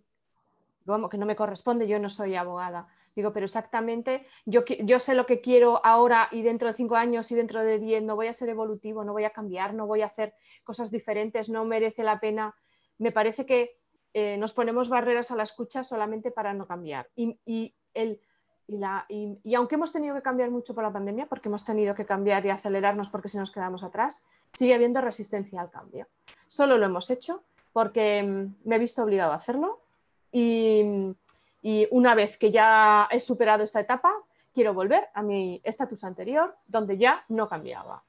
Como 0.86 1.10
que 1.10 1.18
no 1.18 1.26
me 1.26 1.36
corresponde, 1.36 1.86
yo 1.86 1.98
no 2.00 2.08
soy 2.08 2.34
abogada. 2.34 2.88
Digo, 3.14 3.32
pero 3.32 3.44
exactamente, 3.44 4.26
yo, 4.46 4.64
yo 4.64 4.98
sé 4.98 5.14
lo 5.14 5.26
que 5.26 5.40
quiero 5.40 5.84
ahora 5.84 6.28
y 6.30 6.42
dentro 6.42 6.68
de 6.68 6.74
cinco 6.74 6.96
años 6.96 7.30
y 7.30 7.34
dentro 7.34 7.62
de 7.62 7.78
diez, 7.78 8.02
no 8.02 8.16
voy 8.16 8.28
a 8.28 8.32
ser 8.32 8.48
evolutivo, 8.48 9.04
no 9.04 9.12
voy 9.12 9.24
a 9.24 9.30
cambiar, 9.30 9.74
no 9.74 9.86
voy 9.86 10.00
a 10.00 10.06
hacer 10.06 10.34
cosas 10.64 10.90
diferentes, 10.90 11.48
no 11.48 11.64
merece 11.64 12.04
la 12.04 12.20
pena. 12.20 12.54
Me 12.98 13.12
parece 13.12 13.44
que 13.44 13.78
eh, 14.14 14.36
nos 14.38 14.52
ponemos 14.52 14.88
barreras 14.88 15.30
a 15.30 15.36
la 15.36 15.42
escucha 15.42 15.84
solamente 15.84 16.30
para 16.30 16.54
no 16.54 16.66
cambiar. 16.66 17.08
Y, 17.14 17.38
y, 17.44 17.74
el, 17.94 18.20
y, 18.66 18.78
la, 18.78 19.06
y, 19.08 19.54
aunque 19.54 19.74
hemos 19.74 19.92
tenido 19.92 20.14
que 20.14 20.22
cambiar 20.22 20.50
mucho 20.50 20.74
por 20.74 20.84
la 20.84 20.92
pandemia, 20.92 21.26
porque 21.26 21.48
hemos 21.48 21.64
tenido 21.64 21.94
que 21.94 22.06
cambiar 22.06 22.44
y 22.46 22.50
acelerarnos 22.50 23.08
porque 23.08 23.28
si 23.28 23.38
nos 23.38 23.50
quedamos 23.50 23.82
atrás, 23.82 24.24
sigue 24.52 24.74
habiendo 24.74 25.00
resistencia 25.00 25.60
al 25.60 25.70
cambio. 25.70 26.08
Solo 26.46 26.78
lo 26.78 26.86
hemos 26.86 27.10
hecho 27.10 27.42
porque 27.72 28.22
mm, 28.22 28.68
me 28.68 28.76
he 28.76 28.78
visto 28.78 29.02
obligado 29.02 29.32
a 29.32 29.36
hacerlo 29.36 29.82
y, 30.30 31.14
y 31.62 31.86
una 31.92 32.14
vez 32.16 32.36
que 32.36 32.50
ya 32.50 33.08
he 33.10 33.20
superado 33.20 33.62
esta 33.62 33.80
etapa, 33.80 34.12
quiero 34.52 34.74
volver 34.74 35.08
a 35.14 35.22
mi 35.22 35.60
estatus 35.64 36.04
anterior, 36.04 36.56
donde 36.66 36.98
ya 36.98 37.24
no 37.28 37.48
cambiaba. 37.48 38.04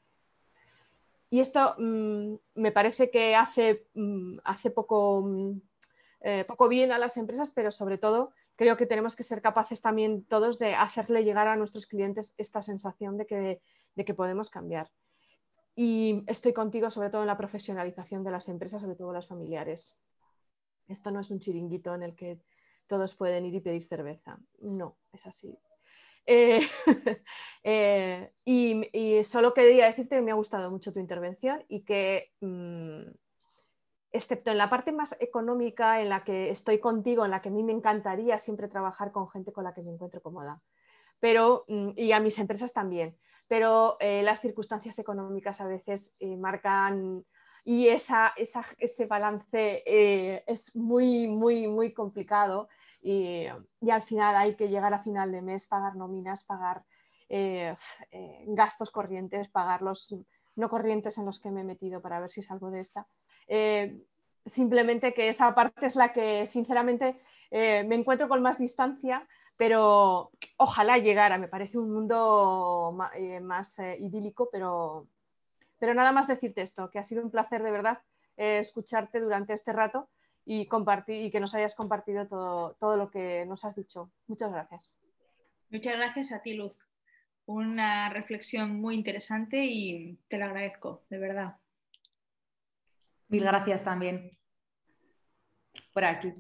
Y 1.30 1.39
esto 1.39 1.76
mm, 1.78 2.36
me 2.56 2.72
parece 2.72 3.10
que 3.10 3.36
hace, 3.36 3.88
mm, 3.93 4.39
hace 4.43 4.72
poco, 4.72 5.22
mm, 5.22 5.62
eh, 6.22 6.45
poco 6.45 6.68
bien 6.68 6.91
a 6.91 6.97
las 6.97 7.16
empresas, 7.18 7.51
pero 7.51 7.72
sobre 7.72 7.97
todo 7.97 8.34
creo 8.56 8.78
que 8.78 8.86
tenemos 8.86 9.16
que 9.16 9.24
ser 9.24 9.41
capaces 9.41 9.82
también 9.82 10.26
todos 10.26 10.60
de 10.60 10.76
hacerle 10.76 11.24
llegar 11.24 11.47
a 11.47 11.56
nuestros 11.56 11.88
clientes 11.88 12.36
esta 12.38 12.62
sensación 12.62 13.18
de 13.18 13.26
que, 13.26 13.62
de 13.95 14.06
que 14.06 14.14
podemos 14.14 14.49
cambiar. 14.49 14.91
Y 15.76 16.24
estoy 16.28 16.54
contigo 16.54 16.91
sobre 16.91 17.10
todo 17.10 17.22
en 17.22 17.28
la 17.28 17.38
profesionalización 17.38 18.24
de 18.24 18.32
las 18.32 18.47
empresas, 18.47 18.82
sobre 18.82 18.95
todo 18.95 19.12
las 19.12 19.28
familiares. 19.28 19.99
Esto 20.88 21.10
no 21.10 21.20
es 21.20 21.32
un 21.32 21.39
chiringuito 21.39 21.95
en 21.95 22.04
el 22.04 22.16
que 22.16 22.39
todos 22.88 23.15
pueden 23.15 23.45
ir 23.45 23.55
y 23.55 23.61
pedir 23.61 23.84
cerveza. 23.84 24.38
No, 24.59 24.97
es 25.11 25.25
así. 25.27 25.57
Eh, 26.25 26.61
eh, 27.63 28.31
y, 28.45 29.23
solo 29.23 29.53
quería 29.53 29.88
decirte 29.88 30.15
que 30.15 30.21
me 30.21 30.31
ha 30.31 30.36
gustado 30.36 30.71
mucho 30.71 30.93
tu 30.93 30.99
intervención 30.99 31.63
y 31.67 31.84
que, 31.84 32.31
mm, 32.41 33.11
excepto 34.11 34.51
en 34.51 34.57
la 34.57 34.69
parte 34.69 34.91
más 34.91 35.19
económica 35.19 36.01
en 36.01 36.09
la 36.09 36.23
que 36.23 36.49
estoy 36.49 36.79
contigo, 36.79 37.25
en 37.25 37.31
la 37.31 37.41
que 37.41 37.49
a 37.49 37.51
mí 37.51 37.63
me 37.63 37.73
encantaría 37.73 38.38
siempre 38.38 38.67
trabajar 38.67 39.11
con 39.11 39.29
gente 39.29 39.51
con 39.51 39.63
la 39.63 39.73
que 39.73 39.81
me 39.81 39.91
encuentro 39.91 40.21
cómoda, 40.21 40.61
pero, 41.19 41.65
mm, 41.67 41.91
y 41.95 42.11
a 42.11 42.19
mis 42.19 42.38
empresas 42.39 42.73
también, 42.73 43.17
pero 43.47 43.97
eh, 43.99 44.23
las 44.23 44.39
circunstancias 44.41 44.99
económicas 44.99 45.59
a 45.61 45.67
veces 45.67 46.17
marcan 46.38 47.25
y 47.64 47.88
esa, 47.88 48.34
ese 48.36 49.05
balance 49.05 49.84
es 50.45 50.76
muy, 50.76 51.28
muy, 51.28 51.68
muy 51.68 51.93
complicado 51.93 52.68
y, 53.03 53.47
al 53.89 54.01
final 54.01 54.36
hay 54.36 54.55
que 54.55 54.70
llegar 54.70 54.93
a 54.93 55.03
final 55.03 55.32
de 55.32 55.41
mes, 55.41 55.68
pagar 55.68 55.95
nóminas, 55.95 56.45
pagar 56.45 56.84
eh, 57.30 57.76
eh, 58.11 58.43
gastos 58.47 58.91
corrientes, 58.91 59.49
pagar 59.49 59.82
los 59.82 60.16
no 60.55 60.70
corrientes 60.70 61.18
en 61.18 61.26
los 61.26 61.39
que 61.39 61.51
me 61.51 61.61
he 61.61 61.66
metido 61.66 62.01
para 62.01 62.20
ver 62.20 62.32
si 62.32 62.41
salgo 62.41 62.72
de 62.72 62.80
esta. 62.80 63.07
Eh, 63.47 64.01
simplemente 64.45 65.14
que 65.14 65.30
esa 65.30 65.53
parte 65.53 65.88
es 65.88 65.95
la 65.95 66.14
que 66.14 66.45
sinceramente 66.45 67.20
me 67.51 67.93
encuentro 67.93 68.28
con 68.28 68.41
más 68.41 68.57
distancia, 68.57 69.28
pero 69.55 70.32
ojalá 70.57 70.97
llegara, 70.97 71.38
me 71.38 71.47
parece 71.47 71.78
un 71.78 71.91
mundo 71.91 72.97
más 73.43 73.78
idílico, 73.99 74.49
pero, 74.51 75.07
pero 75.84 75.95
nada 75.95 76.13
más 76.13 76.29
decirte 76.29 76.61
esto, 76.61 76.89
que 76.89 76.97
ha 76.97 77.03
sido 77.03 77.21
un 77.21 77.29
placer 77.29 77.61
de 77.61 77.69
verdad 77.69 77.99
escucharte 78.38 79.19
durante 79.19 79.51
este 79.51 79.73
rato 79.73 80.09
y, 80.45 80.65
compartir, 80.67 81.21
y 81.25 81.29
que 81.29 81.41
nos 81.41 81.53
hayas 81.55 81.75
compartido 81.75 82.25
todo, 82.25 82.77
todo 82.79 82.95
lo 82.95 83.11
que 83.11 83.45
nos 83.45 83.65
has 83.65 83.75
dicho. 83.75 84.09
Muchas 84.27 84.49
gracias. 84.49 84.97
Muchas 85.69 85.97
gracias 85.97 86.31
a 86.31 86.41
ti, 86.41 86.53
Luz. 86.53 86.71
Una 87.47 88.07
reflexión 88.07 88.79
muy 88.79 88.95
interesante 88.95 89.65
y 89.65 90.17
te 90.29 90.38
lo 90.38 90.45
agradezco, 90.45 91.03
de 91.09 91.17
verdad. 91.17 91.57
Mil 93.27 93.43
gracias 93.43 93.84
también 93.84 94.39
por 95.93 96.05
aquí. 96.05 96.34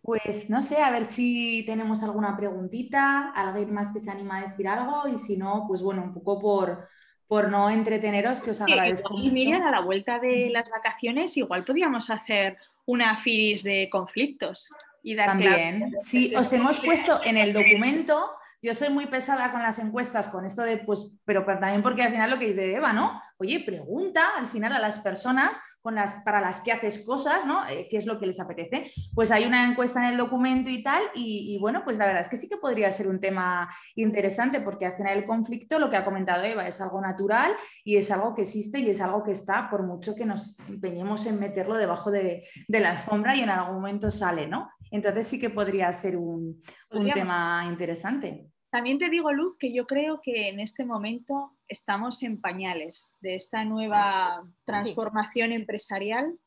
Pues 0.00 0.48
no 0.48 0.62
sé, 0.62 0.78
a 0.78 0.90
ver 0.90 1.04
si 1.04 1.64
tenemos 1.66 2.02
alguna 2.02 2.34
preguntita, 2.34 3.30
alguien 3.32 3.74
más 3.74 3.92
que 3.92 4.00
se 4.00 4.10
anima 4.10 4.38
a 4.38 4.48
decir 4.48 4.66
algo 4.66 5.06
y 5.06 5.18
si 5.18 5.36
no, 5.36 5.66
pues 5.68 5.82
bueno, 5.82 6.02
un 6.02 6.14
poco 6.14 6.40
por, 6.40 6.88
por 7.30 7.48
no 7.48 7.70
entreteneros, 7.70 8.40
que 8.40 8.50
os 8.50 8.60
agradezco. 8.60 9.14
y 9.16 9.30
Miriam, 9.30 9.62
a 9.62 9.70
la 9.70 9.82
vuelta 9.82 10.18
de 10.18 10.50
las 10.50 10.68
vacaciones, 10.68 11.36
igual 11.36 11.64
podríamos 11.64 12.10
hacer 12.10 12.56
una 12.86 13.16
firis 13.16 13.62
de 13.62 13.88
conflictos. 13.88 14.68
Y 15.04 15.14
dar 15.14 15.28
También, 15.28 15.94
sí, 16.00 16.34
os 16.34 16.52
hemos 16.52 16.80
puesto 16.80 17.20
en 17.22 17.36
el 17.36 17.52
documento, 17.52 18.32
yo 18.60 18.74
soy 18.74 18.88
muy 18.88 19.06
pesada 19.06 19.52
con 19.52 19.62
las 19.62 19.78
encuestas, 19.78 20.26
con 20.26 20.44
esto 20.44 20.62
de, 20.62 20.78
pues, 20.78 21.12
pero 21.24 21.44
también 21.44 21.84
porque 21.84 22.02
al 22.02 22.10
final 22.10 22.30
lo 22.30 22.38
que 22.40 22.48
dice 22.48 22.74
Eva, 22.74 22.92
¿no? 22.92 23.22
Oye, 23.40 23.62
pregunta 23.64 24.36
al 24.36 24.48
final 24.48 24.72
a 24.72 24.78
las 24.78 24.98
personas 24.98 25.58
con 25.80 25.94
las, 25.94 26.22
para 26.24 26.42
las 26.42 26.60
que 26.60 26.72
haces 26.72 27.06
cosas, 27.06 27.46
¿no? 27.46 27.66
Eh, 27.66 27.88
¿Qué 27.90 27.96
es 27.96 28.04
lo 28.04 28.18
que 28.18 28.26
les 28.26 28.38
apetece? 28.38 28.92
Pues 29.14 29.30
hay 29.30 29.46
una 29.46 29.66
encuesta 29.66 30.00
en 30.00 30.12
el 30.12 30.18
documento 30.18 30.68
y 30.68 30.82
tal, 30.82 31.02
y, 31.14 31.56
bueno, 31.58 31.82
pues 31.84 31.96
la 31.96 32.04
verdad 32.04 32.20
es 32.20 32.28
que 32.28 32.36
sí 32.36 32.48
que 32.48 32.58
podría 32.58 32.92
ser 32.92 33.08
un 33.08 33.18
tema 33.18 33.68
interesante, 33.96 34.60
porque 34.60 34.84
al 34.84 34.94
final 34.94 35.16
el 35.16 35.24
conflicto, 35.24 35.78
lo 35.78 35.88
que 35.88 35.96
ha 35.96 36.04
comentado 36.04 36.44
Eva, 36.44 36.68
es 36.68 36.80
algo 36.82 37.00
natural 37.00 37.54
y 37.82 37.96
es 37.96 38.10
algo 38.10 38.34
que 38.34 38.42
existe 38.42 38.78
y 38.78 38.90
es 38.90 39.00
algo 39.00 39.22
que 39.22 39.32
está, 39.32 39.70
por 39.70 39.84
mucho 39.84 40.14
que 40.14 40.26
nos 40.26 40.58
empeñemos 40.68 41.24
en 41.24 41.40
meterlo 41.40 41.76
debajo 41.76 42.10
de, 42.10 42.46
la 42.68 42.90
alfombra 42.90 43.34
y 43.34 43.40
en 43.40 43.50
algún 43.50 43.76
momento 43.76 44.10
sale, 44.10 44.46
¿no? 44.46 44.70
Entonces 44.90 45.26
sí 45.26 45.40
que 45.40 45.50
podría 45.50 45.90
ser 45.92 46.16
un, 46.16 46.60
un 46.90 47.10
tema 47.12 47.64
interesante. 47.66 48.50
También 48.70 48.98
te 48.98 49.10
digo, 49.10 49.32
Luz, 49.32 49.56
que 49.58 49.72
yo 49.72 49.86
creo 49.86 50.20
que 50.22 50.48
en 50.48 50.60
este 50.60 50.84
momento 50.84 51.56
estamos 51.66 52.22
en 52.22 52.40
pañales 52.40 53.16
de 53.20 53.34
esta 53.34 53.64
nueva 53.64 54.48
transformación 54.64 55.50
empresarial 55.52 56.38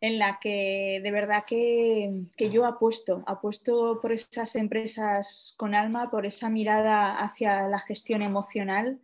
en 0.00 0.18
la 0.18 0.38
que 0.40 1.00
de 1.02 1.10
verdad 1.10 1.44
que, 1.46 2.10
yo 2.50 2.66
apuesto, 2.66 3.22
apuesto 3.26 4.00
por 4.00 4.12
esas 4.12 4.56
empresas 4.56 5.54
con 5.58 5.74
alma, 5.74 6.10
por 6.10 6.24
esa 6.24 6.48
mirada 6.48 7.12
hacia 7.12 7.68
la 7.68 7.78
gestión 7.80 8.22
emocional, 8.22 9.00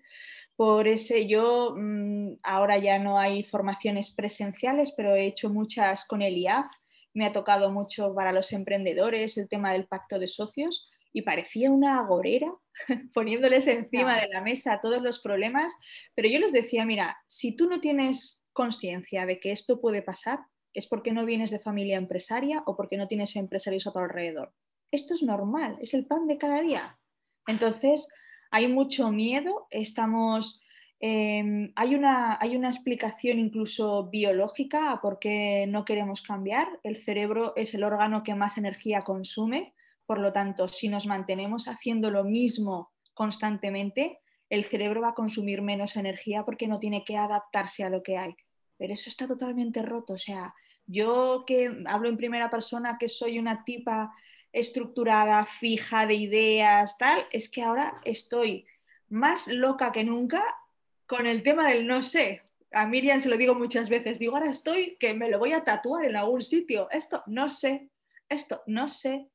por 0.57 0.89
ese, 0.89 1.27
yo 1.27 1.75
mm, 1.77 2.39
ahora 2.43 2.79
ya 2.79 2.99
no 2.99 3.19
hay 3.19 3.45
formaciones 3.45 4.11
presenciales, 4.11 4.93
pero 4.97 5.15
he 5.15 5.27
hecho 5.27 5.49
muchas 5.51 6.07
con 6.07 6.21
el 6.23 6.37
IAF, 6.37 6.71
me 7.15 7.27
ha 7.27 7.33
tocado 7.33 7.71
mucho 7.71 8.15
para 8.15 8.33
los 8.33 8.53
emprendedores 8.53 9.37
el 9.37 9.49
tema 9.49 9.73
del 9.73 9.87
pacto 9.87 10.19
de 10.19 10.29
socios 10.29 10.90
y 11.13 11.23
parecía 11.23 11.71
una 11.71 11.99
agorera 11.99 12.53
poniéndoles 13.15 13.67
encima 13.67 14.21
de 14.21 14.29
la 14.29 14.41
mesa 14.41 14.81
todos 14.83 15.03
los 15.03 15.21
problemas, 15.21 15.77
pero 16.15 16.29
yo 16.29 16.39
les 16.39 16.53
decía, 16.53 16.85
mira, 16.85 17.19
si 17.27 17.57
tú 17.57 17.69
no 17.69 17.81
tienes 17.81 18.45
conciencia 18.53 19.27
de 19.27 19.41
que 19.41 19.53
esto 19.53 19.81
puede 19.81 20.03
pasar, 20.03 20.41
es 20.73 20.87
porque 20.87 21.13
no 21.13 21.25
vienes 21.25 21.51
de 21.51 21.59
familia 21.59 21.97
empresaria 21.97 22.63
o 22.67 22.77
porque 22.77 22.97
no 22.97 23.09
tienes 23.09 23.35
empresarios 23.37 23.87
a 23.87 23.93
tu 23.93 23.99
alrededor. 23.99 24.53
Esto 24.93 25.15
es 25.15 25.23
normal, 25.23 25.77
es 25.81 25.95
el 25.95 26.07
pan 26.07 26.27
de 26.27 26.39
cada 26.39 26.61
día. 26.63 26.99
Entonces, 27.47 28.13
hay 28.51 28.69
mucho 28.69 29.11
miedo, 29.11 29.67
estamos... 29.71 30.61
Em, 31.03 31.73
hay, 31.77 31.95
una, 31.95 32.37
hay 32.43 32.57
una 32.57 32.69
explicación 32.69 33.39
incluso 33.39 34.11
biológica 34.11 34.93
a 34.93 35.01
por 35.01 35.19
qué 35.19 35.65
no 35.67 35.87
queremos 35.87 36.21
cambiar. 36.21 36.69
El 36.83 37.03
cerebro 37.03 37.55
es 37.57 37.73
el 37.75 37.85
órgano 37.85 38.23
que 38.23 38.35
más 38.35 38.59
energía 38.59 39.01
consume 39.01 39.73
por 40.11 40.19
lo 40.19 40.33
tanto, 40.33 40.67
si 40.67 40.89
nos 40.89 41.07
mantenemos 41.07 41.69
haciendo 41.69 42.11
lo 42.11 42.25
mismo 42.25 42.91
constantemente, 43.15 44.19
el 44.49 44.65
cerebro 44.65 45.03
va 45.03 45.11
a 45.11 45.15
consumir 45.15 45.63
menos 45.63 45.95
energía 45.95 46.45
porque 46.45 46.67
no 46.67 46.81
tiene 46.81 47.05
que 47.05 47.17
adaptarse 47.17 47.85
a 47.85 47.91
lo 47.91 48.03
que 48.03 48.19
hay. 48.19 48.35
Pero 48.77 48.93
eso 48.93 49.09
está 49.09 49.29
totalmente 49.29 49.83
roto. 49.83 50.15
O 50.15 50.19
sea, 50.19 50.53
yo 50.85 51.45
que 51.47 51.85
hablo 51.87 52.09
en 52.09 52.17
primera 52.17 52.51
persona, 52.51 52.97
que 52.99 53.09
soy 53.09 53.39
una 53.39 53.63
tipa 53.63 54.13
estructurada, 54.51 55.47
fija 55.47 56.09
de 56.09 56.15
ideas, 56.15 56.99
tal, 56.99 57.29
es 57.31 57.49
que 57.49 57.63
ahora 57.63 58.01
estoy 58.05 58.67
más 59.11 59.47
loca 59.47 59.93
que 59.93 60.03
nunca 60.03 60.43
con 61.07 61.29
el 61.29 61.45
tema 61.45 61.69
del 61.69 61.87
no 61.87 62.03
sé. 62.03 62.43
A 62.73 62.85
Miriam 62.89 63.21
se 63.21 63.29
lo 63.29 63.37
digo 63.37 63.55
muchas 63.55 63.89
veces, 63.89 64.19
digo, 64.19 64.37
ahora 64.37 64.51
estoy 64.51 64.97
que 64.99 65.15
me 65.15 65.31
lo 65.31 65.39
voy 65.39 65.53
a 65.53 65.63
tatuar 65.63 66.05
en 66.05 66.17
algún 66.17 66.41
sitio. 66.41 66.91
Esto 66.91 67.23
no 67.29 67.49
sé, 67.49 67.91
esto 68.29 68.65
no 68.67 68.89
sé, 68.89 69.31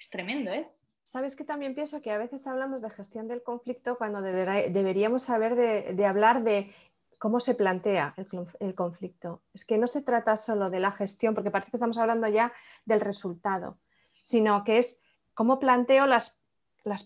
es 0.00 0.10
tremendo, 0.10 0.50
¿eh? 0.50 0.68
Sabes 1.04 1.36
que 1.36 1.44
también 1.44 1.74
pienso 1.74 2.00
que 2.02 2.10
a 2.10 2.18
veces 2.18 2.46
hablamos 2.46 2.82
de 2.82 2.90
gestión 2.90 3.28
del 3.28 3.42
conflicto 3.42 3.98
cuando 3.98 4.22
deberíamos 4.22 5.22
saber 5.22 5.54
de, 5.56 6.06
hablar 6.06 6.42
de 6.42 6.72
cómo 7.18 7.40
se 7.40 7.54
plantea 7.54 8.14
el, 8.60 8.74
conflicto. 8.74 9.42
Es 9.52 9.64
que 9.64 9.76
no 9.76 9.86
se 9.86 10.02
trata 10.02 10.36
solo 10.36 10.70
de 10.70 10.80
la 10.80 10.92
gestión, 10.92 11.34
porque 11.34 11.50
parece 11.50 11.70
que 11.70 11.76
estamos 11.76 11.98
hablando 11.98 12.28
ya 12.28 12.52
del 12.84 13.00
resultado, 13.00 13.78
sino 14.24 14.62
que 14.62 14.78
es 14.78 15.02
cómo 15.34 15.58
planteo 15.58 16.06
las, 16.06 16.40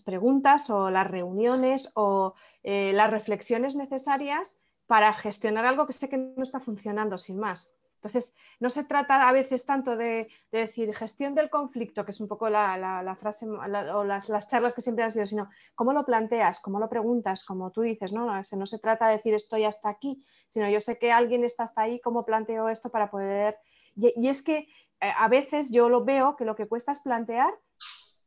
preguntas 0.05 0.69
o 0.69 0.91
las 0.91 1.09
reuniones 1.09 1.91
o 1.95 2.35
eh, 2.63 2.91
las 2.93 3.09
reflexiones 3.09 3.75
necesarias 3.75 4.61
para 4.85 5.11
gestionar 5.13 5.65
algo 5.65 5.87
que 5.87 5.93
sé 5.93 6.09
que 6.09 6.17
no 6.17 6.43
está 6.43 6.59
funcionando 6.59 7.17
sin 7.17 7.39
más. 7.39 7.73
Entonces, 8.05 8.37
no 8.59 8.69
se 8.69 8.83
trata 8.83 9.27
a 9.27 9.31
veces 9.31 9.65
tanto 9.65 9.97
de, 9.97 10.27
decir 10.51 10.93
gestión 10.93 11.33
del 11.33 11.49
conflicto, 11.49 12.05
que 12.05 12.11
es 12.11 12.21
un 12.21 12.27
poco 12.27 12.49
la, 12.49 13.17
frase 13.19 13.47
o 13.49 14.03
las, 14.03 14.47
charlas 14.47 14.75
que 14.75 14.81
siempre 14.81 15.03
han 15.03 15.09
sido, 15.09 15.25
sino 15.25 15.49
cómo 15.73 15.91
lo 15.91 16.05
planteas, 16.05 16.59
cómo 16.59 16.79
lo 16.79 16.87
preguntas, 16.87 17.43
como 17.43 17.71
tú 17.71 17.81
dices, 17.81 18.13
¿no? 18.13 18.27
No 18.27 18.65
se 18.67 18.79
trata 18.79 19.07
de 19.07 19.17
decir 19.17 19.33
estoy 19.33 19.63
hasta 19.63 19.89
aquí, 19.89 20.23
sino 20.45 20.69
yo 20.69 20.79
sé 20.81 20.99
que 20.99 21.11
alguien 21.11 21.43
está 21.43 21.63
hasta 21.63 21.81
ahí, 21.81 21.99
cómo 21.99 22.25
planteo 22.25 22.69
esto 22.69 22.89
para 22.89 23.09
poder... 23.09 23.57
Y, 23.95 24.27
es 24.27 24.43
que 24.43 24.57
eh, 25.01 25.11
a 25.17 25.27
veces 25.27 25.71
yo 25.71 25.89
lo 25.89 26.05
veo 26.05 26.35
que 26.35 26.45
lo 26.45 26.55
que 26.55 26.67
cuesta 26.67 26.91
es 26.91 26.99
plantear 26.99 27.51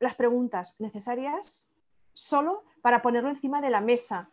las 0.00 0.16
preguntas 0.16 0.74
necesarias 0.80 1.72
solo 2.14 2.64
para 2.82 3.00
ponerlo 3.00 3.30
encima 3.30 3.60
de 3.60 3.70
la 3.70 3.80
mesa 3.80 4.28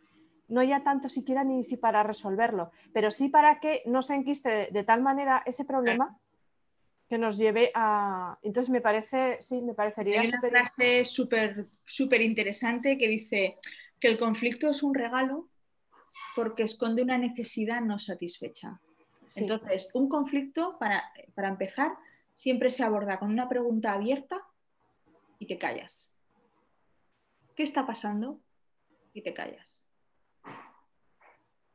no 0.48 0.64
ya 0.64 0.84
tanto 0.84 1.10
siquiera 1.10 1.44
ni 1.44 1.64
si 1.64 1.78
para 1.78 2.04
resolverlo, 2.04 2.72
pero 2.94 3.12
sí 3.12 3.30
para 3.30 3.60
que 3.60 3.82
no 3.86 4.02
se 4.02 4.16
enquiste 4.16 4.70
de, 4.72 4.84
tal 4.84 5.02
manera 5.02 5.44
ese 5.46 5.66
problema 5.66 6.18
que 7.08 7.18
nos 7.18 7.38
lleve 7.38 7.72
a... 7.76 8.38
Entonces 8.42 8.72
me 8.72 8.82
parece, 8.82 9.38
sí, 9.40 9.62
me 9.62 9.74
parecería... 9.74 10.22
Hay 10.22 10.28
una 10.28 10.42
frase 10.42 11.04
súper 11.04 11.68
súper 11.86 12.22
interesante 12.22 12.98
que 12.98 13.08
dice 13.08 13.58
que 14.00 14.08
el 14.08 14.18
conflicto 14.18 14.70
es 14.70 14.84
un 14.84 14.94
regalo 14.94 15.50
porque 16.36 16.64
esconde 16.64 17.04
una 17.04 17.18
necesidad 17.18 17.82
no 17.82 17.98
satisfecha. 17.98 18.80
Entonces, 19.36 19.90
un 19.94 20.08
conflicto, 20.08 20.78
para, 20.78 21.04
para 21.34 21.48
empezar, 21.48 21.94
siempre 22.34 22.70
se 22.70 22.84
aborda 22.84 23.18
con 23.18 23.32
una 23.32 23.50
pregunta 23.50 23.94
abierta 23.94 24.44
y 25.40 25.48
te 25.48 25.58
callas. 25.58 26.12
¿Qué 27.56 27.64
está 27.64 27.88
pasando? 27.88 28.40
Y 29.14 29.22
te 29.22 29.34
callas 29.34 29.85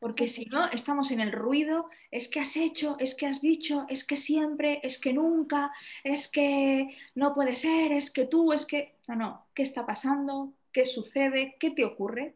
porque 0.01 0.28
si 0.28 0.46
no, 0.46 0.66
estamos 0.70 1.11
en 1.11 1.20
el 1.20 1.30
ruido, 1.30 1.90
es 2.11 2.28
que 2.28 2.40
has 2.40 2.57
hecho, 2.57 2.96
es 2.98 3.14
que 3.14 3.26
has 3.26 3.42
dicho, 3.42 3.84
es 3.90 4.03
que 4.05 4.16
siempre, 4.16 4.80
es 4.82 4.98
que 4.98 5.12
nunca, 5.12 5.70
es 6.03 6.28
que 6.28 6.96
no 7.14 7.34
puede 7.34 7.55
ser, 7.55 7.92
es 7.92 8.11
que 8.11 8.24
tú, 8.24 8.53
es 8.53 8.64
que... 8.64 8.96
No, 9.09 9.16
no, 9.16 9.46
¿qué 9.55 9.62
está 9.62 9.84
pasando? 9.84 10.55
¿Qué 10.72 10.86
sucede? 10.86 11.57
¿Qué 11.61 11.70
te 11.70 11.84
ocurre? 11.84 12.34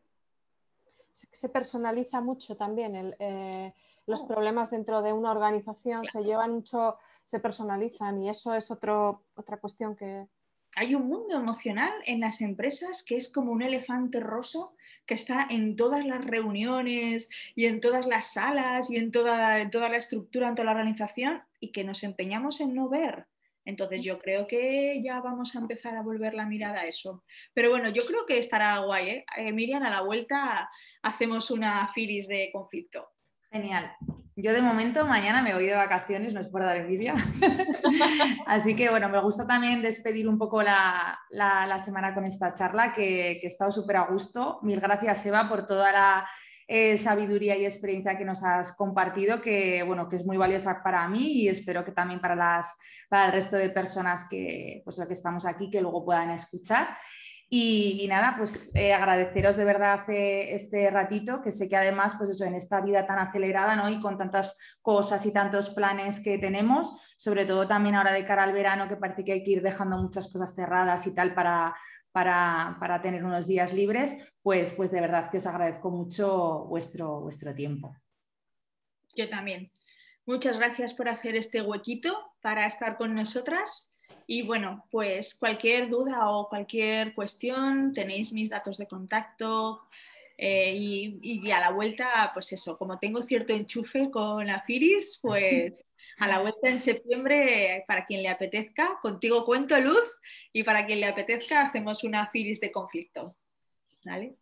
Se 1.12 1.49
personaliza 1.49 2.21
mucho 2.21 2.55
también 2.55 3.15
eh, 3.19 3.73
los 4.07 4.23
problemas 4.23 4.71
dentro 4.71 5.01
de 5.01 5.15
una 5.15 5.31
organización, 5.31 6.05
se 6.05 6.23
llevan 6.23 6.53
mucho, 6.53 6.99
se 7.25 7.41
personalizan 7.41 8.23
y 8.23 8.29
eso 8.29 8.55
es 8.55 8.71
otro, 8.71 9.23
otra 9.37 9.57
cuestión 9.57 9.97
que, 9.97 10.27
hay 10.77 10.95
un 10.95 11.07
mundo 11.07 11.37
emocional 11.37 11.93
en 12.05 12.21
las 12.21 12.41
empresas 12.41 13.03
que 13.03 13.17
es 13.17 13.33
como 13.33 13.53
un 13.53 13.62
elefante 13.62 14.21
roso 14.21 14.75
que 15.07 15.15
está 15.15 15.47
en 15.51 15.77
todas 15.77 16.07
las 16.07 16.25
reuniones 16.25 17.29
y 17.55 17.67
en 17.67 17.81
todas 17.81 18.07
las 18.07 18.33
salas 18.33 18.91
y 18.91 18.97
en 18.97 19.13
toda, 19.13 19.71
toda 19.71 19.89
la 19.89 19.97
estructura, 19.97 20.49
en 20.49 20.55
toda 20.55 20.67
la 20.67 20.73
organización 20.73 21.43
y 21.61 21.73
que 21.73 21.85
nos 21.85 22.03
empeñamos 22.03 22.61
en 22.61 22.75
no 22.75 22.89
ver. 22.89 23.27
Entonces 23.65 24.05
yo 24.05 24.19
creo 24.19 24.47
que 24.47 25.01
ya 25.03 25.21
vamos 25.21 25.57
a 25.57 25.59
empezar 25.59 25.97
a 25.97 26.03
volver 26.03 26.35
la 26.35 26.47
mirada 26.47 26.81
a 26.81 26.87
eso. 26.87 27.25
Pero 27.55 27.71
bueno, 27.71 27.89
yo 27.89 28.05
creo 28.05 28.27
que 28.27 28.39
estará 28.39 28.79
guay. 28.79 29.09
¿eh? 29.09 29.25
eh 29.37 29.53
Miriam, 29.53 29.83
a 29.83 29.91
la 29.91 30.03
vuelta 30.03 30.69
hacemos 31.03 31.51
una 31.51 31.89
filis 31.95 32.29
de 32.29 32.51
conflicto. 32.53 33.14
Genial. 33.55 33.89
Yo 34.35 34.53
de 34.53 34.61
momento 34.61 35.07
mañana 35.07 35.41
me 35.41 35.55
voy 35.55 35.67
de 35.67 35.77
vacaciones, 35.77 36.33
no 36.35 36.41
es 36.41 36.49
por 36.49 36.63
dar 36.63 36.77
envidia. 36.77 37.15
Así 38.47 38.75
que 38.75 38.91
bueno, 38.91 39.09
me 39.09 39.21
gusta 39.21 39.47
también 39.47 39.81
despedir 39.81 40.29
un 40.29 40.39
poco 40.39 40.61
la, 40.61 41.21
semana 41.79 42.13
con 42.15 42.25
esta 42.25 42.53
charla 42.53 42.93
que, 42.93 43.39
que 43.41 43.45
he 43.45 43.47
estado 43.47 43.71
súper 43.71 43.99
a 43.99 44.07
gusto. 44.07 44.59
Mil 44.63 44.81
gracias 44.81 45.25
Eva 45.27 45.49
por 45.49 45.69
toda 45.69 45.93
la 45.93 46.27
eh, 46.67 46.97
sabiduría 46.97 47.57
y 47.57 47.65
experiencia 47.65 48.19
que 48.19 48.25
nos 48.25 48.43
has 48.43 48.77
compartido, 48.77 49.41
que 49.41 49.85
bueno, 49.85 50.09
que 50.09 50.17
es 50.17 50.27
muy 50.27 50.37
valiosa 50.37 50.83
para 50.83 51.07
mí 51.09 51.43
y 51.43 51.49
espero 51.49 51.85
que 51.85 51.93
también 51.93 52.21
para, 52.21 52.35
las, 52.35 52.77
para 53.09 53.27
el 53.27 53.33
resto 53.35 53.55
de 53.55 53.69
personas 53.71 54.27
que, 54.29 54.83
pues, 54.85 55.01
que 55.07 55.13
estamos 55.13 55.47
aquí 55.47 55.71
que 55.71 55.81
luego 55.81 56.05
puedan 56.05 56.31
escuchar. 56.31 56.89
Y, 57.51 58.07
nada, 58.09 58.35
pues 58.37 58.75
eh, 58.75 58.93
agradeceros 58.93 59.57
de 59.57 59.65
verdad 59.65 60.09
eh, 60.09 60.55
este 60.55 60.91
ratito, 60.91 61.41
que 61.43 61.51
sé 61.51 61.69
que 61.69 61.77
además, 61.77 62.15
pues 62.19 62.31
eso, 62.31 62.45
en 62.45 62.55
esta 62.55 62.81
vida 62.81 63.07
tan 63.07 63.19
acelerada 63.19 63.77
¿no? 63.77 63.89
y 63.89 64.01
con 64.01 64.16
tantas 64.16 64.59
cosas 64.81 65.25
y 65.27 65.33
tantos 65.33 65.71
planes 65.71 66.21
que 66.21 66.39
tenemos, 66.39 66.99
sobre 67.16 67.45
todo 67.45 67.69
también 67.69 67.95
ahora 67.95 68.12
de 68.12 68.25
cara 68.25 68.43
al 68.43 68.53
verano, 68.53 68.89
que 68.89 68.97
parece 68.97 69.25
que 69.25 69.33
hay 69.33 69.45
que 69.45 69.53
ir 69.53 69.62
dejando 69.62 69.97
muchas 69.99 70.33
cosas 70.33 70.55
cerradas 70.55 71.07
y 71.07 71.15
tal 71.15 71.35
para, 71.35 71.75
para, 72.12 73.01
tener 73.03 73.25
unos 73.25 73.47
días 73.47 73.73
libres, 73.73 74.16
pues, 74.43 74.73
pues 74.73 74.91
de 74.91 75.01
verdad 75.01 75.31
que 75.31 75.39
os 75.39 75.47
agradezco 75.47 75.91
mucho 75.91 76.65
vuestro, 76.66 77.21
vuestro 77.21 77.55
tiempo. 77.55 77.95
Yo 79.16 79.29
también. 79.29 79.71
Muchas 80.27 80.57
gracias 80.57 80.95
por 80.95 81.09
hacer 81.09 81.37
este 81.37 81.61
huequito 81.61 82.16
para 82.41 82.66
estar 82.66 82.97
con 82.97 83.15
nosotras 83.15 83.94
y 84.27 84.43
bueno, 84.43 84.87
pues 84.91 85.35
cualquier 85.35 85.89
duda 85.89 86.31
o 86.31 86.49
cualquier 86.49 87.15
cuestión, 87.15 87.93
tenéis 87.93 88.33
mis 88.33 88.51
datos 88.51 88.79
de 88.79 88.87
contacto. 88.87 89.83
Eh, 90.37 90.75
y, 90.77 91.51
a 91.53 91.61
la 91.61 91.71
vuelta, 91.71 92.31
pues 92.35 92.53
eso, 92.53 92.77
como 92.77 92.99
tengo 92.99 93.23
cierto 93.23 93.53
enchufe 93.53 94.11
con 94.11 94.51
Afiris, 94.51 95.21
pues 95.23 95.87
a 96.19 96.27
la 96.27 96.41
vuelta 96.41 96.69
en 96.69 96.81
septiembre, 96.81 97.85
para 97.87 98.05
quien 98.05 98.23
le 98.23 98.29
apetezca, 98.29 98.99
contigo 99.01 99.45
cuento 99.45 99.79
luz 99.79 100.03
y 100.53 100.65
para 100.65 100.87
quien 100.87 101.01
le 101.01 101.07
apetezca 101.07 101.67
hacemos 101.67 102.03
una 102.05 102.23
Afiris 102.23 102.61
de 102.61 102.73
conflicto. 102.73 103.37
¿Vale? 104.05 104.37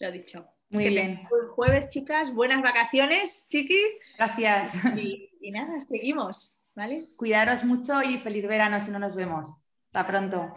Lo 0.00 0.12
dicho. 0.12 0.46
Muy 0.70 0.88
bien. 0.88 1.22
Buen 1.30 1.48
jueves, 1.48 1.88
chicas. 1.88 2.34
Buenas 2.34 2.62
vacaciones, 2.62 3.46
chiqui. 3.48 3.80
Gracias. 4.18 4.74
Y, 4.96 5.30
y 5.40 5.50
nada, 5.50 5.80
seguimos. 5.80 6.63
¿Vale? 6.76 7.04
Cuidaros 7.16 7.64
mucho 7.64 8.02
y 8.02 8.18
feliz 8.18 8.46
verano 8.48 8.80
si 8.80 8.90
no 8.90 8.98
nos 8.98 9.14
vemos. 9.14 9.48
Hasta 9.86 10.06
pronto. 10.06 10.54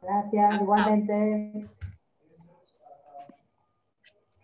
Gracias, 0.00 0.62
igualmente. 0.62 1.68